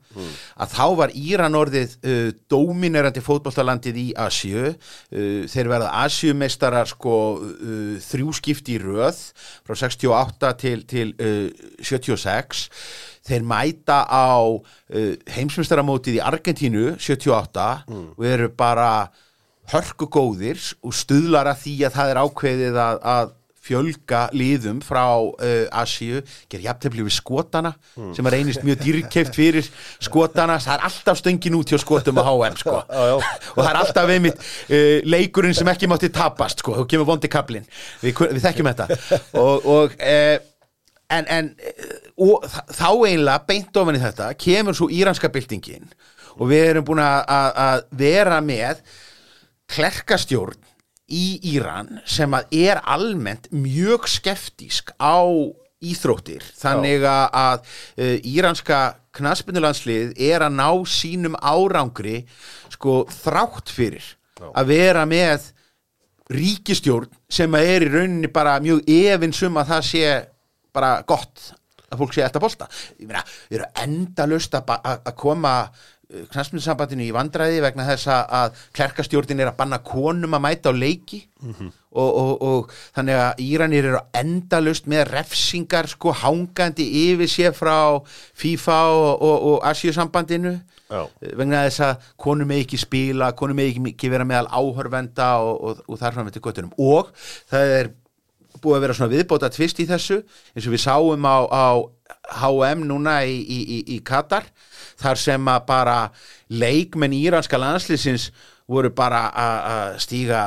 að 0.56 0.76
þá 0.78 0.86
var 0.96 1.12
Íran 1.12 1.58
orðið 1.60 1.96
uh, 2.08 2.30
dóminerandi 2.48 3.20
fótbollalandið 3.20 4.00
í 4.00 4.08
Asju 4.16 4.72
uh, 4.72 5.44
þeir 5.52 5.68
verða 5.68 5.92
Asjumeistarar 6.06 6.88
sko 6.88 7.16
uh, 7.36 8.00
þrjú 8.00 8.32
skipti 8.40 8.78
í 8.78 8.80
röð 8.80 9.20
frá 9.68 9.76
68 9.76 10.54
til, 10.64 10.78
til 10.88 11.12
uh, 11.20 11.52
76 11.84 12.70
þeir 13.28 13.44
mæta 13.44 14.06
á 14.08 14.40
uh, 14.40 15.16
heimsmeistaramótið 15.36 16.22
í 16.22 16.24
Argentínu 16.24 16.94
78 16.96 17.68
og 18.16 18.24
eru 18.24 18.48
bara 18.56 19.10
hörku 19.70 20.08
góðir 20.10 20.62
og 20.82 20.96
stuðlar 20.96 21.52
að 21.52 21.60
því 21.66 21.76
að 21.86 21.98
það 22.00 22.14
er 22.14 22.22
ákveðið 22.24 22.80
að, 22.82 23.04
að 23.04 23.36
fjölga 23.70 24.26
liðum 24.36 24.82
frá 24.86 25.06
uh, 25.22 25.82
Asíu, 25.82 26.24
ger 26.52 26.64
jafntefli 26.66 27.06
við 27.06 27.16
skotana 27.20 27.74
sem 28.16 28.30
er 28.30 28.38
einist 28.40 28.66
mjög 28.66 28.84
dýrkeift 28.84 29.38
fyrir 29.38 29.70
skotana, 30.02 30.58
það 30.64 30.76
er 30.76 30.86
alltaf 30.90 31.22
stöngin 31.22 31.58
út 31.60 31.72
hjá 31.72 31.80
skotum 31.82 32.22
á 32.22 32.24
HM 32.26 32.60
sko. 32.60 32.78
Og 33.56 33.62
það 33.62 33.72
er 33.72 33.82
alltaf 33.82 34.14
einmitt 34.14 34.40
uh, 34.40 35.00
leikurinn 35.08 35.58
sem 35.58 35.70
ekki 35.72 35.90
mátti 35.92 36.12
tapast 36.14 36.64
sko, 36.64 36.78
þú 36.82 36.88
kemur 36.90 37.10
vondi 37.10 37.32
kaplinn. 37.32 37.68
Við, 38.04 38.24
við 38.36 38.46
þekkjum 38.48 38.72
þetta. 38.72 39.02
Og, 39.40 39.68
og 39.70 39.98
uh, 40.00 40.38
en, 41.16 41.30
en 41.30 41.52
og 42.20 42.48
þá 42.76 42.88
eiginlega 42.92 43.46
beint 43.48 43.82
ofan 43.82 43.98
í 43.98 44.02
þetta 44.04 44.32
kemur 44.40 44.78
svo 44.78 44.90
íranska 44.94 45.32
byltingin. 45.34 45.88
Og 46.40 46.50
við 46.52 46.70
erum 46.70 46.86
búin 46.88 47.02
að 47.04 47.86
vera 48.00 48.40
með 48.44 48.84
klerkastjórn 49.70 50.69
í 51.10 51.40
Íran 51.56 52.00
sem 52.08 52.34
að 52.36 52.54
er 52.56 52.82
almennt 52.86 53.50
mjög 53.52 54.08
skeftísk 54.12 54.94
á 55.02 55.26
íþróttir. 55.80 56.44
Þannig 56.60 57.06
að, 57.08 57.26
að 57.40 57.60
uh, 58.04 58.16
íranska 58.28 58.80
knaspinnulandslið 59.16 60.18
er 60.30 60.46
að 60.46 60.58
ná 60.60 60.70
sínum 60.92 61.38
árangri 61.40 62.24
sko 62.74 63.04
þrátt 63.12 63.72
fyrir 63.74 64.06
að 64.54 64.70
vera 64.72 65.06
með 65.10 65.50
ríkistjórn 66.32 67.10
sem 67.32 67.56
að 67.58 67.72
er 67.74 67.86
í 67.86 67.94
rauninni 67.94 68.30
bara 68.32 68.60
mjög 68.64 68.84
efinsum 68.86 69.58
að 69.60 69.72
það 69.74 69.88
sé 69.90 70.12
bara 70.76 70.92
gott 71.08 71.50
að 71.90 72.04
fólk 72.04 72.14
sé 72.14 72.24
eftir 72.24 72.38
að 72.38 72.46
bolta. 72.46 72.68
Ég 73.00 73.10
meina, 73.10 73.24
við 73.50 73.60
erum 73.60 73.80
endalust 73.84 74.58
að 74.60 74.76
að 74.86 75.16
koma 75.18 75.54
knastmyndsambandinu 76.34 77.04
í 77.06 77.12
vandræði 77.14 77.60
vegna 77.62 77.86
þess 77.86 78.08
að- 78.10 78.56
klerkastjórnin 78.74 79.40
er 79.44 79.52
að 79.52 79.58
banna 79.60 79.78
konum 79.86 80.34
að 80.34 80.42
mæta 80.48 80.72
á 80.72 80.74
leiki. 80.74 81.20
Og, 81.90 82.10
og, 82.22 82.42
og 82.44 82.72
þannig 82.96 83.16
að 83.18 83.40
Íranir 83.46 83.86
eru 83.90 84.00
endalust 84.14 84.86
með 84.92 85.08
refsingar 85.14 85.88
sko 85.90 86.12
hangandi 86.14 86.86
yfir 87.10 87.30
sér 87.32 87.54
frá 87.58 88.02
FIFA 88.38 88.80
og, 88.94 89.22
og, 89.22 89.48
og 89.54 89.64
Asíusambandinu. 89.70 90.60
Já. 90.90 91.04
vegna 91.38 91.60
þess 91.68 91.84
að 91.86 92.06
konum 92.18 92.48
með 92.50 92.64
ekki 92.64 92.78
spila, 92.82 93.28
konum 93.38 93.60
með 93.62 93.76
ekki, 93.94 94.10
vera 94.10 94.26
meðal 94.26 94.48
áhörvenda 94.50 95.28
og, 95.46 95.84
þar 96.02 96.16
fram 96.16 96.32
eftir 96.32 96.42
göttunum 96.42 96.72
og 96.82 97.12
það 97.52 97.74
er 97.76 97.90
búið 98.64 98.78
að 98.80 98.82
vera 98.88 98.96
svona 98.98 99.14
viðbóta 99.14 99.52
tvist 99.54 99.84
í 99.84 99.86
þessu 99.86 100.18
eins 100.56 100.66
og 100.66 100.74
við 100.74 100.82
sáum 100.82 101.28
á, 101.30 101.38
á 101.46 101.66
HM 102.40 102.86
núna 102.90 103.20
í, 103.26 103.40
í, 103.40 103.60
í, 103.60 103.80
í 103.96 104.00
Katar 104.06 104.48
þar 105.00 105.20
sem 105.20 105.52
að 105.52 105.66
bara 105.70 106.00
leikmenn 106.50 107.16
íranska 107.16 107.60
landslýsins 107.60 108.30
voru 108.70 108.92
bara 108.94 109.28
að 109.34 110.00
stíga 110.04 110.44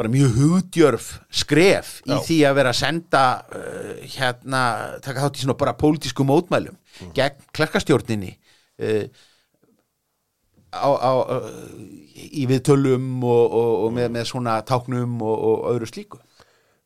bara 0.00 0.10
mjög 0.12 0.36
hugdjörf 0.38 1.08
skref 1.42 1.98
í 2.06 2.14
Já. 2.14 2.20
því 2.24 2.36
að 2.48 2.54
vera 2.60 2.72
að 2.72 2.78
senda 2.78 3.24
uh, 3.52 3.90
hérna, 4.14 4.62
taka 5.04 5.26
þátt 5.26 5.40
í 5.40 5.42
svona 5.44 5.58
bara 5.60 5.76
pólitísku 5.76 6.24
mótmælum 6.26 6.78
gegn 7.16 7.42
klerkastjórninni 7.56 8.32
uh, 8.80 9.04
á, 10.72 10.88
á, 10.88 11.12
uh, 11.36 11.50
í 12.16 12.46
viðtölum 12.48 13.20
og, 13.26 13.44
og, 13.44 13.72
og 13.84 13.94
með, 13.98 14.10
með 14.16 14.28
svona 14.32 14.60
táknum 14.66 15.20
og, 15.20 15.36
og 15.50 15.68
öðru 15.74 15.90
slíku 15.90 16.22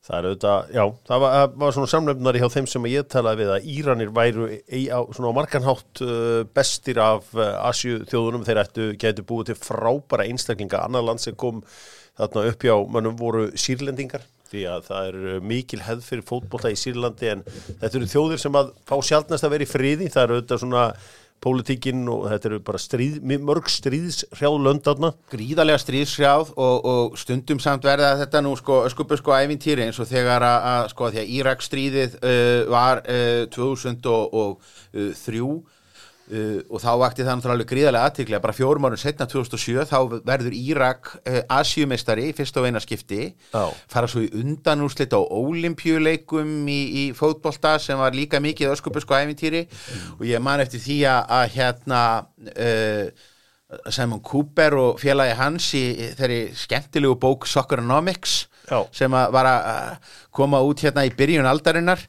Það 0.04 0.16
er 0.18 0.26
auðvitað, 0.28 0.72
já, 0.76 0.82
það 1.08 1.22
var, 1.22 1.34
það 1.34 1.54
var 1.62 1.74
svona 1.74 1.88
samlefnari 1.88 2.40
hjá 2.42 2.48
þeim 2.52 2.66
sem 2.68 2.86
ég 2.90 3.06
talaði 3.08 3.40
við 3.40 3.52
að 3.54 3.68
Íranir 3.72 4.10
væru 4.12 4.48
í, 4.52 4.82
á, 4.92 5.00
svona 5.16 5.30
á 5.32 5.38
markanhátt 5.38 6.02
uh, 6.04 6.42
bestir 6.58 7.00
af 7.00 7.30
uh, 7.38 7.46
Asju 7.70 8.02
þjóðunum 8.10 8.44
þeir 8.44 8.60
ættu, 8.66 8.90
gætu 9.00 9.24
búið 9.24 9.54
til 9.54 9.58
frábæra 9.62 10.28
einstaklinga, 10.28 10.82
annar 10.84 11.06
land 11.08 11.24
sem 11.24 11.38
kom 11.40 11.62
þarna 12.18 12.44
upp 12.50 12.68
hjá 12.68 12.76
mönnum 12.84 13.16
voru 13.16 13.46
sírlendingar 13.56 14.28
því 14.52 14.66
að 14.70 14.86
það 14.90 15.08
er 15.08 15.18
uh, 15.22 15.40
mikil 15.54 15.80
hefð 15.86 16.06
fyrir 16.10 16.28
fótbolta 16.28 16.72
í 16.74 16.78
Sýrlandi 16.78 17.32
en 17.32 17.44
þetta 17.48 17.94
eru 17.96 18.12
þjóðir 18.12 18.44
sem 18.44 18.60
að 18.60 18.74
fá 18.84 18.96
sjálfnast 19.08 19.48
að 19.48 19.56
vera 19.56 19.66
í 19.66 19.72
friði, 19.72 20.12
það 20.12 20.26
eru 20.26 20.36
auðvitað 20.38 20.64
svona 20.66 20.86
pólitíkin 21.44 22.02
og 22.10 22.24
þetta 22.32 22.50
eru 22.50 22.60
bara 22.64 22.80
stríð, 22.80 23.20
mörg 23.44 23.68
stríðshrjáð 23.72 24.56
löndarna 24.64 25.10
gríðarlega 25.32 25.82
stríðsrjáð 25.82 26.54
og, 26.56 26.88
og 26.94 27.18
stundum 27.20 27.60
samt 27.62 27.84
verða 27.86 28.14
þetta 28.22 28.42
nú 28.44 28.54
sko 28.58 28.80
öskupu 28.88 29.18
sko 29.20 29.36
ævintýri 29.36 29.86
eins 29.86 30.00
og 30.02 30.08
þegar 30.10 30.42
að, 30.48 30.58
að 30.72 30.84
sko 30.94 31.02
því 31.12 31.22
að 31.22 31.32
Írak 31.38 31.60
stríðið 31.68 32.18
uh, 32.20 32.60
var 32.72 33.04
uh, 33.04 33.44
2003 33.54 35.46
uh, 36.32 36.60
og 36.68 36.80
þá 36.82 36.90
vakti 37.00 37.24
það 37.24 37.38
náttúrulega 37.38 37.56
alveg 37.56 37.70
gríðarlega 37.72 38.10
aðtiklega 38.10 38.42
bara 38.44 38.56
fjórum 38.56 38.88
árum 38.88 39.00
setna 39.00 39.26
2007 39.30 39.84
þá 39.90 39.98
verður 40.26 40.56
Írak 40.58 41.10
uh, 41.20 41.40
Asíumeistari 41.58 42.30
í 42.30 42.36
fyrst 42.36 42.56
og 42.60 42.68
eina 42.68 42.82
skipti 42.82 43.20
Já. 43.32 43.64
fara 43.90 44.10
svo 44.10 44.24
í 44.24 44.30
undanúrslit 44.40 45.14
á 45.16 45.20
ólimpjuleikum 45.20 46.56
í, 46.70 46.80
í 47.02 47.04
fótbolta 47.16 47.76
sem 47.82 48.00
var 48.00 48.16
líka 48.16 48.40
mikið 48.44 48.72
öskupu 48.74 49.04
sko 49.04 49.18
ævintýri 49.20 49.66
og 50.18 50.26
ég 50.28 50.42
man 50.44 50.64
eftir 50.64 50.82
því 50.84 50.98
að, 51.10 51.22
að 51.38 51.46
hérna 51.58 52.02
uh, 52.54 53.30
Simon 53.90 54.20
Cooper 54.22 54.76
og 54.78 54.98
félagi 55.02 55.36
hans 55.38 55.70
í 55.76 55.84
í 55.94 56.10
þeirri 56.18 56.40
skemmtilegu 56.58 57.16
bók 57.20 57.46
Socceronomics 57.48 58.44
Já. 58.68 58.84
sem 58.94 59.12
að 59.12 59.32
var 59.34 59.48
að 59.50 60.12
koma 60.34 60.60
út 60.64 60.84
hérna 60.84 61.04
í 61.06 61.12
byrjun 61.16 61.48
aldarinnar 61.48 62.00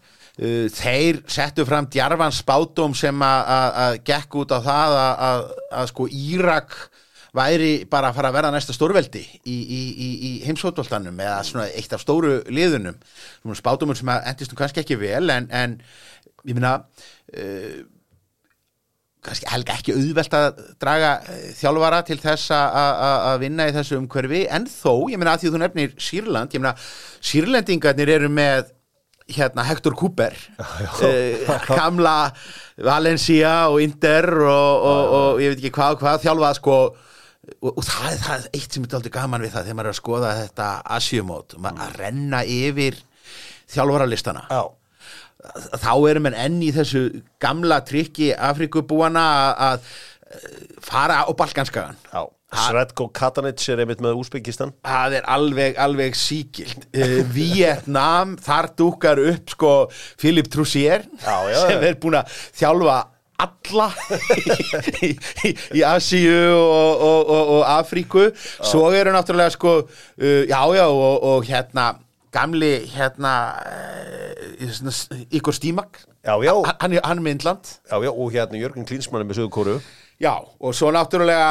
uh, 0.41 0.67
þeir 0.73 1.21
settu 1.31 1.65
fram 1.67 1.87
djarfan 1.91 2.33
spátum 2.35 2.95
sem 2.97 3.23
að- 3.25 3.99
gekk 4.07 4.35
út 4.43 4.51
á 4.55 4.59
það 4.65 4.99
að, 4.99 5.47
sko 5.93 6.07
Írak 6.11 6.75
væri 7.35 7.71
bara 7.91 8.09
að 8.13 8.15
fara 8.15 8.29
að 8.31 8.35
verða 8.37 8.51
næsta 8.55 8.73
stórveldi 8.75 9.19
í, 9.43 9.55
í, 9.55 9.79
í, 9.91 10.09
í 10.27 10.29
heimsfótboltanum 10.47 11.17
eða 11.19 11.41
svona 11.43 11.65
eitt 11.75 11.91
af 11.91 11.99
stóru 11.99 12.37
liðunum. 12.47 12.95
Svona 13.41 13.57
spátumur 13.59 13.97
sem 13.99 14.11
endist 14.15 14.53
nú 14.53 14.59
kannski 14.61 14.79
ekki 14.85 14.95
vel 15.01 15.27
en, 15.33 15.49
en 15.51 15.73
ég 16.47 16.55
minna 16.55 16.77
uh, 17.35 17.81
kannski 19.25 19.49
helga 19.49 19.75
ekki 19.79 19.95
auðvelt 19.97 20.35
að 20.37 20.61
draga 20.79 21.11
eh, 21.33 21.45
þjálfara 21.57 22.03
til 22.05 22.19
þess 22.21 22.51
að- 22.53 23.39
vinna 23.41 23.65
í 23.67 23.73
þessu 23.73 23.97
umhverfi. 23.97 24.43
En 24.53 24.67
þó, 24.69 24.93
ég 25.11 25.17
meina 25.19 25.33
að 25.33 25.43
því 25.43 25.51
þú 25.55 25.61
nefnir 25.63 25.95
Sýrland, 26.07 26.53
ég 26.55 26.61
meina 26.61 26.75
Sýrlendingarnir 27.25 28.11
eru 28.19 28.29
með 28.29 28.69
hérna 29.33 29.63
Hector 29.65 29.95
Cooper 29.97 30.35
uh, 30.59 31.65
gamla 31.71 32.15
Valencia 32.85 33.53
og 33.71 33.79
Inter 33.81 34.27
og, 34.45 34.85
og, 34.85 35.13
og 35.19 35.41
ég 35.41 35.53
veit 35.55 35.63
ekki 35.63 35.71
hvað 35.79 35.95
og 35.97 36.03
hvað 36.03 36.21
þjálfað 36.27 36.59
sko 36.59 36.75
og, 36.85 37.71
og 37.71 37.81
það, 37.85 38.05
er- 38.11 38.21
það 38.21 38.35
er 38.37 38.47
eitt 38.59 38.77
sem 38.77 38.85
er 38.85 38.95
aldrei 38.99 39.13
gaman 39.17 39.41
við 39.45 39.53
það 39.55 39.65
þegar 39.67 39.79
maður 39.79 39.89
er 39.89 39.95
að 39.95 39.99
skoða 40.01 40.33
þetta 40.43 40.69
Asiumót 40.99 41.57
að 41.61 41.97
renna 42.01 42.43
yfir 42.45 43.01
þjálfaralistana. 43.75 44.43
Já, 44.53 44.63
þá 45.81 45.91
erum 46.09 46.29
en 46.29 46.37
enn 46.45 46.59
í 46.65 46.71
þessu 46.75 47.01
gamla 47.41 47.79
trikki 47.85 48.31
Afrikubúana 48.33 49.25
að- 49.71 49.89
eh, 50.29 50.57
fara 50.85 51.23
á 51.25 51.29
Balkanskagan 51.33 51.97
já 52.13 52.23
Sredko 52.53 53.07
Katanic 53.11 53.63
er 53.73 53.81
einmitt 53.81 54.03
með 54.05 54.19
Úsbyggistan 54.21 54.71
það 54.85 55.15
er 55.17 55.25
alveg, 55.33 55.79
alveg 55.81 56.15
síkild 56.15 56.85
uh, 56.93 57.17
Vietnam, 57.33 58.35
þar 58.37 58.69
dúkar 58.77 59.19
upp 59.19 59.49
sko 59.55 59.71
Já, 61.25 61.35
já, 61.51 61.59
sem 61.65 61.83
er 61.89 61.97
búin 61.99 62.19
að 62.21 62.31
þjálfa 62.61 62.99
alla 63.45 63.89
í, 65.03 65.09
í, 65.49 65.49
í 65.75 65.81
Asíu 65.83 66.37
og, 66.55 67.01
og, 67.03 67.19
og, 67.35 67.49
og 67.57 67.63
Afríku. 67.67 68.29
Svo 68.63 68.85
eru 68.95 69.11
náttúrulega 69.11 69.51
sko 69.57 69.73
uh, 69.81 70.43
já 70.47 70.61
já 70.77 70.85
og, 70.87 71.17
og 71.33 71.49
hérna 71.49 71.89
gamli 72.31 72.71
hérna 72.93 73.33
uh, 73.59 75.27
ykkur 75.35 75.55
stímak. 75.57 75.99
Já, 76.23 76.37
já, 76.45 76.53
hann, 76.79 76.95
er- 76.95 77.03
hann 77.03 77.19
er 77.19 77.25
með 77.27 77.35
já, 78.05 78.09
og 78.13 78.31
hérna 78.33 78.61
Jörgen 78.61 78.87
Klinsmann 78.87 79.25
er 79.25 79.27
með 79.29 79.41
Suðu 79.41 79.51
Kóru 79.53 79.75
Já, 80.23 80.31
og 80.39 80.71
svo 80.73 80.93
náttúrulega 80.95 81.49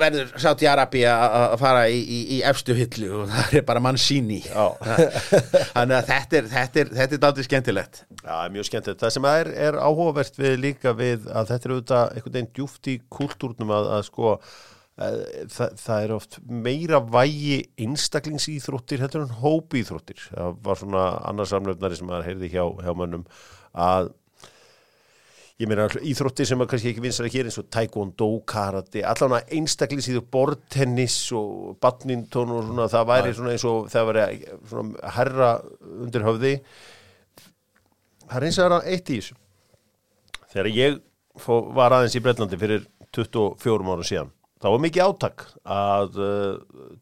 verður 0.00 0.30
Sátti 0.40 0.68
Arabi 0.70 1.02
að 1.10 1.56
fara 1.60 1.82
í, 1.90 1.98
í, 1.98 2.20
í 2.36 2.38
efstu 2.46 2.76
hillu 2.78 3.10
og 3.22 3.28
það 3.32 3.58
er 3.60 3.66
bara 3.68 3.82
mann 3.84 4.00
síni. 4.00 4.40
Þannig 5.74 5.98
að 5.98 6.08
þetta 6.12 6.40
er, 6.40 6.48
þetta 6.54 6.82
er, 6.84 6.94
þetta 7.02 7.18
er 7.18 7.22
daldið 7.26 7.50
skemmtilegt 7.50 8.02
Já, 8.22 8.34
mjög 8.54 8.70
skemmtilegt. 8.70 9.04
Það 9.04 9.14
sem 9.18 9.28
er, 9.34 9.52
er 9.68 9.78
áhugavert 9.82 10.40
við 10.40 10.58
líka 10.64 10.96
við 10.96 11.28
að 11.28 11.52
þetta 11.52 11.68
er 11.70 11.76
auðvitað 11.76 12.16
einhvern 12.16 12.38
veginn 12.38 12.50
djúft 12.56 12.90
í 12.90 12.98
kultúrnum 13.18 13.76
að, 13.78 13.94
að 13.98 14.04
sko 14.10 14.34
Eh, 14.98 15.44
það, 15.52 15.74
það 15.78 16.04
er 16.04 16.12
oft 16.16 16.36
meira 16.50 16.98
vægi 16.98 17.58
einstaklingsýþróttir 17.84 19.04
heldur 19.04 19.28
en 19.28 19.36
hópýþróttir 19.44 20.24
það 20.24 20.56
var 20.64 20.80
svona 20.80 21.02
annarsamlefnari 21.28 21.98
sem 22.00 22.08
maður 22.08 22.26
heyrði 22.26 22.48
hjá, 22.50 22.64
hjá 22.82 22.90
mönnum 22.98 23.22
að 23.78 24.10
ég 25.58 25.66
meina 25.66 25.88
íþróttir 25.88 26.46
sem 26.46 26.60
maður 26.60 26.72
kannski 26.74 26.92
ekki 26.92 27.02
vinsar 27.02 27.26
að 27.26 27.34
gera 27.34 27.50
eins 27.50 27.58
og 27.58 27.66
taekwondo, 27.74 28.28
karate 28.46 29.02
allan 29.02 29.36
að 29.40 29.52
einstaklingsýður 29.58 30.24
bortennis 30.30 31.18
og 31.34 31.74
badminton 31.82 32.54
og 32.54 32.68
svona 32.68 32.86
það 32.92 33.10
væri 33.10 33.34
svona 33.34 33.56
eins 33.56 33.66
og 33.66 33.90
það 33.90 34.08
væri 34.12 34.24
svona 34.70 35.12
herra 35.16 35.50
undir 35.98 36.26
höfði. 36.28 36.54
Það 38.28 38.38
er 38.38 38.48
eins 38.48 38.58
og 38.58 38.68
það 38.68 38.78
er 38.78 38.90
eitt 38.94 39.10
í 39.10 39.20
þessu. 39.20 39.38
Þegar 40.48 40.72
ég 40.76 40.98
fó, 41.38 41.54
var 41.74 41.96
aðeins 41.96 42.18
í 42.18 42.24
Breitlandi 42.24 42.60
fyrir 42.60 42.86
24 43.16 43.94
ára 43.94 44.06
síðan 44.06 44.34
þá 44.58 44.68
var 44.72 44.80
mikið 44.82 45.04
átak 45.04 45.44
að 45.62 46.16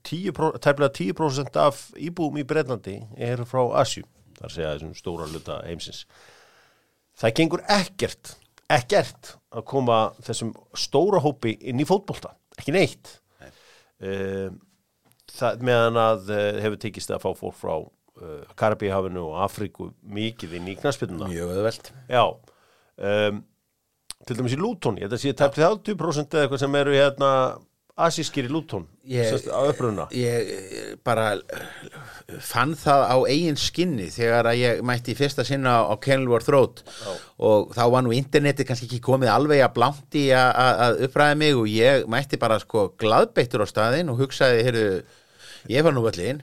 10%, 0.07 0.59
tæplega 0.65 0.93
10% 0.93 1.61
af 1.61 1.83
íbúum 1.97 2.37
í 2.41 2.45
Breitlandi 2.49 2.99
er 3.17 3.45
frá 3.49 3.63
Asju, 3.81 4.05
þar 4.41 4.53
segja 4.53 4.73
þessum 4.75 4.97
stóra 4.99 5.29
luta 5.31 5.61
heimsins. 5.65 6.05
Það 7.17 7.37
gengur 7.39 7.63
ekkert, 7.73 8.35
ekkert 8.73 9.37
að 9.57 9.67
koma 9.71 9.99
þessum 10.27 10.53
stóra 10.77 11.21
hópi 11.23 11.55
inn 11.71 11.81
í 11.81 11.87
fótbolta, 11.89 12.35
ekki 12.59 12.75
neitt. 12.75 13.13
Nei. 13.43 13.51
Uh, 14.03 14.49
það, 15.33 15.67
meðan 15.69 16.01
að 16.01 16.33
uh, 16.33 16.47
hefur 16.65 16.81
tekist 16.83 17.13
að 17.15 17.23
fá 17.25 17.31
fólk 17.39 17.59
frá 17.59 17.75
uh, 17.79 18.43
Karabíhafinu 18.59 19.29
og 19.31 19.39
Afríku 19.47 19.91
mikið 20.03 20.59
inn 20.59 20.73
í 20.73 20.77
knaspinuna. 20.81 21.31
Mjög 21.31 21.55
öðvelt 21.57 21.93
Já 22.11 22.23
um, 22.27 23.41
Til 24.27 24.39
dæmis 24.39 24.57
í 24.57 24.59
Lúton, 24.59 24.97
ég 24.99 25.07
held 25.07 25.15
að 25.15 25.23
sé 25.23 25.33
tæpt 25.37 25.59
30% 25.61 26.35
eða 26.35 26.47
eitthvað 26.47 26.63
sem 26.63 26.77
eru 26.81 26.95
hérna 26.97 27.31
asískir 27.97 28.45
í 28.45 28.53
sest, 29.31 29.47
á 29.49 29.61
uppruna? 29.71 30.05
Ég 30.13 30.99
bara 31.07 31.39
fann 32.45 32.75
það 32.77 33.05
á 33.09 33.17
eigin 33.31 33.57
skinni 33.61 34.09
þegar 34.13 34.49
að 34.51 34.59
ég 34.61 34.83
mætti 34.87 35.15
fyrsta 35.17 35.45
sinna 35.47 35.79
á 35.89 35.95
Kenilworth 36.03 36.51
Road 36.53 36.83
og 37.39 37.73
þá 37.77 37.83
var 37.95 38.05
nú 38.05 38.13
interneti 38.17 38.67
kannski 38.69 38.89
ekki 38.91 39.01
komið 39.07 39.33
alveg 39.33 39.63
að 39.65 39.75
blanti 39.79 40.27
að- 40.35 41.05
uppræða 41.09 41.39
mig 41.41 41.55
og 41.57 41.71
ég 41.73 42.05
mætti 42.11 42.37
bara 42.43 42.59
sko 42.61 42.89
glaðbeittur 43.01 43.65
á 43.65 43.67
staðinn 43.71 44.11
og 44.13 44.21
hugsaði, 44.21 44.65
heyrðu, 44.67 45.03
ég 45.73 45.83
var 45.87 45.97
nú 45.97 46.05
völlin 46.05 46.43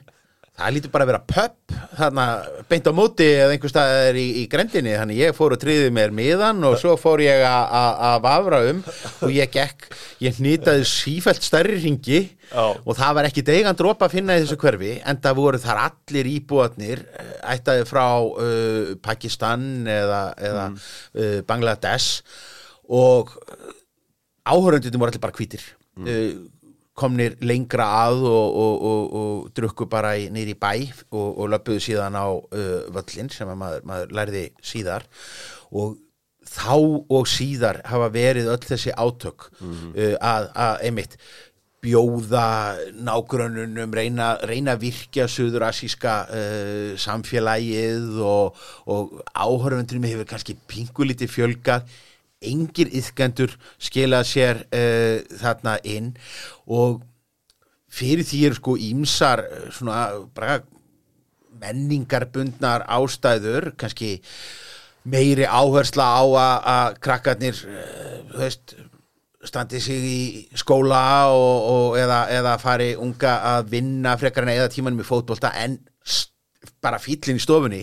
það 0.54 0.74
lítur 0.76 0.92
bara 0.94 1.04
að 1.06 1.10
vera 1.10 1.22
pub 1.26 1.74
þarna 1.98 2.24
beint 2.70 2.86
á 2.86 2.92
móti 2.94 3.26
eða 3.26 3.54
einhver 3.54 3.72
staðar 3.72 4.18
í, 4.18 4.26
í 4.38 4.44
grendinni, 4.50 4.92
þannig 4.94 5.20
ég 5.24 5.34
fór 5.34 5.56
og 5.56 5.60
tryði 5.62 5.90
mér 5.94 6.14
miðan 6.14 6.62
og 6.68 6.76
svo 6.78 6.94
fór 7.00 7.22
ég 7.24 7.42
að 7.48 8.20
vafra 8.22 8.60
um 8.70 8.82
og 8.86 9.34
ég 9.34 9.50
gekk 9.54 9.88
ég 10.22 10.38
hnýtaði 10.38 10.86
sífælt 10.86 11.42
stærri 11.46 11.80
ringi 11.82 12.20
Já. 12.52 12.64
og 12.70 12.92
það 12.94 13.18
var 13.18 13.28
ekki 13.30 13.46
deigan 13.46 13.78
dropa 13.78 14.06
að 14.06 14.16
finna 14.18 14.38
í 14.38 14.44
þessu 14.44 14.60
hverfi 14.62 14.94
en 15.02 15.22
það 15.26 15.38
voru 15.40 15.62
þar 15.64 15.82
allir 15.88 16.30
íbúatnir 16.36 17.04
ættaði 17.54 17.86
frá 17.90 18.06
uh, 18.22 18.94
Pakistan 19.02 19.88
eða, 19.90 20.24
eða 20.38 20.66
uh, 20.70 21.38
Bangladesh 21.48 22.22
og 22.94 23.34
áhörundin 24.44 25.00
voru 25.00 25.10
allir 25.10 25.22
bara 25.24 25.34
hvítir. 25.34 25.64
Uh, 25.94 26.46
komnir 26.94 27.34
lengra 27.42 27.86
að 28.04 28.24
og, 28.30 28.58
og, 28.64 28.84
og, 28.90 29.14
og 29.20 29.48
drukku 29.56 29.88
bara 29.90 30.14
í 30.18 30.54
bæ 30.54 30.72
og, 31.10 31.28
og 31.42 31.50
löpuðu 31.50 31.82
síðan 31.82 32.18
á 32.18 32.26
uh, 32.30 32.84
völlin 32.94 33.30
sem 33.34 33.50
að 33.50 33.60
maður, 33.60 33.88
maður 33.90 34.14
lærði 34.20 34.44
síðar. 34.62 35.08
Og 35.74 35.96
þá 36.44 36.76
og 36.76 37.26
síðar 37.30 37.82
hafa 37.88 38.12
verið 38.14 38.52
öll 38.52 38.62
þessi 38.62 38.94
átök 38.94 39.50
uh, 39.58 40.14
að, 40.20 40.48
að 40.54 40.86
einmitt 40.86 41.18
bjóða 41.84 42.46
nágrönnunum 43.04 43.92
reyna, 43.92 44.30
reyna 44.48 44.78
virkja 44.80 45.26
suðurasíska 45.28 46.14
uh, 46.30 46.94
samfélagið 47.00 48.22
og, 48.24 48.64
og 48.88 49.18
áhörfundunum 49.34 50.08
hefur 50.08 50.30
kannski 50.30 50.56
pingulítið 50.70 51.32
fjölgað 51.34 51.90
engir 52.50 52.90
yðkendur 52.94 53.56
skilað 53.82 54.28
sér 54.30 54.62
uh, 54.68 55.18
þarna 55.40 55.78
inn. 55.88 56.12
Og 56.66 57.02
fyrir 57.94 58.26
því 58.26 58.44
eru 58.48 58.60
sko 58.60 58.76
ímsar 58.90 59.44
uh, 59.46 59.66
svona 59.74 60.04
bara 60.36 60.60
menningarbundnar 61.64 62.84
ástæður 62.90 63.72
kannski 63.80 64.18
meiri 65.04 65.44
áhersla 65.44 66.06
á 66.16 66.24
að, 66.24 66.98
krakkarnir 67.04 67.60
uh, 67.68 68.18
þú 68.32 68.42
veist 68.42 68.76
standi 69.44 69.80
sig 69.84 70.04
í 70.08 70.20
skóla 70.56 71.28
og, 71.32 71.66
og 71.70 71.98
eða, 72.00 72.24
eða 72.32 72.54
fari 72.62 72.94
unga 72.96 73.34
að 73.54 73.74
vinna 73.74 74.14
frekar 74.20 74.46
en 74.46 74.54
eða 74.54 74.70
tímanum 74.72 75.02
í 75.04 75.06
fótbolta 75.06 75.52
en 75.60 75.76
bara 76.84 77.00
fýllin 77.02 77.36
í 77.36 77.42
stofunni 77.42 77.82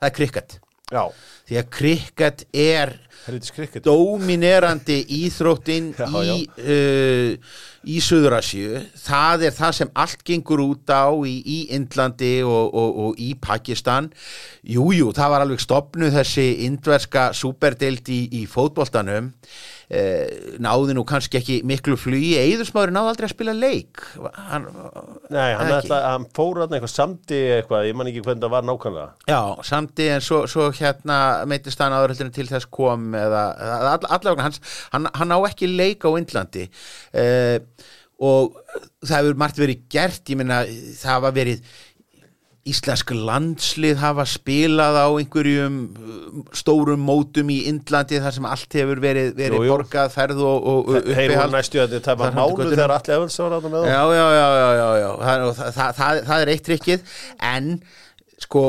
það 0.00 0.08
er 0.08 0.14
krikket 0.16 0.56
Já, 0.86 1.08
því 1.48 1.56
að 1.58 1.70
krikket 1.74 2.42
er 2.54 2.92
dominerandi 3.82 5.00
íþróttin 5.16 5.88
Já, 5.98 6.06
í, 6.30 6.44
uh, 6.46 7.56
í 7.90 7.96
Suðurasju 8.06 8.84
það 9.02 9.48
er 9.48 9.56
það 9.56 9.72
sem 9.80 9.90
allt 9.98 10.22
gengur 10.22 10.62
út 10.62 10.86
á 10.94 11.10
í, 11.26 11.34
í 11.42 11.58
Indlandi 11.74 12.36
og, 12.46 12.70
og, 12.70 13.00
og 13.02 13.18
í 13.18 13.32
Pakistan. 13.34 14.12
Jújú, 14.62 15.00
jú, 15.00 15.10
það 15.18 15.34
var 15.34 15.46
alveg 15.48 15.64
stopnuð 15.66 16.20
þessi 16.20 16.46
indverska 16.68 17.32
superdeild 17.34 18.06
í, 18.06 18.20
í 18.38 18.46
fótboltanum 18.46 19.32
eh, 19.88 20.56
náði 20.62 20.96
nú 20.96 21.04
kannski 21.08 21.40
ekki 21.40 21.56
miklu 21.68 21.96
flugi. 22.00 22.34
Eðursmáður 22.40 22.94
náði 22.96 23.12
aldrei 23.12 23.26
að 23.28 23.34
spila 23.34 23.54
leik. 23.56 24.04
Hann, 24.50 24.68
Nei, 25.32 25.50
hann, 25.58 25.72
ætla, 25.78 26.00
hann 26.10 26.28
fór 26.36 26.62
hann 26.64 26.76
eitthvað 26.76 26.92
samdi 26.92 27.40
eitthvað, 27.58 27.88
ég 27.90 27.98
man 27.98 28.10
ekki 28.10 28.24
hvernig 28.26 28.46
það 28.46 28.54
var 28.56 28.68
nákvæmlega. 28.68 29.08
Já, 29.32 29.40
samti 29.70 30.08
en 30.14 30.24
svo, 30.24 30.44
svo 30.50 30.68
hérna 30.76 31.18
meitist 31.50 31.82
hann 31.82 31.96
áður 31.96 32.14
heldur 32.14 32.30
en 32.30 32.36
til 32.38 32.48
þess 32.50 32.70
kom 32.78 33.10
eða 33.18 33.44
all, 33.94 34.00
allavega 34.18 34.48
hans, 34.48 34.62
hann, 34.94 35.10
hann 35.14 35.36
á 35.36 35.38
ekki 35.50 35.70
leik 35.72 36.06
á 36.06 36.10
Indlandi. 36.16 36.68
Uh, 37.14 37.58
og 38.16 38.56
það 39.04 39.18
hefur 39.18 39.42
margt 39.42 39.58
verið 39.60 39.84
gert, 39.92 40.24
ég 40.32 40.40
meina 40.40 40.62
það 40.66 41.12
hafa 41.12 41.34
verið 41.36 41.76
íslensk 42.66 43.12
landslið 43.14 44.00
hafa 44.02 44.24
spilað 44.26 44.96
á 44.98 45.06
einhverjum 45.20 45.76
uh, 45.86 46.40
stórum 46.56 47.02
mótum 47.06 47.52
í 47.54 47.60
Indlandi 47.70 48.18
þar 48.24 48.34
sem 48.36 48.48
allt 48.50 48.76
hefur 48.80 49.02
verið, 49.04 49.32
verið 49.38 49.60
Jú, 49.60 49.66
jú. 49.68 49.74
borgað, 49.76 50.10
ferð 50.16 50.42
og, 50.46 50.66
og 50.72 50.90
Þeir 51.06 51.34
voru 51.36 51.54
næstu 51.54 51.82
að 51.82 51.94
þetta 51.94 52.04
tæpa 52.10 52.24
Þar 52.26 52.34
mánu 52.34 52.42
haldi 52.42 52.58
götuna. 52.62 52.74
þegar 52.76 52.96
allir 52.96 53.16
efins 53.20 53.38
var 53.44 53.54
þarna 53.56 53.74
með 53.76 53.86
já, 53.92 54.00
já, 54.18 54.26
já, 54.36 54.48
já, 54.56 54.66
já, 54.80 54.88
já. 55.02 55.10
Það, 55.26 55.46
það, 55.60 55.70
það, 55.78 55.94
það, 56.00 56.20
það 56.32 56.44
er 56.46 56.52
eitt 56.56 56.66
trikkið 56.70 57.16
en 57.54 57.70
sko 58.40 58.62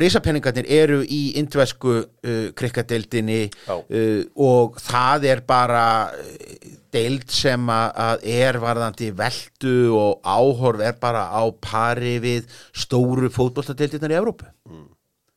risapenningarnir 0.00 0.68
eru 0.68 1.00
í 1.02 1.22
indvesku 1.40 1.94
uh, 2.02 2.46
krikkadeildinni 2.58 3.46
uh, 3.72 4.22
og 4.36 4.76
það 4.84 5.28
er 5.32 5.44
bara 5.48 5.84
uh, 6.12 6.72
deild 6.92 7.30
sem 7.32 7.70
að, 7.72 8.26
er 8.28 8.58
varðandi 8.60 9.12
veldu 9.16 9.76
og 9.96 10.26
áhorf 10.28 10.82
er 10.84 10.98
bara 11.00 11.24
á 11.32 11.42
pari 11.56 12.18
við 12.20 12.50
stóru 12.76 13.32
fótbolladeildirnar 13.32 14.12
í 14.12 14.18
Evrópu. 14.20 14.50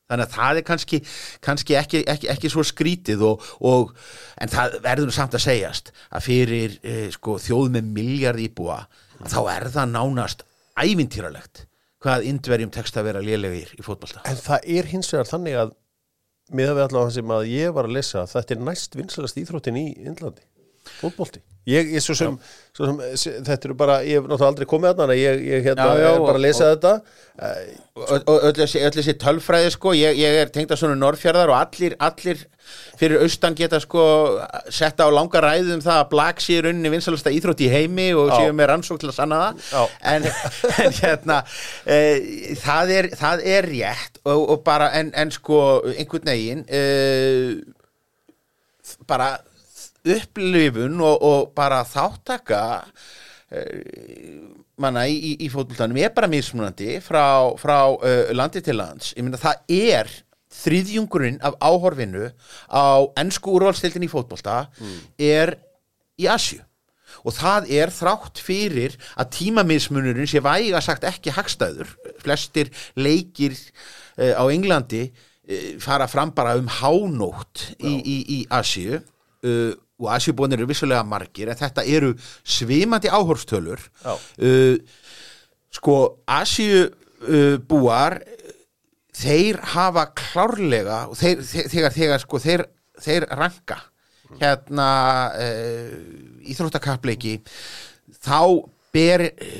Þannig 0.05 0.27
að 0.27 0.33
það 0.35 0.59
er 0.59 0.65
kannski, 0.67 0.97
kannski 1.41 1.77
ekki, 1.79 2.01
ekki, 2.11 2.27
ekki 2.29 2.49
svo 2.53 2.61
skrítið 2.67 3.23
og, 3.25 3.45
og, 3.65 3.95
en 4.37 4.51
það 4.51 4.75
verður 4.83 5.15
samt 5.15 5.37
að 5.37 5.45
segjast 5.47 5.89
að 6.11 6.27
fyrir 6.27 6.75
eh, 6.85 7.07
sko, 7.15 7.39
þjóð 7.41 7.71
með 7.73 7.87
miljard 7.95 8.43
íbúa 8.43 8.83
þá 9.23 9.39
er 9.55 9.65
það 9.73 9.95
nánast 9.95 10.45
ævintýralegt 10.77 11.63
hvað 12.05 12.27
indverjum 12.29 12.73
tekst 12.73 12.97
að 12.99 13.09
vera 13.09 13.23
lélegir 13.25 13.73
í 13.75 13.83
fótbolta. 13.85 14.21
En 14.29 14.37
það 14.37 14.69
er 14.77 14.89
hins 14.91 15.09
vegar 15.13 15.31
þannig 15.31 15.59
að 15.63 15.73
miða 16.53 16.75
við 16.77 16.83
allavega 16.85 17.15
sem 17.15 17.31
að 17.33 17.47
ég 17.49 17.73
var 17.73 17.87
að 17.89 17.95
lesa 17.97 18.25
þetta 18.29 18.53
er 18.53 18.67
næst 18.67 18.97
vinsalast 18.99 19.39
íþróttin 19.41 19.79
í 19.81 19.87
Indlandi 20.05 20.45
fótbolti? 21.01 21.43
Ég, 21.65 21.87
ég 21.95 22.01
svo 22.03 22.13
sem, 22.13 22.33
svo 22.77 22.85
sem, 22.85 22.97
se- 23.17 23.39
þetta 23.41 23.65
eru 23.65 23.75
bara 23.77 23.95
ég 24.05 24.19
hef 24.19 24.27
náttúrulega 24.27 24.49
aldrei 24.51 24.67
komið 24.69 24.91
að 24.91 24.99
hana 25.01 25.15
ég, 25.17 25.39
ég 25.49 25.63
hérna, 25.65 25.85
Já, 25.89 26.01
já, 26.03 26.09
er 26.11 26.19
bara 26.21 26.37
að 26.37 26.43
lesa 26.43 26.67
þetta. 26.75 26.91
og, 27.95 28.11
og 28.29 28.43
öll, 28.49 28.59
þessi, 28.59 29.15
tölfræði 29.23 29.71
sko, 29.73 29.93
ég, 29.97 30.19
ég 30.19 30.37
er 30.43 30.51
tengd 30.53 30.75
að 30.75 30.83
svona 30.83 30.97
norðfjörðar 30.99 31.49
og 31.49 31.57
allir, 31.57 31.95
allir 32.05 32.43
fyrir 32.99 33.23
austan 33.25 33.57
geta 33.57 33.79
sko 33.81 34.03
setta 34.69 35.07
á 35.07 35.09
langa 35.09 35.41
ræðu 35.41 35.73
um 35.79 35.81
það 35.81 36.03
að 36.03 36.11
Black 36.13 36.45
sé 36.45 36.59
rauninni 36.61 36.91
vinsalasta 36.93 37.33
íþrótt 37.33 37.65
í 37.65 37.71
heimi 37.73 38.11
og 38.13 38.29
séu 38.35 38.53
með 38.53 38.69
rannsók 38.69 39.01
til 39.01 39.09
að 39.09 39.17
sanna 39.17 39.41
það. 39.41 39.97
En, 40.13 40.29
en 40.85 40.95
hérna 41.01 41.39
e, 41.89 41.99
það, 42.61 42.93
er, 42.99 43.09
það 43.17 43.43
er 43.57 43.71
rétt 43.73 44.21
og, 44.21 44.45
og 44.53 44.63
bara 44.69 44.93
en, 45.01 45.09
en 45.17 45.33
sko 45.33 45.59
einhvern 45.95 46.29
veginn 46.29 46.63
e, 46.69 46.85
bara 49.09 49.33
upplifun 50.05 51.01
og, 51.01 51.25
og 51.25 51.49
bara 51.57 51.81
þáttaka 51.87 52.61
eh, 53.51 54.37
manna 54.81 55.05
í, 55.07 55.15
í, 55.15 55.33
í 55.45 55.49
fótboltanum 55.51 55.99
er 56.01 56.13
bara 56.15 56.29
mismunandi 56.31 56.99
frá, 57.03 57.55
frá 57.59 57.77
uh, 57.95 58.31
landi 58.35 58.61
til 58.63 58.77
lands. 58.79 59.13
Ég 59.15 59.25
meina 59.25 59.39
það 59.39 59.75
er 59.75 60.11
þriðjungurinn 60.55 61.41
af 61.45 61.57
áhorfinu 61.63 62.29
á 62.71 63.07
ennsku 63.19 63.55
úrvalstildin 63.55 64.05
í 64.07 64.11
fótbolta 64.11 64.65
er 65.19 65.55
í 66.19 66.27
Asju 66.31 66.61
og 67.25 67.33
það 67.35 67.69
er 67.73 67.91
þrátt 67.93 68.41
fyrir 68.43 68.95
að 69.17 69.31
tímamismunurinn 69.37 70.29
sé 70.29 70.41
væga 70.43 70.81
sagt 70.83 71.07
ekki 71.07 71.33
hagstæður. 71.33 71.89
Flestir 72.21 72.71
leikir 72.99 73.55
uh, 73.55 74.35
á 74.37 74.43
Englandi 74.51 75.07
uh, 75.07 75.71
fara 75.81 76.07
fram 76.11 76.35
bara 76.35 76.57
um 76.59 76.69
hánótt 76.69 77.71
í, 77.79 77.95
í, 77.95 78.17
í 78.37 78.39
Asíu. 78.53 79.01
Uh, 79.45 79.73
og 80.01 80.11
Asíubónir 80.11 80.59
eru 80.59 80.67
vissulega 80.69 81.05
margir 81.07 81.51
en 81.51 81.59
þetta 81.59 81.85
eru 81.87 82.13
svimandi 82.43 83.11
áhorstölur 83.11 83.79
Já. 84.03 84.15
uh, 84.15 84.75
sko 85.75 85.97
Asíu 86.27 86.85
uh, 86.89 87.57
þeir 89.15 89.59
hafa 89.75 90.09
klárlega 90.17 91.05
og 91.09 91.17
þeir, 91.19 91.43
þegar, 91.45 91.93
þegar 91.95 92.23
sko 92.23 92.41
þeir, 92.43 92.65
þeir 93.01 93.27
ranka 93.31 93.79
hérna 94.41 94.89
uh, 95.39 95.95
íþróttakappleiki 96.51 97.37
þá 98.19 98.39
ber 98.95 99.27
uh, 99.29 99.55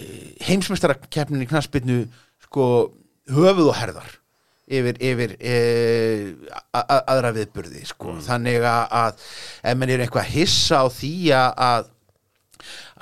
heimsmestarakeppnin 0.48 1.46
í 1.46 1.50
knaspinu 1.50 2.04
sko 2.48 2.68
höfuð 3.32 3.72
og 3.72 3.80
herðar 3.80 4.20
yfir, 4.66 4.98
yfir 4.98 5.36
uh, 5.38 6.80
aðra 7.06 7.34
viðburði 7.36 7.84
sko. 7.86 8.18
þannig 8.26 8.66
að, 8.66 9.20
ef 9.62 9.78
mann 9.78 9.94
er 9.94 10.06
eitthvað 10.06 10.32
hissa 10.34 10.82
á 10.82 10.88
því 10.90 11.16
að 11.38 11.92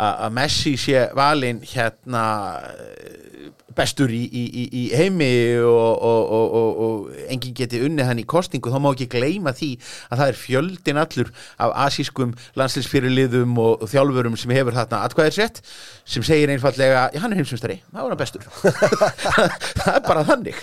að 0.04 0.32
Messi 0.38 0.76
sé 0.82 1.08
valinn 1.18 1.60
hérna 1.74 2.24
eh, 2.72 3.52
bestur 3.74 4.12
í, 4.14 4.20
í, 4.30 4.44
í- 4.70 4.82
heimi 4.94 5.28
og, 5.66 6.04
og, 6.06 6.34
og, 6.38 6.52
og, 6.60 6.82
og 6.86 7.24
enginn 7.34 7.56
geti 7.58 7.80
unnið 7.82 8.06
hann 8.06 8.20
í 8.22 8.26
kostingu 8.30 8.70
þá 8.70 8.78
má 8.84 8.92
ekki 8.92 9.08
gleyma 9.10 9.54
því 9.58 9.70
að 10.14 10.20
það 10.22 10.28
er 10.34 10.38
fjöldin 10.38 11.00
allur 11.02 11.32
af 11.66 11.74
asískum 11.88 12.36
landslýsfyrirliðum 12.60 13.58
og, 13.64 13.88
þjálfurum 13.90 14.38
sem 14.38 14.54
hefur 14.54 14.78
þarna 14.78 15.00
atkvæðir 15.08 15.38
sett 15.40 15.64
sem 16.06 16.26
segir 16.26 16.54
einfallega, 16.54 17.08
já 17.16 17.24
hann 17.24 17.34
er 17.34 17.42
heimsumstari 17.42 17.80
þá 17.90 17.98
er 18.04 18.12
hann 18.14 18.22
bestur. 18.22 18.46
Það 19.84 19.90
er 19.96 20.04
bara 20.06 20.24
þannig. 20.28 20.60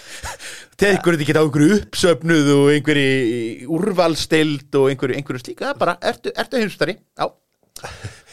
Tekur 0.81 1.17
þetta 1.19 1.27
ekki 1.27 1.35
á 1.37 1.43
einhverju 1.43 1.79
uppsöfnuð 1.81 2.51
og 2.55 2.71
einhverju 2.77 3.67
úrvalstild 3.75 4.79
og 4.81 4.87
einhverju, 4.93 5.19
einhverju 5.19 5.43
slíka, 5.43 5.67
það 5.67 5.75
er 5.75 5.81
bara, 5.83 5.97
ertu, 6.13 6.33
ertu 6.39 6.63
heimsumstari? 6.63 6.97
Já 7.19 7.27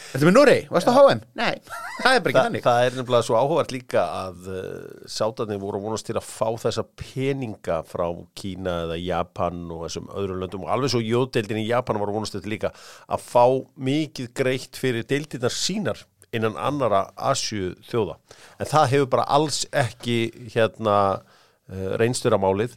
Þetta 0.08 0.24
með 0.28 0.34
Norei, 0.34 0.60
varstu 0.72 0.92
á 0.92 0.96
HM? 0.96 1.18
Nei, 1.36 1.56
það 2.00 2.14
er 2.16 2.22
bara 2.24 2.30
ekki 2.32 2.38
Þa, 2.38 2.44
þannig. 2.46 2.62
það 2.64 2.82
er 2.86 2.94
nefnilega 2.98 3.26
svo 3.26 3.36
áhugavert 3.38 3.72
líka 3.74 4.04
að 4.08 4.46
uh, 4.48 4.66
sátarnir 5.12 5.60
voru 5.60 5.80
að 5.80 5.84
vonast 5.88 6.08
til 6.08 6.16
að 6.16 6.28
fá 6.28 6.48
þessa 6.64 6.84
peninga 7.02 7.78
frá 7.88 8.06
Kína 8.38 8.76
eða 8.86 8.98
Japan 9.02 9.64
og 9.74 9.82
þessum 9.86 10.08
öðrum 10.16 10.40
löndum. 10.44 10.64
Og 10.64 10.72
alveg 10.72 10.94
svo 10.94 11.02
jódeildin 11.04 11.60
í 11.60 11.66
Japan 11.68 12.00
að 12.00 12.14
vonast 12.16 12.38
til 12.38 12.52
líka 12.54 12.72
að 13.08 13.26
fá 13.28 13.44
mikið 13.90 14.30
greitt 14.40 14.80
fyrir 14.80 15.04
deildirnar 15.08 15.52
sínar 15.54 16.04
innan 16.32 16.56
annara 16.60 17.06
Asju 17.16 17.74
þjóða 17.88 18.18
en 18.60 18.68
það 18.68 18.90
hefur 18.92 19.06
bara 19.14 19.28
alls 19.32 19.62
ekki 19.72 20.18
hérna 20.52 20.96
uh, 21.20 21.90
reynstöramálið 22.00 22.74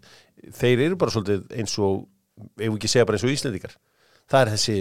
þeir 0.56 0.86
eru 0.88 1.00
bara 1.00 1.12
svolítið 1.16 1.48
eins 1.60 1.74
og 1.84 2.06
ef 2.56 2.68
við 2.72 2.78
ekki 2.78 2.92
segja 2.92 3.08
bara 3.08 3.20
eins 3.20 3.26
og 3.28 3.34
Íslendingar. 3.36 3.76
Það 4.32 4.44
er 4.46 4.52
þessi 4.56 4.76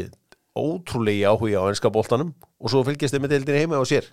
ótrúlegi 0.58 1.26
áhuga 1.26 1.62
á 1.62 1.70
ennska 1.70 1.92
boltanum 1.92 2.34
og 2.60 2.72
svo 2.72 2.82
fylgjast 2.86 3.14
þeir 3.14 3.24
með 3.24 3.36
deildinni 3.36 3.64
heima 3.64 3.80
á 3.80 3.84
sér. 3.86 4.08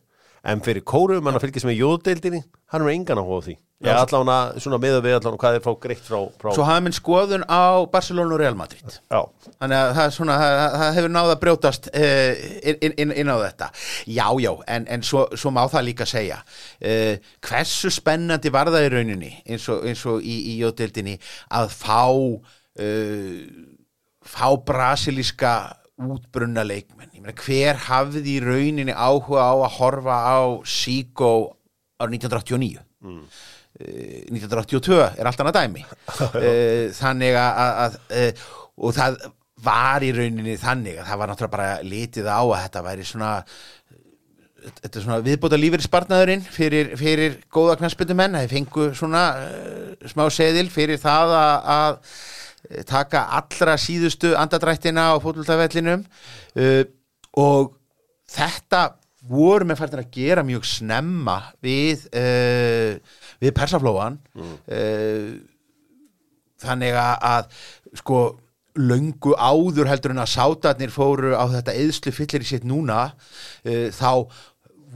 En 0.48 0.62
fyrir 0.64 0.86
kórum 0.86 1.26
hann 1.26 1.36
að 1.36 1.48
fylgjast 1.48 1.68
með 1.68 1.82
jóðdeildinni 1.82 2.44
hann 2.72 2.84
er 2.86 2.94
engan 2.94 3.20
áhuga 3.20 3.42
á 3.42 3.46
því. 3.48 3.56
Ég 3.86 3.94
allan 3.94 4.30
að 4.34 4.56
svona 4.64 4.78
meða 4.82 5.02
við 5.06 5.16
allan 5.20 5.36
hvað 5.38 5.56
er 5.58 5.62
frá 5.62 5.74
greitt 5.82 6.02
frá, 6.02 6.18
frá 6.42 6.50
Svo 6.56 6.64
hafa 6.66 6.82
minn 6.82 6.96
skoðun 6.98 7.44
á 7.46 7.86
Barcelona 7.94 8.34
og 8.34 8.40
Real 8.42 8.56
Madrid. 8.58 8.96
Já, 9.06 9.20
Þannig 9.60 9.78
að 9.78 9.92
það, 9.98 10.02
er 10.04 10.16
svona, 10.16 10.38
það, 10.42 10.78
það 10.82 10.96
hefur 10.96 11.14
náða 11.14 11.36
að 11.36 11.42
brjótast 11.44 11.90
uh, 11.92 12.42
inn, 12.72 12.96
inn, 13.04 13.14
inn 13.22 13.30
á 13.30 13.38
þetta. 13.44 13.68
Já, 14.10 14.26
já, 14.42 14.50
en, 14.78 14.88
en 14.96 15.06
svo, 15.06 15.28
svo 15.38 15.54
má 15.54 15.62
það 15.70 15.86
líka 15.92 16.10
segja. 16.10 16.40
Uh, 16.82 17.30
Hversu 17.46 17.94
spennandi 17.94 18.54
var 18.54 18.74
það 18.74 18.88
í 18.88 18.92
rauninni 18.96 19.32
eins 19.46 19.70
og, 19.70 19.86
eins 19.86 20.02
og 20.10 20.26
í, 20.26 20.38
í 20.56 20.58
jódeildinni 20.64 21.18
að 21.62 21.74
fá 21.78 22.02
uh, 22.10 23.36
fá 24.26 24.48
brasilíska 24.66 25.54
útbrunna 25.98 26.64
leikmenn. 26.68 27.14
Meina, 27.18 27.34
hver 27.42 27.80
hafði 27.88 28.38
í 28.38 28.40
rauninni 28.44 28.94
áhuga 28.94 29.48
á 29.50 29.54
að 29.56 29.78
horfa 29.80 30.18
á 30.30 30.40
Sigo 30.68 31.32
árið 31.98 32.20
1989 32.20 32.84
Eh, 33.78 34.26
1982 34.34 34.98
er 35.20 35.28
allt 35.30 35.42
annað 35.44 35.60
dæmi. 35.60 35.84
Eh, 36.42 36.90
þannig 36.98 37.36
að, 37.38 37.98
eh, 38.10 38.46
og 38.82 38.96
það 38.98 39.20
var 39.66 40.06
í 40.06 40.12
rauninni 40.14 40.56
þannig 40.62 41.02
að 41.02 41.10
það 41.10 41.20
var 41.22 41.32
náttúrulega 41.32 41.56
bara 41.56 41.70
litið 41.86 42.30
á 42.30 42.42
að 42.42 42.62
þetta 42.64 42.84
væri 42.88 43.06
svona 43.06 43.32
þetta 44.68 45.00
er 45.00 45.06
svona 45.06 45.20
viðbóta 45.26 45.60
lífið 45.60 45.86
spartnaðurinn 45.86 46.44
fyrir, 46.44 46.92
fyrir 47.00 47.38
góða 47.54 47.78
knarspyndumenn 47.80 48.38
það 48.38 48.54
fengu 48.54 48.88
svona 48.98 49.24
uh, 49.40 50.10
smá 50.10 50.26
seðil 50.34 50.68
fyrir 50.74 51.02
það 51.02 51.34
að, 51.38 51.70
að 51.78 52.16
taka 52.90 53.26
allra 53.40 53.78
síðustu 53.80 54.34
andadrættina 54.38 55.12
á 55.14 55.16
fótboltavellinum. 55.24 56.06
Uh, 56.58 56.84
og 57.38 57.76
þetta 58.32 58.88
voru 59.28 59.68
með 59.68 59.82
færtin 59.82 60.02
að 60.02 60.12
gera 60.16 60.44
mjög 60.48 60.66
snemma 60.68 61.38
við 61.64 62.08
uh, 62.16 62.98
við 63.44 63.56
persaflóan. 63.58 64.20
Uh, 64.38 65.38
þannig 66.58 66.98
að, 66.98 67.50
sko 68.02 68.20
löngu 68.78 69.34
áður 69.38 69.90
heldur 69.90 70.14
en 70.14 70.22
að 70.22 70.34
sátarnir 70.36 70.94
fóru 70.94 71.34
á 71.34 71.46
þetta 71.50 71.76
eðslu 71.78 72.14
fyllir 72.14 72.46
í 72.46 72.50
sitt 72.52 72.68
núna 72.68 73.10
uh, 73.10 73.90
þá 73.94 74.30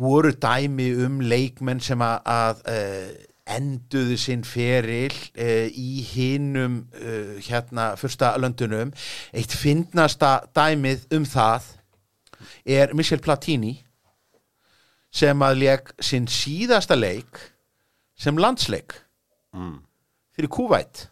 voru 0.01 0.32
dæmi 0.34 0.91
um 1.05 1.20
leikmenn 1.22 1.82
sem 1.84 2.01
að, 2.01 2.18
að 2.30 2.62
uh, 2.72 3.09
enduðu 3.52 4.18
sinn 4.20 4.43
feril 4.47 5.14
uh, 5.36 5.68
í 5.68 6.02
hinum 6.14 6.82
uh, 6.95 7.38
hérna 7.43 7.91
fyrsta 7.99 8.34
löndunum. 8.41 8.93
Eitt 9.36 9.54
fyndnasta 9.56 10.39
dæmið 10.56 11.08
um 11.18 11.28
það 11.28 11.70
er 12.66 12.95
Michel 12.97 13.22
Platini 13.24 13.78
sem 15.12 15.43
að 15.43 15.64
leik 15.66 15.91
sinn 15.99 16.28
síðasta 16.32 16.95
leik 16.95 17.39
sem 18.16 18.38
landsleik 18.39 18.95
fyrir 20.32 20.52
Kúvætt 20.52 21.11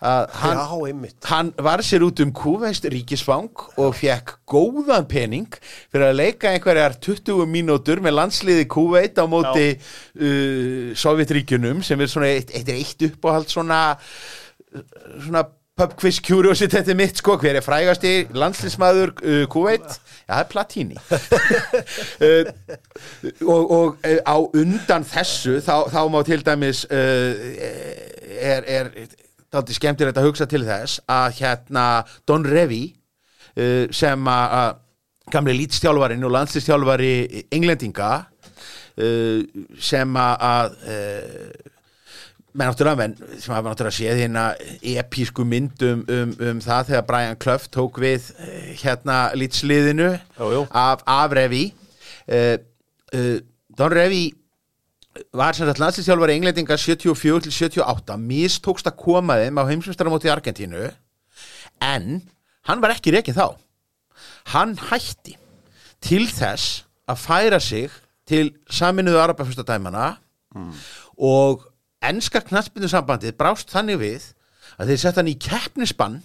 að 0.00 0.30
hann, 0.40 0.56
já, 0.56 1.10
hann 1.28 1.52
var 1.60 1.82
sér 1.84 2.06
út 2.06 2.22
um 2.24 2.32
Kúvæst 2.32 2.86
ríkisfang 2.88 3.50
og 3.76 3.94
fekk 3.98 4.38
góðan 4.48 5.08
pening 5.10 5.58
fyrir 5.92 6.08
að 6.08 6.18
leika 6.22 6.54
einhverjar 6.54 6.96
20 7.04 7.44
mínútur 7.50 8.00
með 8.00 8.16
landsliði 8.16 8.66
Kúveit 8.72 9.20
á 9.20 9.28
móti 9.28 9.74
uh, 9.76 10.90
Sovjetríkjunum 10.96 11.84
sem 11.84 12.00
er 12.00 12.12
svona 12.12 12.32
eitt, 12.32 12.54
eitt, 12.56 12.68
er 12.72 12.80
eitt 12.80 13.08
uppáhald 13.10 13.52
svona 13.52 13.80
svona 15.20 15.44
pub 15.80 15.94
quiz 16.00 16.18
curiosity 16.24 16.76
þetta 16.76 16.92
er 16.92 16.98
mitt 16.98 17.20
sko, 17.20 17.36
hver 17.40 17.56
er 17.60 17.64
frægasti 17.64 18.14
landslismadur 18.36 19.14
uh, 19.20 19.44
Kúveit? 19.52 19.86
Já, 20.26 20.34
það 20.34 20.42
er 20.42 20.50
Platini. 20.54 21.00
Uh, 22.20 22.44
og, 23.48 23.70
og 23.70 23.96
uh, 24.04 24.18
á 24.28 24.36
undan 24.36 25.06
þessu 25.08 25.56
þá, 25.64 25.88
þá 25.88 26.00
má 26.12 26.18
til 26.26 26.42
dæmis 26.44 26.82
uh, 26.92 27.46
er, 28.36 28.66
er 28.68 28.90
þátti 29.50 29.76
skemmtir 29.76 30.10
þetta 30.10 30.22
að 30.22 30.30
hugsa 30.30 30.46
til 30.50 30.62
þess 30.66 31.02
að 31.10 31.40
hérna 31.40 31.86
Don 32.28 32.46
Revy 32.46 32.84
uh, 32.90 33.86
sem 33.94 34.30
að 34.30 34.56
að 34.60 34.70
gamli 35.30 35.54
lítstjálfarin 35.60 36.26
og 36.26 36.34
landslistjálfari 36.34 37.12
englendinga 37.54 38.12
uh, 38.20 39.42
sem 39.78 40.16
að, 40.18 40.46
að 40.50 40.78
uh, 40.94 41.76
menn 42.50 42.70
náttúrulega 42.72 42.98
menn 42.98 43.14
sem 43.38 43.54
hafa 43.54 43.70
náttúrulega 43.70 43.96
séð 43.96 44.22
hérna 44.24 44.44
episku 44.96 45.44
myndum 45.46 46.02
um, 46.10 46.32
um 46.50 46.62
það 46.64 46.90
þegar 46.90 47.06
Brian 47.06 47.38
Clough 47.42 47.68
tók 47.70 48.00
við 48.02 48.32
eh, 48.42 48.72
hérna 48.80 49.20
jú. 50.56 50.64
af, 50.70 51.04
af 51.06 51.36
Revi 51.38 51.68
uh, 52.26 52.56
uh, 53.14 53.36
Don 53.78 53.94
Revi 53.94 54.24
var 55.34 55.56
sem 55.56 55.66
sagt 55.66 55.80
landslýstjálfari 55.82 56.36
englendinga 56.38 56.76
74 56.78 57.40
til 57.46 57.52
78 57.52 58.16
mistókst 58.22 58.86
að 58.86 58.98
koma 59.00 59.38
þeim 59.40 59.58
á 59.58 59.68
heimsumstaramóti 59.70 60.30
í 60.30 60.34
Argentínu 60.34 60.90
en 61.82 62.06
hann 62.68 62.82
var 62.82 62.94
ekki 62.94 63.14
reikið 63.14 63.40
þá. 63.40 63.46
Hann 64.54 64.76
hætti 64.90 65.36
til 66.04 66.26
þess 66.30 66.84
að 67.10 67.22
færa 67.24 67.60
sig 67.60 67.90
til 68.28 68.52
saminuðu 68.70 69.18
Arabafyrstadæmana 69.18 70.16
og 71.18 71.66
enska 72.02 72.40
knaspinu 72.40 72.88
sambandið 72.88 73.36
brást 73.38 73.70
þannig 73.72 73.98
við 74.00 74.28
að 74.78 74.92
þeir 74.92 75.00
sett 75.02 75.18
hann 75.20 75.28
í 75.30 75.38
keppnisbann 75.38 76.20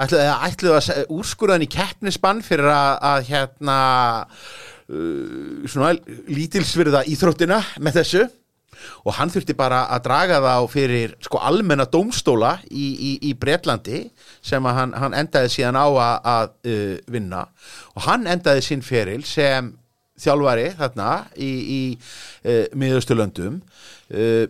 ætluðu 0.00 0.22
eða 0.22 0.38
ætluðu 0.46 0.76
að 0.76 1.12
úrskurða 1.16 1.56
hann 1.56 1.66
í 1.66 1.72
keppnisbann 1.72 2.42
fyrir 2.44 2.68
að, 2.70 2.92
að 3.10 3.28
hérna 3.30 3.78
svona 4.86 5.94
lítilsvirða 6.30 7.04
íþróttina 7.10 7.60
með 7.82 8.00
þessu. 8.00 8.26
Og 9.06 9.14
hann 9.16 9.30
þurfti 9.32 9.54
bara 9.56 9.84
að 9.94 10.02
draga 10.04 10.38
þá 10.42 10.68
fyrir 10.70 11.14
sko 11.24 11.40
almenna 11.42 11.86
dómstóla 11.90 12.56
í, 12.68 12.86
í, 12.92 13.12
í 13.30 13.32
Bretlandi 13.38 14.02
sem 14.44 14.68
hann, 14.68 14.92
hann 14.96 15.16
endaði 15.16 15.52
síðan 15.54 15.78
á 15.80 15.86
að, 15.86 16.28
að 16.34 16.52
uh, 16.70 16.92
vinna. 17.14 17.46
Og 17.96 18.06
hann 18.06 18.28
endaði 18.30 18.64
sinn 18.66 18.84
feril 18.86 19.22
sem 19.26 19.72
þjálfari 20.20 20.68
þarna 20.78 21.08
í, 21.40 21.50
í 21.50 21.80
uh, 21.96 22.66
miðausturlöndum. 22.76 23.58
Uh, 24.12 24.44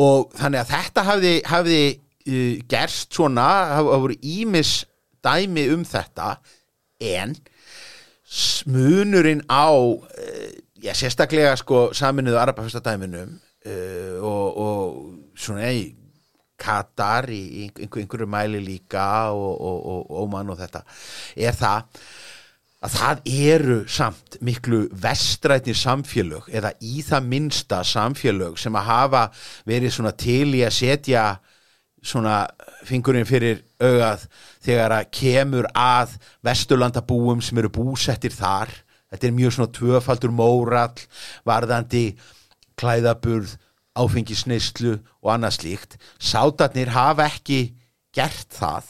og 0.00 0.30
þannig 0.38 0.62
að 0.62 0.72
þetta 0.76 1.06
hafði, 1.10 1.34
hafði 1.50 1.82
uh, 1.90 2.56
gerst 2.70 3.18
svona, 3.18 3.50
hafa 3.76 4.00
voru 4.06 4.18
ímis 4.22 4.80
dæmi 5.24 5.66
um 5.74 5.84
þetta. 5.88 6.34
En 7.00 7.34
smunurinn 8.30 9.42
á 9.50 9.74
uh, 9.74 10.50
já, 10.78 10.94
sérstaklega 10.94 11.56
sko 11.58 11.90
saminuðu 11.96 12.38
Arabafestadæminum 12.38 13.34
uh, 13.34 14.16
og, 14.22 14.60
og 14.66 15.38
svona 15.38 15.72
í 15.74 15.88
Katar 16.60 17.30
í 17.32 17.64
einhver, 17.64 18.02
einhverju 18.02 18.26
mæli 18.28 18.60
líka 18.60 19.32
og, 19.32 19.54
og, 19.56 19.78
og 19.94 20.26
Óman 20.26 20.52
og 20.52 20.60
þetta 20.60 20.84
er 21.40 21.56
það 21.56 22.02
að 22.80 22.96
það 22.96 23.22
eru 23.28 23.78
samt 23.92 24.38
miklu 24.44 24.80
vestrætni 25.02 25.74
samfélög 25.76 26.48
eða 26.56 26.72
í 26.80 27.02
það 27.04 27.26
minsta 27.32 27.80
samfélög 27.84 28.60
sem 28.60 28.76
að 28.76 28.88
hafa 28.88 29.24
verið 29.68 29.96
svona 29.96 30.14
til 30.16 30.54
í 30.56 30.62
að 30.64 30.76
setja 30.78 31.24
svona 32.02 32.44
fingurinn 32.88 33.28
fyrir 33.28 33.62
augað 33.80 34.26
þegar 34.64 34.94
að 34.96 35.10
kemur 35.16 35.68
að 35.76 36.16
vesturlandabúum 36.46 37.42
sem 37.44 37.58
eru 37.60 37.72
búsettir 37.72 38.34
þar. 38.34 38.72
Þetta 39.10 39.26
er 39.26 39.36
mjög 39.36 39.56
svona 39.56 39.74
tvöfaldur 39.76 40.32
mórall 40.34 41.04
varðandi 41.48 42.04
klæðaburð, 42.80 43.56
áfengisneislu 44.00 44.94
og 45.20 45.32
annað 45.34 45.56
slíkt. 45.58 45.98
Sátarnir 46.22 46.92
hafa 46.94 47.26
ekki 47.26 47.74
gert 48.14 48.48
það 48.54 48.86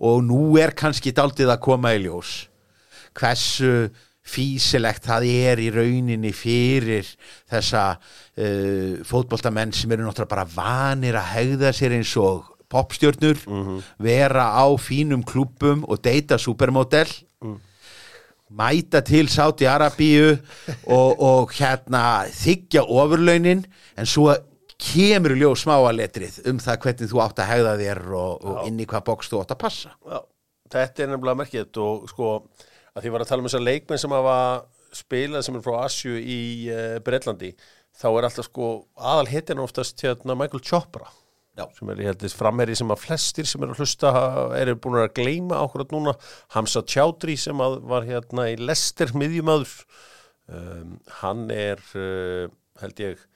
og 0.00 0.22
nú 0.24 0.44
er 0.60 0.72
kannski 0.72 1.12
daldið 1.12 1.52
að 1.52 1.62
koma 1.66 1.92
í 1.92 2.04
ljós 2.06 2.46
hversu 3.16 3.90
físilegt 4.30 5.08
það 5.08 5.26
er 5.30 5.62
í 5.62 5.68
rauninni 5.74 6.32
fyrir 6.36 7.08
þessa 7.50 7.84
uh, 7.96 9.00
fótboltamenn 9.06 9.74
sem 9.76 9.90
eru 9.92 10.06
náttúrulega 10.06 10.34
bara 10.34 10.48
vanir 10.54 11.18
að 11.18 11.32
hegða 11.34 11.74
sér 11.76 11.98
eins 11.98 12.14
og 12.20 12.48
popstjörnur, 12.70 13.40
vera 13.98 14.44
á 14.54 14.62
fínum 14.78 15.24
klúpum 15.26 15.82
og 15.90 15.98
deyta 16.04 16.36
supermodell 16.38 17.10
mæta 18.50 19.00
til 19.00 19.28
Sáti 19.30 19.66
Arabíu 19.66 20.36
og, 20.86 21.20
og 21.22 21.52
hérna 21.54 22.26
þykja 22.34 22.82
ofurlaunin 22.82 23.62
en 23.98 24.08
svo 24.08 24.32
kemur 24.80 25.36
ljóð 25.38 25.58
smáaletrið 25.60 26.40
um 26.50 26.58
það 26.62 26.80
hvernig 26.84 27.12
þú 27.12 27.22
átt 27.22 27.42
að 27.42 27.50
hegða 27.52 27.76
þér 27.82 28.02
og, 28.18 28.46
og 28.48 28.60
inn 28.66 28.80
í 28.80 28.88
hvað 28.90 29.06
bóks 29.10 29.30
þú 29.30 29.42
átt 29.42 29.54
að 29.54 29.60
passa. 29.62 29.92
Já, 30.08 30.18
þetta 30.74 31.04
er 31.04 31.12
nefnilega 31.12 31.40
merkið 31.42 31.80
og 31.84 32.08
sko 32.10 32.32
að 33.00 33.06
því 33.06 33.14
var 33.14 33.24
að 33.24 33.30
tala 33.30 33.42
um 33.42 33.48
þessar 33.48 33.64
leikmenn 33.64 34.02
sem 34.02 34.14
hafa 34.14 34.36
spilað 35.00 35.46
sem 35.46 35.56
er 35.56 35.64
frá 35.64 35.76
Asju 35.86 36.18
í 36.20 36.40
uh, 36.68 36.98
Breitlandi 37.06 37.54
þá 37.96 38.06
er 38.10 38.26
alltaf 38.28 38.48
sko 38.50 38.68
aðal 38.98 39.30
hitin 39.30 39.62
oftast 39.62 40.04
hérna 40.04 40.36
Michael 40.38 40.62
Chopra 40.66 41.08
Já. 41.58 41.66
sem 41.76 41.90
er 41.92 42.02
ég 42.02 42.10
held 42.12 42.24
að 42.24 42.36
framherri 42.38 42.76
sem 42.78 42.92
að 42.92 43.02
flestir 43.02 43.48
sem 43.48 43.64
eru 43.64 43.74
að 43.74 43.82
hlusta 43.82 44.12
eru 44.58 44.76
búin 44.80 45.00
að 45.02 45.14
gleyma 45.18 45.58
ákvörð 45.64 45.96
núna 45.96 46.14
Hamza 46.54 46.84
Chowdhury 46.86 47.36
sem 47.40 47.58
var 47.58 48.06
hérna 48.06 48.46
í 48.52 48.58
Lester 48.60 49.12
miðjumöður 49.18 49.74
um, 50.52 50.94
hann 51.22 51.48
er 51.54 51.82
uh, 51.98 52.46
held 52.82 53.02
ég 53.02 53.26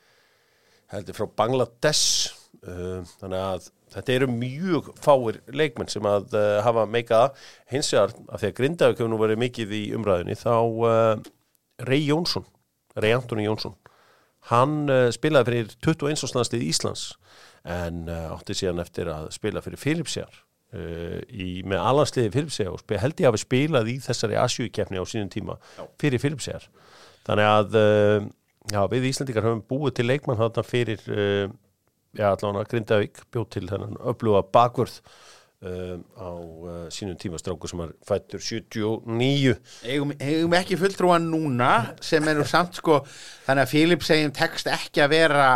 held 0.94 1.10
ég 1.10 1.18
frá 1.18 1.26
Bangladesh 1.42 2.34
um, 2.62 3.02
þannig 3.18 3.40
að 3.40 3.70
þetta 3.94 4.14
eru 4.14 4.28
mjög 4.30 4.90
fáir 5.02 5.40
leikmenn 5.54 5.90
sem 5.92 6.06
að 6.08 6.34
uh, 6.36 6.58
hafa 6.66 6.86
meikaða 6.90 7.32
hins 7.70 7.90
vegar 7.94 8.14
að 8.28 8.42
því 8.42 8.50
að 8.50 8.56
Grindavík 8.60 9.00
hefur 9.00 9.12
nú 9.12 9.20
verið 9.20 9.42
mikið 9.42 9.74
í 9.78 9.82
umræðinni 9.96 10.36
þá 10.38 10.54
uh, 10.54 11.12
Rey 11.88 12.06
Jónsson 12.08 12.46
Rey 12.98 13.14
Antoni 13.16 13.46
Jónsson 13.46 13.76
hann 14.50 14.82
uh, 14.92 15.08
spilaði 15.14 15.50
fyrir 15.50 15.76
21. 15.86 16.34
landslið 16.36 16.66
Íslands 16.70 17.12
en 17.64 18.02
átti 18.12 18.52
síðan 18.58 18.82
eftir 18.82 19.08
að 19.08 19.30
spila 19.32 19.62
fyrir 19.64 19.80
Filipsjar 19.80 20.34
í, 21.32 21.62
með 21.64 21.78
alansliði 21.80 22.32
Filipsjar 22.34 22.74
og 22.74 22.82
held 23.00 23.22
ég 23.22 23.24
að 23.24 23.30
hafi 23.30 23.40
spilað 23.40 23.88
í 23.88 23.94
þessari 24.04 24.36
Asjúkefni 24.36 25.00
á 25.00 25.04
sínum 25.08 25.30
tíma 25.32 25.56
fyrir 25.96 26.20
Filipsjar 26.20 26.66
þannig 27.24 27.48
að 27.48 27.78
já, 28.68 28.82
við 28.92 29.08
Íslandikar 29.08 29.48
höfum 29.48 29.64
búið 29.64 29.94
til 29.96 30.06
leikmann 30.10 30.42
þarna 30.42 30.66
fyrir 30.68 31.08
já, 32.18 32.28
allan 32.30 32.60
að 32.60 32.68
Grindavík 32.72 33.24
bjóð 33.34 33.48
til 33.56 33.64
þennan 33.70 33.96
öfluga 34.10 34.42
bakvörð 34.54 35.00
uh, 35.64 35.96
á 36.18 36.30
uh, 36.30 36.86
sínum 36.94 37.18
tíma 37.20 37.40
strákur 37.40 37.70
sem 37.70 37.82
er 37.84 37.92
fættur 38.06 38.42
79 38.42 39.56
eigum, 39.88 40.14
eigum 40.18 40.56
ekki 40.58 40.78
fulltrúan 40.80 41.28
núna 41.32 41.72
sem 42.04 42.24
er 42.30 42.38
nú 42.38 42.46
samt 42.48 42.78
sko 42.80 43.00
þannig 43.46 43.64
að 43.64 43.72
Fílip 43.72 44.06
segjum 44.06 44.34
tekst 44.36 44.70
ekki 44.72 45.04
að 45.04 45.14
vera 45.16 45.48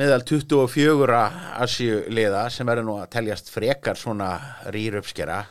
meðal 0.00 0.24
24 0.28 1.22
Asíu 1.60 2.02
liða 2.12 2.46
sem 2.54 2.72
eru 2.72 2.86
nú 2.86 2.98
að 3.00 3.12
teljast 3.16 3.52
frekar 3.52 3.98
svona 3.98 4.32
rýr 4.72 5.00
uppskera 5.02 5.42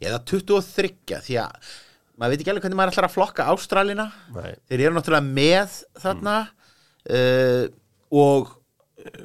eða 0.00 0.22
23 0.26 1.24
því 1.26 1.40
að 1.44 1.74
maður 2.16 2.32
veit 2.32 2.42
ekki 2.42 2.52
alveg 2.52 2.66
hvernig 2.66 2.78
maður 2.80 2.94
ætlar 2.94 3.08
að 3.10 3.16
flokka 3.16 3.48
Ástralina 3.52 4.06
Nei. 4.34 4.54
þeir 4.68 4.86
eru 4.86 4.96
náttúrulega 4.96 5.34
með 5.36 5.80
þarna 6.00 6.36
uh, 7.12 7.64
og 8.16 8.54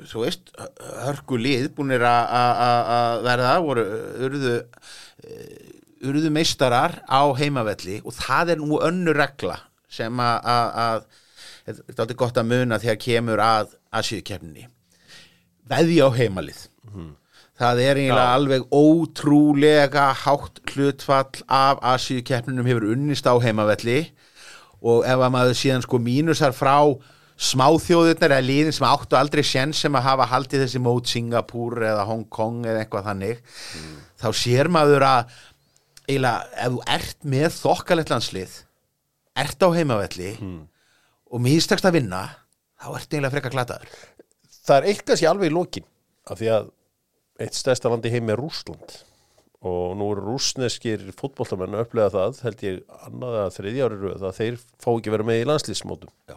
svo 0.10 0.24
veist 0.26 0.52
hörku 1.06 1.38
lið 1.42 1.70
búinir 1.78 2.04
að- 2.06 2.32
að 2.42 2.62
að- 2.68 2.92
að 2.98 3.24
verða 3.28 3.54
voru 3.66 3.86
urðu 4.28 4.56
urðu 6.02 6.32
meistarar 6.34 7.00
á 7.06 7.22
heimavelli 7.38 8.00
og 8.06 8.14
það 8.18 8.56
er 8.56 8.62
nú 8.64 8.80
önnur 8.82 9.18
regla 9.22 9.60
sem 9.92 10.18
að, 10.24 10.38
að, 10.44 10.70
að 10.82 11.02
þetta 11.68 11.94
er 11.94 12.04
alltaf 12.06 12.18
gott 12.24 12.40
að 12.42 12.50
muna 12.54 12.80
þegar 12.82 13.02
kemur 13.06 13.44
að 13.46 13.76
Asíukefninni 13.92 14.68
veði 15.68 15.98
á 16.00 16.10
heimalið. 16.16 16.62
Það 17.62 17.80
er 17.84 18.00
eiginlega 18.00 18.34
alveg 18.38 18.64
ótrúlega 18.74 20.06
hátt 20.24 20.62
hlutfall 20.72 21.44
af 21.52 21.78
Asíukefninum 21.94 22.66
hefur 22.66 22.88
unnist 22.96 23.28
á 23.30 23.36
heimavelli 23.44 24.00
og 24.82 25.04
ef 25.06 25.20
að 25.22 25.34
maður 25.36 25.60
síðan 25.60 25.84
sko 25.86 26.00
mínusar 26.02 26.56
frá 26.58 26.80
smáþjóðurnar 27.42 28.36
eða 28.36 28.46
liðin 28.46 28.76
sem 28.76 28.86
áttu 28.86 29.18
aldrei 29.18 29.42
sjens 29.46 29.80
sem 29.82 29.96
að 29.98 30.06
hafa 30.06 30.28
haldið 30.30 30.66
þessi 30.66 30.82
mót 30.84 31.10
Singapúr 31.10 31.80
eða 31.90 32.04
Hong 32.10 32.28
Kong 32.30 32.66
eða 32.70 32.84
eitthvað 32.84 33.08
þannig 33.10 33.42
þá 34.22 34.28
sér 34.38 34.70
maður 34.70 35.06
að 35.08 35.38
eiginlega 36.08 36.44
ef 36.66 36.76
þú 36.76 36.84
ert 36.98 37.26
með 37.34 37.50
þokkalett 37.58 38.14
landslið 38.14 38.58
ert 39.42 39.66
á 39.66 39.70
heimavelli 39.74 40.32
og 41.32 41.42
mistakst 41.42 41.88
að 41.88 41.98
vinna 41.98 42.24
þá 42.82 42.90
ert 42.98 43.10
eiginlega 43.14 43.34
frekar 43.38 43.56
glataður 43.56 43.96
það 44.62 44.76
er 44.78 44.90
eitt 44.92 45.06
kannski 45.08 45.30
alveg 45.32 45.50
í 45.50 45.56
lokin 45.56 45.88
af 46.30 46.38
því 46.42 46.52
að 46.60 46.70
eitt 47.42 47.58
stærsta 47.58 47.90
landi 47.90 48.12
heim 48.14 48.30
er 48.30 48.38
Rússland 48.38 49.00
og 49.62 49.94
nú 49.98 50.08
eru 50.14 50.24
rússneskir 50.26 51.04
fótboltamenn 51.18 51.76
að 51.78 51.84
upplega 51.86 52.10
það, 52.14 52.40
held 52.46 52.64
ég 52.66 52.80
annað 53.06 53.36
að 53.44 53.52
þriðja 53.58 53.88
ári 53.88 54.00
röð 54.02 54.24
að 54.26 54.38
þeir 54.40 54.56
fá 54.82 54.90
ekki 54.96 55.14
vera 55.14 55.26
með 55.28 55.42
í 55.42 55.48
landslýsmótum 55.50 56.14
Já. 56.30 56.36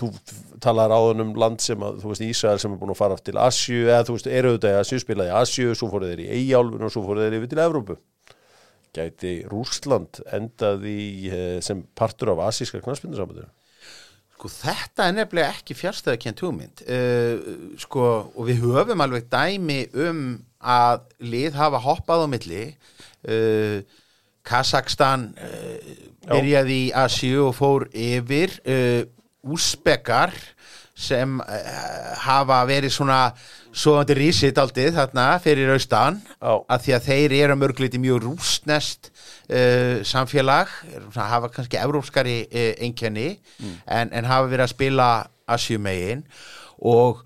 Þú 0.00 0.10
talar 0.62 0.94
áðan 0.94 1.24
um 1.26 1.32
land 1.40 1.62
sem 1.64 1.82
að, 1.82 2.00
þú 2.02 2.12
veist, 2.12 2.24
Ísrael 2.26 2.62
sem 2.62 2.74
er 2.74 2.80
búin 2.80 2.94
að 2.94 3.00
fara 3.00 3.18
til 3.20 3.36
Asju, 3.40 3.82
eða 3.86 4.06
þú 4.08 4.16
veist, 4.18 4.30
eru 4.30 4.52
auðvitað 4.52 4.74
í 4.74 4.80
Asju 4.80 5.02
spilaði 5.02 5.32
í 5.32 5.36
Asju, 5.42 5.76
svo 5.78 5.90
fóru 5.92 6.10
þeir 6.10 6.24
í 6.24 6.30
Eyjálfun 6.40 6.86
og 6.88 6.94
svo 6.94 7.04
fóru 7.06 7.24
þeir 7.24 7.38
yfir 7.40 7.52
til 7.52 7.62
Evrópu. 7.66 7.98
Gæti 8.96 9.36
Rússland 9.50 10.22
endað 10.32 10.86
í 10.88 11.00
eh, 11.28 11.58
sem 11.64 11.82
partur 11.98 12.32
af 12.32 12.46
asíska 12.46 12.80
knarsbyndarsambandinu 12.80 13.50
Sko 14.36 14.50
þetta 14.52 15.06
er 15.08 15.14
nefnilega 15.16 15.52
ekki 15.54 15.74
fjárstæða 15.78 16.18
kjent 16.20 16.40
hugmynd. 16.44 16.82
Uh, 16.84 17.76
sko 17.80 18.02
og 18.36 18.42
við 18.44 18.66
höfum 18.66 19.00
alveg 19.00 19.30
dæmi 19.32 19.86
um 20.04 20.18
að 20.60 21.06
lið 21.24 21.56
hafa 21.56 21.80
hoppað 21.80 22.24
á 22.24 22.26
milli. 22.28 22.64
Uh, 23.24 23.80
Kazakstan 24.46 25.30
uh, 25.40 25.94
byrjaði 26.28 26.76
í 26.82 26.92
Asíu 27.00 27.46
og 27.46 27.56
fór 27.56 27.88
yfir. 27.96 28.52
Uh, 28.68 29.08
Úsbekar 29.52 30.32
sem 30.96 31.36
uh, 31.40 31.46
hafa 32.24 32.62
verið 32.68 32.94
svona 32.94 33.20
svoandi 33.76 34.14
rísitt 34.16 34.56
aldrei 34.58 34.88
þarna 34.96 35.26
fyrir 35.44 35.68
austan 35.74 36.22
Já. 36.40 36.52
að 36.72 36.84
því 36.86 36.94
að 36.96 37.08
þeir 37.10 37.34
eru 37.42 37.56
mörgliti 37.60 38.00
mjög 38.00 38.22
rústnest 38.24 39.10
uh, 39.12 40.00
samfélag 40.08 40.72
eru 40.94 41.10
svona- 41.12 41.28
hafa 41.34 41.50
kannski 41.52 41.76
evrópskari 41.82 42.38
uh, 42.48 42.70
einkenni 42.86 43.28
en, 43.84 44.08
en 44.12 44.24
hafa 44.30 44.48
verið 44.48 44.64
að 44.68 44.72
spila 44.72 45.08
Asjumegin 45.46 46.24
og 46.80 47.20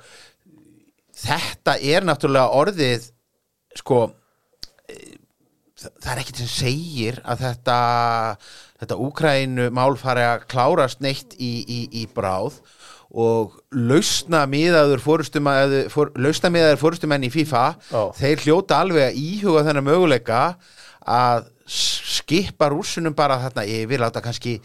þetta 1.20 1.78
er 1.80 2.04
náttúrulega 2.08 2.50
orðið 2.58 3.06
sko 3.80 4.02
eh, 4.90 5.14
það 5.80 6.10
er 6.12 6.22
ekkert 6.22 6.42
sem 6.42 6.52
segir 6.52 7.20
að 7.24 7.46
þetta 7.46 7.78
þetta 8.80 8.98
Úkrænu 9.06 9.70
mál 9.76 9.96
fari 10.00 10.24
að 10.24 10.44
klárast 10.50 11.02
neitt 11.04 11.36
í, 11.36 11.52
í, 11.64 11.80
í 12.02 12.06
bráð 12.14 12.60
og 13.10 13.56
lausna 13.74 14.44
miðaður 14.46 15.02
fórustumæður 15.02 15.88
for, 15.90 16.12
fórustumenn 16.78 17.26
í 17.26 17.32
FIFA 17.32 17.64
Já. 17.90 18.02
þeir 18.20 18.44
hljóta 18.44 18.78
alveg 18.84 19.08
að 19.08 19.18
íhuga 19.18 19.64
þennan 19.66 19.88
möguleika 19.88 20.42
að 21.10 21.48
skipa 21.70 22.68
rússunum 22.70 23.14
bara 23.14 23.38
þarna 23.44 23.64
yfir, 23.66 24.00
láta 24.02 24.22
kannski 24.22 24.56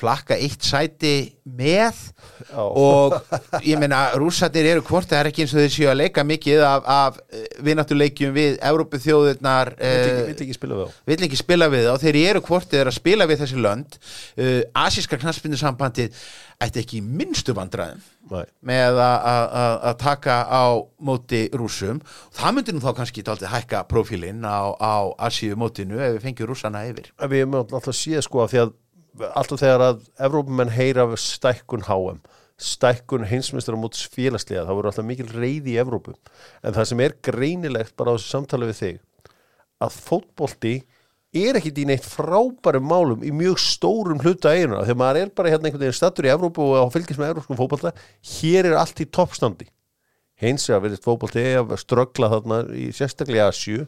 flakka 0.00 0.36
eitt 0.40 0.64
sæti 0.64 1.12
með 1.44 1.98
Já. 2.48 2.62
og 2.62 3.16
ég 3.66 3.78
meina 3.80 4.02
rússatir 4.18 4.66
eru 4.72 4.82
hvort 4.86 5.08
það 5.10 5.18
er 5.22 5.30
ekki 5.30 5.44
eins 5.44 5.54
og 5.56 5.60
þeir 5.64 5.72
séu 5.74 5.88
að 5.92 5.98
leika 6.00 6.24
mikið 6.24 6.62
af, 6.64 6.86
af 6.90 7.18
vinnáttuleikjum 7.66 8.32
við 8.36 8.58
Evrópu 8.70 9.00
þjóðurnar 9.04 9.74
Vill 9.80 9.88
ekki, 9.90 10.44
ekki 10.46 10.58
vill 11.10 11.24
ekki 11.26 11.40
spila 11.40 11.68
við 11.72 11.88
þá 11.90 12.04
þeir 12.06 12.20
eru 12.26 12.44
hvort 12.46 12.70
þeir 12.70 12.84
eru 12.84 12.92
að 12.94 12.98
spila 13.00 13.26
við 13.30 13.42
þessi 13.44 13.60
lönd 13.66 13.98
uh, 14.00 14.62
Asíska 14.86 15.18
knaspindusambandið 15.20 16.16
ætti 16.60 16.82
ekki 16.82 16.98
minnstu 17.04 17.54
vandræðum 17.56 18.00
Nei. 18.30 18.44
með 18.68 18.98
að- 19.00 19.96
taka 20.00 20.34
á 20.46 20.64
móti 21.02 21.46
rússum 21.56 21.98
það 22.36 22.52
myndi 22.56 22.74
nú 22.76 22.82
þá 22.84 22.92
kannski 23.00 23.24
dálítið 23.26 23.52
hækka 23.54 23.80
profílinn 23.90 24.44
á, 24.44 24.70
á 24.76 25.08
Asíu 25.26 25.56
mótinu 25.58 25.98
ef 25.98 26.14
við 26.18 26.22
fengjum 26.28 26.50
rússana 26.52 26.84
yfir 26.88 27.10
Við 27.24 27.42
erum 27.42 27.56
alltaf 27.62 27.90
séð 27.96 28.22
sko 28.28 28.44
að 28.44 28.52
því 28.54 28.60
að 28.64 28.72
alltaf 29.28 29.60
þegar 29.60 29.86
að 29.86 30.04
Evrópumenn 30.26 30.72
heyra 30.74 31.06
af 31.08 31.18
stækkun 31.20 31.86
HM 31.88 32.20
stækkun 32.60 33.24
heimsmyndstur 33.24 33.76
á 33.76 33.80
móts 33.80 34.04
félagslega 34.12 34.66
þá 34.66 34.72
verður 34.74 34.90
alltaf 34.90 35.06
mikil 35.08 35.28
reyði 35.32 35.74
í 35.74 35.80
Evrópu. 35.80 36.14
En 36.62 36.76
það 36.76 36.88
sem 36.90 37.02
er 37.04 37.16
greinilegt 37.24 37.94
bara 37.96 38.12
á 38.12 38.16
þessu 38.16 38.34
samtali 38.34 38.68
við 38.68 38.80
þig 38.80 38.98
að 39.80 39.96
fótbolti 40.04 40.74
er 41.40 41.56
ekkit 41.56 41.78
í 41.80 41.86
neitt 41.88 42.04
frábærum 42.04 42.88
málum 42.90 43.24
í 43.24 43.30
mjög 43.32 43.60
stórum 43.62 44.20
hluta 44.20 44.52
eiginu 44.52 44.82
þegar 44.82 45.00
maður 45.00 45.20
er 45.22 45.34
bara 45.38 45.52
hérna 45.52 45.70
einhvern 45.70 45.84
veginn 45.86 45.96
stattur 45.96 46.28
í 46.28 46.32
Evrópu 46.34 46.66
og 46.66 46.90
á 46.90 46.92
fylgis 46.92 47.20
með 47.20 47.32
evrópskum 47.32 47.60
fótbolta 47.60 47.94
hér 48.34 48.72
er 48.72 48.76
allt 48.80 49.00
í 49.00 49.08
toppstandi. 49.08 49.70
Hins 50.40 50.66
vegar 50.68 50.84
verið 50.88 51.04
fótbolti 51.04 51.44
að 51.60 51.76
ströggla 51.80 52.32
þarna 52.34 52.62
í 52.76 52.90
sérstaklega 52.96 53.48
Asju 53.52 53.86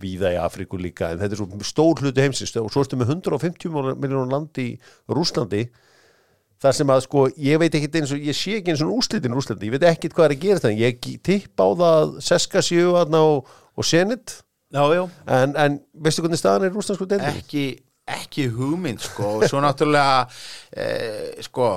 víða 0.00 0.32
í 0.34 0.40
Afríku 0.40 0.80
líka 0.80 1.12
en 1.12 1.20
þetta 1.20 1.36
er 1.36 1.40
svo 1.42 1.66
stór 1.68 2.02
hluti 2.02 2.24
heimsins. 2.24 2.54
Og 2.60 2.70
svo 2.72 2.84
ertu 2.84 2.98
með 3.00 3.16
150 3.18 3.72
miljónum 4.00 4.30
landi 4.32 4.68
í 4.72 4.76
Rúslandi 5.12 5.66
þar 6.62 6.78
sem 6.78 6.92
að 6.94 7.04
sko, 7.08 7.26
ég 7.42 7.58
veit 7.58 7.74
ekkit 7.74 7.98
eins 7.98 8.14
og 8.14 8.22
ég 8.22 8.38
sé 8.38 8.60
ekki 8.60 8.72
eins 8.72 8.84
og 8.84 8.94
úrslitin 8.94 9.34
Rúslandi, 9.34 9.66
ég 9.66 9.74
veit 9.74 9.88
ekkit 9.90 10.14
hvað 10.14 10.28
er 10.28 10.36
að 10.36 10.44
gera 10.46 10.62
það 10.62 10.82
ég 10.84 11.10
tipp 11.26 11.58
á 11.58 11.66
það 11.66 11.88
að 11.90 12.16
Seska 12.22 12.62
séu 12.62 12.92
þarna 12.94 13.22
og, 13.32 13.50
og 13.74 13.88
Senit 13.88 14.36
Já, 14.72 14.94
já. 14.94 15.08
En, 15.28 15.56
en 15.56 15.80
veistu 16.00 16.22
hvernig 16.24 16.40
staðan 16.40 16.64
er 16.64 16.70
í 16.70 16.76
rúslandsku 16.78 17.04
deildin? 17.04 17.40
ekki, 17.42 17.64
ekki 18.08 18.46
hugmynd 18.54 19.02
sko. 19.04 19.34
Og 19.36 19.50
svo 19.50 19.60
náttúrulega 19.60 20.22
eh, 20.72 21.42
sko 21.44 21.74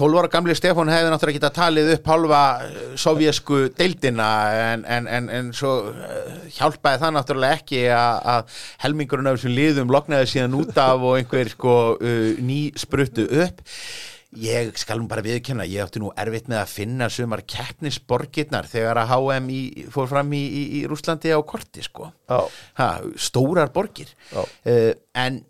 12 0.00 0.16
ára 0.16 0.30
gamli 0.32 0.54
Stefán 0.56 0.88
hefði 0.88 1.10
náttúrulega 1.12 1.36
getað 1.36 1.56
talið 1.58 1.90
upp 1.92 2.06
halva 2.08 2.42
eh, 2.64 2.76
sovjesku 3.00 3.58
deildina 3.76 4.28
en, 4.72 4.84
en, 4.88 5.08
en, 5.16 5.26
en 5.36 5.50
svo 5.56 5.74
eh, 5.92 6.46
hjálpaði 6.56 7.02
það 7.02 7.12
náttúrulega 7.18 7.58
ekki 7.58 7.82
að, 7.92 8.54
helmingurinn 8.80 9.28
af 9.28 9.36
þessum 9.36 9.58
liðum 9.58 9.92
loknaði 9.92 10.30
síðan 10.32 10.56
út 10.56 10.80
af 10.80 11.04
og 11.04 11.18
einhver 11.18 11.52
sko 11.52 11.74
uh, 11.98 12.30
ný 12.40 12.62
spruttu 12.80 13.26
upp. 13.42 13.60
Ég 14.40 14.72
skal 14.78 15.00
nú 15.02 15.08
bara 15.10 15.24
viðkenna, 15.26 15.66
ég 15.66 15.82
átti 15.82 16.00
nú 16.00 16.12
erfitt 16.22 16.48
með 16.48 16.60
að 16.62 16.72
finna 16.72 17.10
sumar 17.10 17.42
keppnisborgirnar 17.50 18.68
þegar 18.70 19.02
að 19.02 19.12
HM 19.16 19.48
í, 19.52 19.62
fór 19.90 20.06
fram 20.12 20.30
í, 20.38 20.42
í, 20.46 20.62
í 20.78 20.82
Rúslandi 20.88 21.34
á 21.34 21.40
korti 21.42 21.82
sko. 21.84 22.12
Ha, 22.30 22.90
stórar 23.18 23.72
borgir. 23.74 24.14
Uh, 24.32 24.94
en 25.18 25.42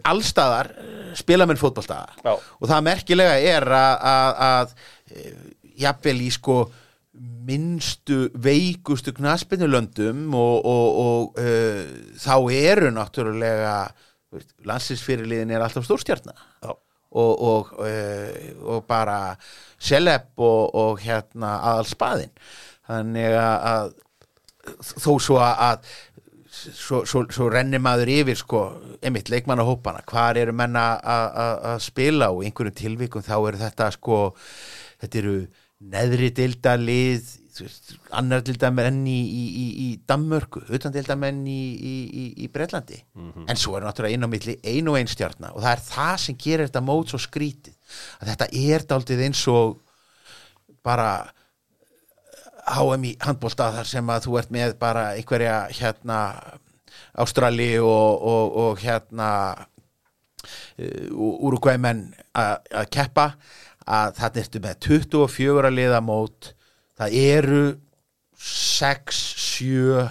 allstaðar 0.00 0.72
eh, 0.78 1.10
spila 1.18 1.46
menn 1.48 1.60
fótbolta. 1.60 2.04
Já. 2.24 2.32
og 2.36 2.70
það 2.70 2.86
merkilega 2.88 3.34
er 3.38 3.66
að, 3.76 4.76
eh, 5.12 5.34
jafnvel 5.82 6.20
í 6.24 6.30
sko 6.32 6.62
minnstu 7.46 8.30
veikustu 8.38 9.12
knaspinulöndum 9.16 10.32
og, 10.34 10.64
og, 10.64 10.86
og 11.02 11.40
uh, 11.42 11.82
þá 12.18 12.36
eru 12.54 12.92
náttúrulega 12.94 13.74
landsinsfyrirliðin 14.64 15.52
er 15.52 15.64
alltaf 15.64 15.84
stórstjarnar 15.84 16.38
já, 16.38 16.70
og, 16.72 17.42
og, 17.50 17.74
uh, 17.82 18.62
og 18.64 18.86
bara 18.88 19.34
seleb 19.76 20.30
og, 20.40 21.02
hérna 21.02 21.58
aðal 21.72 21.90
spaðin 21.90 22.32
þannig 22.88 23.36
að, 23.42 23.92
þó 24.80 25.12
svo 25.20 25.38
að 25.42 25.84
svo, 26.62 27.02
svo, 27.08 27.24
svo 27.32 27.48
renni 27.52 27.80
maður 27.82 28.12
yfir 28.12 28.38
sko, 28.38 28.62
einmitt 29.02 29.30
leikmannahópana. 29.32 30.04
Hvar 30.08 30.40
eru 30.40 30.54
menna 30.56 30.86
að 31.02 31.82
spila 31.84 32.30
og 32.32 32.44
einhverjum 32.46 32.78
tilvikum 32.78 33.24
þá 33.26 33.36
eru 33.40 33.62
þetta 33.62 33.90
sko, 33.96 34.22
þetta 35.02 35.22
eru 35.22 35.36
neðri 35.92 36.30
dildalið 36.36 37.38
annar 38.16 38.40
dildamenn 38.46 39.02
í, 39.08 39.18
í, 39.20 39.42
í, 39.44 39.66
í 39.84 39.88
Danmörku, 40.08 40.62
utan 40.72 40.94
dildamenn 40.94 41.42
í, 41.48 41.58
í, 41.74 41.94
í, 42.06 42.24
í 42.44 42.48
Breitlandi 42.52 43.02
en 43.44 43.60
svo 43.60 43.76
er 43.76 43.84
náttúrulega 43.84 44.16
inn 44.16 44.24
á 44.24 44.32
milli 44.32 44.54
ein 44.64 44.88
og 44.88 44.96
ein 44.96 45.10
stjarnar 45.10 45.52
og 45.52 45.60
það 45.60 45.74
er 45.74 45.82
það 45.90 46.14
sem 46.24 46.38
gerir 46.40 46.70
þetta 46.70 46.84
mót 46.86 47.12
svo 47.12 47.20
skrítið 47.20 47.74
að 48.20 48.32
þetta 48.32 48.48
er 48.72 48.86
daldið 48.94 49.24
eins 49.26 49.42
og 49.52 49.76
bara 50.82 51.10
HM 52.66 53.04
í 53.08 53.12
handbólta 53.24 53.70
þar 53.74 53.88
sem 53.90 54.10
að 54.14 54.26
þú 54.28 54.38
ert 54.38 54.50
með 54.54 54.74
bara 54.78 55.08
einhverja 55.16 55.56
hérna 55.74 56.18
Ástrali 57.18 57.70
og, 57.82 58.22
og, 58.22 58.56
og 58.62 58.80
hérna 58.84 59.28
uh, 60.78 61.46
Uruguaymenn 61.46 62.04
að 62.38 62.58
að 62.82 62.90
keppa 62.94 63.26
að 63.86 64.12
það 64.20 64.38
ertu 64.44 64.62
með 64.62 64.76
24 64.86 65.72
liðamót 65.74 66.52
það 67.00 67.16
eru 67.22 67.62
6, 68.42 69.18
7 69.58 70.06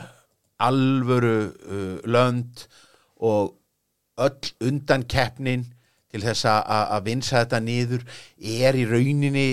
alvöru 0.61 1.35
uh, 1.47 1.95
lönd 2.05 2.65
og 3.21 3.55
öll 4.21 4.51
undan 4.67 5.05
keppnin 5.09 5.63
til 6.11 6.21
þess 6.25 6.45
að- 6.51 6.67
að 6.75 6.91
að 6.97 7.05
vinsa 7.07 7.39
þetta 7.39 7.59
niður 7.63 8.03
er 8.67 8.75
í 8.77 8.83
rauninni 8.89 9.47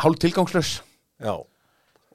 hálf 0.00 0.18
tilgangslös 0.22 0.78
já, 1.20 1.34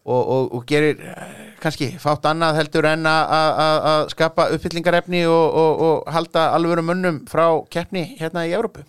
og, 0.05 0.21
og, 0.35 0.47
og 0.57 0.65
gerir 0.67 0.99
eh, 0.99 1.35
kannski 1.63 1.91
fátt 2.01 2.25
annað 2.27 2.57
heldur 2.61 2.85
en 2.89 3.05
að- 3.07 4.09
skapa 4.11 4.49
uppfyllingarefni 4.55 5.21
og, 5.29 5.59
og, 5.63 5.83
halda 6.11 6.49
alvöru 6.57 6.83
mönnum 6.83 7.21
frá 7.31 7.45
keppni 7.71 8.17
hérna 8.19 8.43
í 8.49 8.51
Evrópu. 8.57 8.83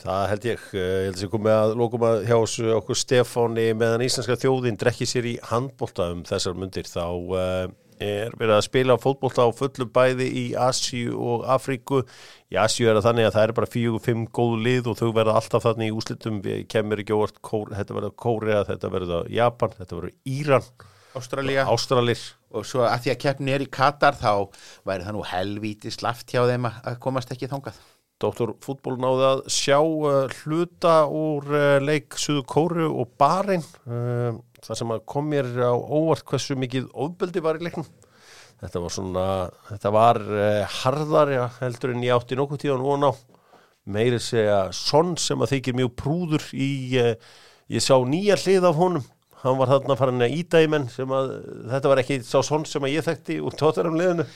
Það 0.00 0.28
held 0.32 0.44
ég 0.48 0.60
Eh, 0.72 0.80
ég 0.80 1.04
held 1.10 1.16
að 1.18 1.20
sé 1.20 1.28
komið 1.28 1.52
að 1.58 1.74
lókum 1.76 2.04
að 2.08 2.22
hjá 2.24 2.36
þessu 2.40 2.70
okkur 2.78 2.96
Stefáni 2.96 3.66
meðan 3.76 4.04
íslenska 4.06 4.36
þjóðin 4.40 4.78
drekki 4.80 5.06
sér 5.06 5.26
í 5.28 5.34
handbolta 5.50 6.06
um 6.14 6.22
þessar 6.24 6.54
mundir 6.56 6.88
þá 6.88 7.04
er 8.00 8.36
verið 8.40 8.56
að 8.56 8.66
spila 8.66 8.96
fótbolta 9.00 9.46
á 9.46 9.50
fullu 9.54 9.86
bæði 9.92 10.28
í 10.28 10.44
Asíu 10.58 11.16
og 11.16 11.44
Afríku. 11.52 12.02
Í 12.50 12.58
Asíu 12.60 12.88
er 12.88 12.98
það 12.98 13.08
þannig 13.10 13.28
að 13.28 13.34
það 13.36 13.46
er 13.46 13.56
bara 13.58 13.72
fjögur, 13.74 14.04
fimm 14.04 14.24
góð 14.26 14.56
lið 14.66 14.90
og 14.92 14.98
þau 15.00 15.10
verða 15.18 15.36
alltaf 15.40 15.66
þannig 15.68 15.90
í 15.90 15.96
úslitum 15.96 16.40
við 16.44 16.64
kemur 16.72 17.02
ekki 17.02 17.16
óvart, 17.16 17.42
Kór, 17.44 17.74
þetta 17.76 17.98
verða 17.98 18.14
Kórea 18.24 18.64
þetta 18.70 18.94
verða 18.96 19.20
Japan, 19.36 19.76
þetta 19.78 20.00
verða 20.00 20.16
Íran. 20.38 20.72
Ástralía. 21.14 21.64
Ástralir. 21.66 22.20
Og 22.54 22.66
svo 22.66 22.84
að 22.86 23.04
því 23.04 23.12
að 23.14 23.22
keppni 23.24 23.54
er 23.54 23.64
í 23.64 23.70
Katar 23.70 24.18
þá 24.18 24.50
væri 24.86 25.06
það 25.06 25.16
nú 25.16 25.24
helvíti 25.26 25.90
slaft 25.94 26.30
hjá 26.30 26.44
þeim 26.48 26.68
að 26.70 27.00
komast 27.02 27.32
ekki 27.34 27.50
þangað. 27.50 27.78
Dóttor 28.20 28.52
fútból 28.60 28.98
náði 29.00 29.26
að 29.30 29.42
sjá 29.48 29.78
uh, 29.80 30.40
hluta 30.42 30.96
úr 31.08 31.46
uh, 31.54 31.78
leik 31.80 32.18
Suðu 32.20 32.42
Kóru 32.44 32.90
og 32.90 33.14
Barein 33.20 33.64
uh, 33.88 34.36
þar 34.64 34.78
sem 34.80 34.94
að 34.94 35.02
kom 35.12 35.28
mér 35.30 35.48
á 35.62 35.74
óvart 35.74 36.24
hversu 36.28 36.56
mikið 36.58 36.88
ofbeldi 36.92 37.42
var 37.44 37.60
í 37.60 37.66
leiknum. 37.66 37.88
Þetta 38.60 38.82
var 38.84 38.92
svona 38.92 39.26
þetta 39.70 39.92
var 39.94 40.20
uh, 40.20 40.80
harðar 40.82 41.34
heldur 41.60 41.94
en 41.94 42.04
ég 42.04 42.16
átti 42.16 42.36
nokkuð 42.38 42.64
tíðan 42.64 42.84
von 42.84 43.08
á. 43.08 43.12
Meiri 43.90 44.20
segja 44.20 44.66
Son 44.76 45.14
sem 45.18 45.40
að 45.40 45.54
þykir 45.54 45.78
mjög 45.80 45.94
prúður 46.02 46.44
í 46.52 46.70
uh, 47.00 47.14
ég 47.72 47.84
sá 47.84 47.96
nýja 48.04 48.36
hlið 48.42 48.68
af 48.68 48.80
honum. 48.80 49.06
Hann 49.40 49.56
var 49.56 49.72
þarna 49.72 49.96
farin 49.96 50.26
að 50.26 50.34
íta 50.36 50.60
í 50.60 50.68
menn 50.68 50.90
sem 50.92 51.08
að 51.16 51.30
þetta 51.70 51.92
var 51.94 52.02
ekki 52.02 52.20
sá 52.26 52.42
Son 52.44 52.66
sem 52.68 52.84
að 52.84 52.98
ég 52.98 53.06
þekkti 53.06 53.38
úr 53.40 53.56
tóttarum 53.56 53.96
liðinu 53.96 54.28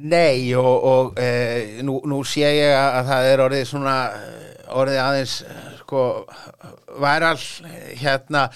Nei 0.00 0.54
og, 0.56 0.84
og 0.84 1.18
e, 1.20 1.82
nú, 1.84 1.98
nú 2.08 2.22
sé 2.24 2.48
ég 2.48 2.72
að, 2.72 2.90
að 3.00 3.10
það 3.10 3.30
er 3.30 3.42
orðið 3.44 3.66
svona 3.68 3.96
eh, 4.16 4.50
orðið 4.80 5.00
aðeins 5.02 5.34
eh, 5.44 5.66
sko 5.80 6.04
væral 7.00 7.36
hérna 8.00 8.46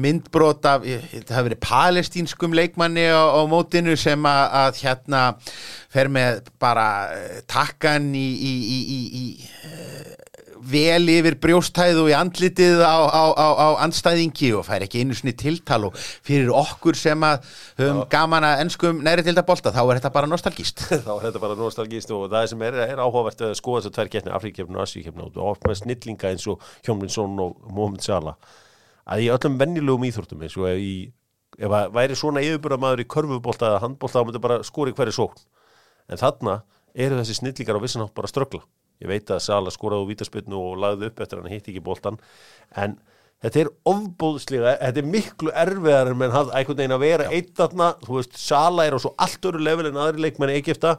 myndbrot 0.00 0.66
af, 0.68 0.86
það 0.86 1.34
hafi 1.36 1.48
verið 1.50 1.62
palestínskum 1.64 2.56
leikmanni 2.56 3.04
á, 3.10 3.36
á 3.36 3.40
mótinu 3.50 3.96
sem 4.00 4.28
að, 4.28 4.44
að 4.62 4.80
hérna 4.84 5.22
fer 5.92 6.10
með 6.12 6.40
bara 6.62 6.88
takkan 7.50 8.08
í, 8.16 8.26
í, 8.34 8.54
í, 8.78 9.00
í, 9.20 9.26
vel 10.70 11.08
yfir 11.12 11.36
brjóstæð 11.42 12.00
og 12.02 12.08
í 12.10 12.14
andlitið 12.16 12.82
á, 12.84 12.96
á, 13.04 13.24
á, 13.36 13.48
á 13.52 13.68
andstæðingi 13.84 14.50
og 14.58 14.64
fær 14.66 14.84
ekki 14.86 15.02
einu 15.02 15.16
sinni 15.16 15.34
tiltal 15.36 15.88
og 15.88 15.96
fyrir 15.98 16.52
okkur 16.54 16.96
sem 16.98 17.26
að 17.26 17.48
höfum 17.80 18.02
gaman 18.12 18.46
að 18.48 18.64
ennskum 18.64 19.02
næri 19.04 19.24
til 19.24 19.32
þetta 19.32 19.46
bolta 19.48 19.72
þá 19.74 19.80
er 19.84 19.98
þetta 19.98 20.12
bara 20.16 20.30
nostalgíst 20.30 20.84
þá 21.06 21.10
er 21.14 21.26
þetta 21.26 21.42
bara 21.42 21.58
nostalgíst 21.58 22.14
og 22.16 22.28
það 22.32 22.46
sem 22.52 22.66
er, 22.68 22.78
er 22.86 23.02
áhugavert 23.02 23.46
að 23.48 23.56
skoða 23.60 23.82
þess 23.82 23.90
að 23.90 23.96
tvær 23.98 24.12
getni 24.14 24.36
Afríkjefn 24.38 24.78
og 24.78 24.84
Asíkjefn 24.86 25.24
og 25.26 25.40
oft 25.48 25.66
með 25.68 25.80
snillinga 25.82 26.30
eins 26.30 26.46
og 26.50 26.62
Hjómlinsson 26.86 27.42
og 27.44 27.58
Mohamed 27.70 28.04
Salah. 28.04 28.38
Að 29.04 29.26
í 29.26 29.32
öllum 29.34 29.58
vennilegum 29.60 30.06
íþórtum 30.08 30.46
eins 30.46 30.56
og 30.56 30.70
í, 30.80 30.94
ef 31.60 31.74
að 31.80 31.90
væri 31.96 32.16
svona 32.16 32.44
yfirbúra 32.44 32.94
í 32.96 33.08
körfubólta 33.08 33.72
eða 33.72 33.82
handbólta 33.84 34.22
þá 34.22 34.30
myndi 34.30 34.44
bara 34.46 34.62
skori 34.64 34.96
hverju 34.96 35.18
sókn. 35.18 35.44
En 36.08 36.20
þarna 36.20 36.62
eru 36.94 37.20
þessi 37.20 37.36
snillingar 37.40 37.76
á 37.76 37.84
vissanátt 37.84 38.16
bara 38.16 38.30
ströggla 38.30 38.64
ég 39.02 39.10
veit 39.10 39.32
að 39.34 39.42
Sala 39.44 39.72
skoraði 39.74 40.04
úr 40.04 40.12
vítaspilnu 40.12 40.60
og 40.60 40.78
lagði 40.82 41.10
upp 41.10 41.24
eftir 41.24 41.40
hann 41.40 41.52
hitt 41.52 41.68
ekki 41.70 41.82
bóltan 41.84 42.20
en 42.76 42.96
þetta 43.44 43.60
er 43.64 43.72
ofbóðslega 43.90 44.76
þetta 44.80 45.02
er 45.02 45.10
miklu 45.16 45.52
erfiðar 45.64 46.12
en 46.14 46.24
hann 46.24 46.54
einhvern 46.54 46.78
veginn 46.78 46.96
að 46.96 47.04
vera 47.04 47.28
eitt 47.34 47.52
þarna. 47.58 47.90
Þú 48.06 48.16
veist, 48.20 48.40
Sala 48.40 48.86
er 48.86 48.96
á 48.96 48.98
svo 49.02 49.12
allt 49.20 49.50
öru 49.50 49.60
level 49.60 49.90
en 49.90 50.00
aðri 50.00 50.24
leikmenni 50.24 50.56
Egipta 50.60 50.96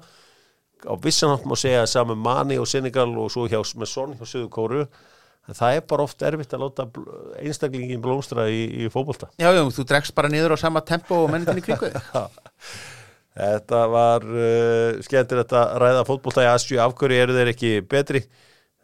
á 0.85 0.93
vissanátt 1.01 1.45
má 1.47 1.55
segja 1.57 1.85
saman 1.89 2.21
Mani 2.21 2.59
og 2.61 2.67
Senegal 2.69 3.09
og 3.17 3.31
svo 3.33 3.47
hjá 3.49 3.59
með 3.79 3.89
Son 3.89 4.15
hjá 4.19 4.25
Suðu 4.27 4.49
Kóru 4.53 4.83
en 4.85 5.57
það 5.57 5.77
er 5.77 5.85
bara 5.89 6.05
oft 6.05 6.25
erfitt 6.25 6.53
að 6.57 6.65
láta 6.65 6.85
einstaklingin 7.41 8.01
blómstra 8.03 8.47
í, 8.49 8.65
í 8.85 8.91
fókbólta 8.93 9.29
Já, 9.41 9.49
já, 9.53 9.61
þú 9.63 9.87
dregst 9.87 10.15
bara 10.17 10.31
niður 10.31 10.57
á 10.57 10.57
sama 10.61 10.83
tempo 10.85 11.23
og 11.23 11.31
mennitinni 11.33 11.65
kringu 11.65 11.91
Þetta 13.35 13.79
var 13.91 14.23
uh, 14.23 15.01
skemmtir 15.03 15.41
þetta 15.41 15.63
ræða 15.81 16.05
fótbollta 16.07 16.45
í 16.45 16.51
Asju, 16.53 16.79
af 16.79 16.93
hverju 16.95 17.23
eru 17.25 17.35
þeir 17.35 17.51
ekki 17.51 17.71
betri? 17.91 18.21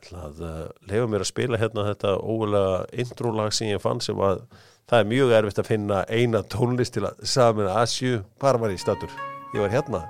Það 0.09 0.41
uh, 0.43 0.65
lefa 0.89 1.07
mér 1.07 1.23
að 1.23 1.29
spila 1.29 1.59
hérna 1.61 1.87
þetta 1.87 2.17
ógulega 2.19 2.81
intrólag 3.03 3.55
sem 3.55 3.71
ég 3.71 3.83
fann 3.83 4.03
sem 4.03 4.19
að 4.19 4.43
það 4.91 4.97
er 4.97 5.11
mjög 5.13 5.35
erfitt 5.37 5.61
að 5.61 5.69
finna 5.69 6.01
eina 6.11 6.43
tónlist 6.51 6.97
til 6.97 7.05
að 7.07 7.23
samina 7.31 7.77
Asju, 7.79 8.25
bara 8.43 8.59
var 8.59 8.75
ég 8.75 8.81
statur. 8.83 9.13
Ég 9.55 9.63
var 9.63 9.71
hérna. 9.71 10.03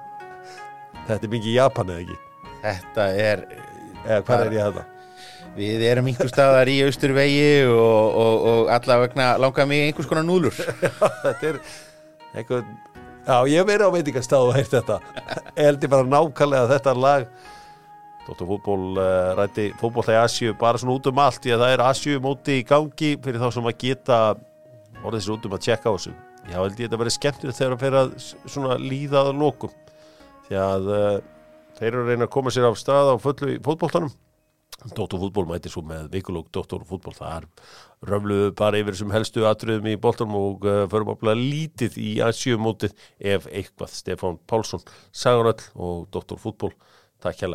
Þetta 1.06 1.22
er 1.22 1.34
mikið 1.36 1.58
Japan 1.60 1.94
eða 1.94 2.06
ekki? 2.08 2.20
Þetta 2.64 3.08
er... 3.22 3.46
Eða 4.02 4.22
hvað 4.26 4.48
er 4.48 4.56
ég 4.56 4.66
hérna? 4.66 4.88
Við 5.52 5.84
erum 5.86 6.08
einhver 6.10 6.30
staðar 6.32 6.70
í 6.72 6.80
austurvegi 6.88 7.68
og, 7.70 8.18
og, 8.24 8.46
og 8.52 8.70
allavegna 8.74 9.36
langar 9.42 9.68
mig 9.70 9.84
einhvers 9.86 10.10
konar 10.10 10.26
núlur. 10.26 10.56
þetta 11.26 11.52
er 11.52 11.60
einhvern 12.32 12.72
Já, 13.22 13.38
ég 13.46 13.60
hef 13.62 13.68
verið 13.70 13.86
á 13.86 13.96
veitingarstað 13.96 14.48
og 14.48 14.56
heilt 14.58 14.72
þetta. 14.74 15.00
Eldi 15.70 15.90
bara 15.92 16.08
nákvæmlega 16.10 16.70
þetta 16.72 16.94
lag 16.98 17.28
Dóttur 18.22 18.48
fútból 18.50 18.98
uh, 19.02 19.34
rætti 19.38 19.72
fútból 19.80 20.06
í 20.06 20.18
Asju 20.18 20.54
bara 20.60 20.80
svona 20.82 20.94
út 20.94 21.10
um 21.10 21.22
allt 21.22 21.42
því 21.42 21.56
að 21.56 21.64
það 21.64 21.74
er 21.74 21.84
Asju 21.88 22.22
móti 22.22 22.60
í 22.62 22.66
gangi 22.70 23.16
fyrir 23.24 23.42
þá 23.42 23.48
sem 23.56 23.70
að 23.70 23.78
geta 23.82 24.20
orðið 25.02 25.24
sér 25.26 25.36
út 25.36 25.48
um 25.50 25.56
að 25.58 25.64
tjekka 25.66 25.90
á 25.90 25.96
þessu. 25.96 26.14
Já, 26.46 26.58
held 26.58 26.78
ég 26.78 26.86
þetta 26.86 27.00
verið 27.02 27.16
skemmtilegt 27.18 27.58
þegar 27.58 27.76
að 27.76 27.82
fyrir 27.82 28.00
að 28.02 28.12
svona 28.54 28.78
líðað 28.82 29.32
lókum 29.38 29.74
því 30.48 30.60
að 30.62 30.92
uh, 30.94 31.16
þeir 31.80 31.90
eru 31.92 32.04
að 32.04 32.12
reyna 32.12 32.28
að 32.28 32.34
koma 32.38 32.54
sér 32.54 32.70
á 32.70 32.74
stað 32.78 33.14
á 33.14 33.16
fullu 33.22 33.56
í 33.56 33.62
fútbóltanum 33.66 34.14
Dóttarfútból 34.82 35.46
mæti 35.50 35.70
svo 35.70 35.84
með 35.86 36.08
vikulók 36.16 36.48
Dóttarfútból, 36.54 37.14
það 37.14 37.36
er 37.36 37.50
röfluðu 38.08 38.54
bara 38.58 38.82
yfir 38.82 38.98
sem 38.98 39.12
helstu 39.14 39.46
atriðum 39.50 39.92
í 39.92 39.98
boltanum 40.02 40.38
og 40.40 40.66
uh, 40.68 40.86
förum 40.92 41.14
að 41.14 41.22
lítið 41.38 42.00
í 42.02 42.14
aðsjöfumótið 42.26 42.96
ef 43.34 43.50
eitthvað 43.52 43.94
Stefán 43.98 44.40
Pálsson 44.50 44.86
Sagaröll 45.12 45.60
og 45.76 46.08
Dóttarfútból, 46.14 46.74
takk 47.22 47.44
hjá 47.44 47.52